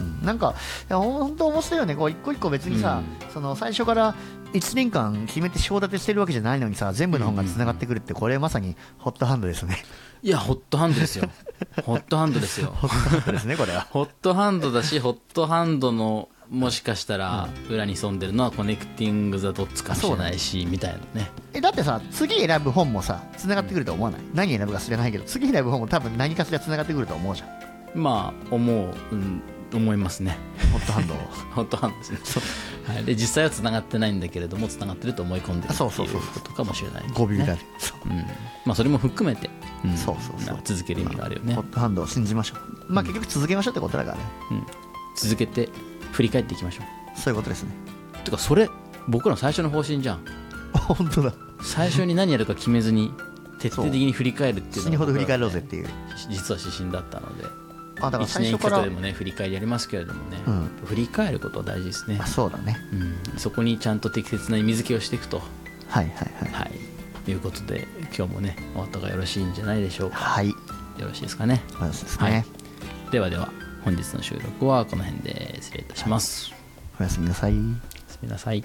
[0.00, 0.24] うんうん。
[0.26, 0.54] なんか
[0.88, 1.96] いや本当面白いよね。
[1.96, 4.14] こう一個一個別にさ、その最初から
[4.52, 9.76] 1年間決めて章立てしてるわけじゃないのにさ全部の本がつながってくるってこれまさにホットハンドですね。
[10.22, 11.28] いや hot hand ですよ。
[11.84, 12.68] hot hand ですよ。
[12.74, 13.86] ホットハンドですねこれは。
[13.90, 21.30] hot hand だし、 hot hand のもしかしたら裏に潜んでるのは connecting the dots かもしれないし、みたいなね。
[21.52, 24.20] えだってさ次選ぶ本もさつながってくると思わない？
[24.32, 27.48] 何選ぶか知らないけど次選ぶ本も多分何かしらつながってくると思うじゃん
[27.96, 29.42] まあ、思う、うん、
[29.74, 30.38] 思いますね。
[30.72, 32.44] hot hand hot hand ですね。
[32.86, 38.08] はい、で実際は繋がってないんだけれども、繋がってると思い込んでるってそうそうそういうことかもしれないね、語尾裏で、そう。
[38.08, 38.16] うん。
[38.64, 39.50] まあ、それも含めて、
[39.84, 39.96] うん。
[39.96, 40.54] そうそうそう。
[40.54, 41.54] まあ続ける意味があるよね。
[41.54, 41.62] ホ。
[41.62, 42.92] ットハンドを信じましょう。
[42.92, 44.22] まあ結局続けましょうってことだからね。
[44.52, 44.66] うん、
[45.16, 45.68] 続けて、
[46.12, 46.82] 振り返っていきましょ
[47.16, 47.70] そういうことですね。
[48.22, 48.24] う。
[48.24, 48.70] てか、それ、
[49.08, 50.20] 僕らの最初の方針じゃん。
[50.74, 51.32] あ本当だ。
[51.60, 53.12] 最初に何やるか決めずに、
[53.58, 55.88] 徹底的に振り返るっていう死ぬほど振り返ろうぜ僕っていう。
[56.30, 57.65] 実は指針だったので。
[58.00, 60.70] あだから1最初から度でもね振り返りやりますけれどもね、うん。
[60.84, 62.18] 振り返ることは大事ですね。
[62.20, 62.76] あ、そうだね。
[63.32, 65.38] うん、そこにちゃんと適切な意味付けをしていくと。
[65.88, 66.52] はいはいはい。
[66.52, 67.30] はい。
[67.30, 70.16] いうことで今日もねお後がよろしいんじゃないでしょうか。
[70.16, 70.48] はい。
[70.50, 70.54] よ
[71.00, 71.62] ろしいですかね。
[71.70, 72.32] そうですはい。
[72.32, 72.46] ね、
[73.10, 73.50] ではでは
[73.84, 76.52] 本日の収録はこの辺で失礼いたします、
[76.98, 77.52] おやすみなさい。
[77.52, 77.60] おや
[78.08, 78.64] すみなさい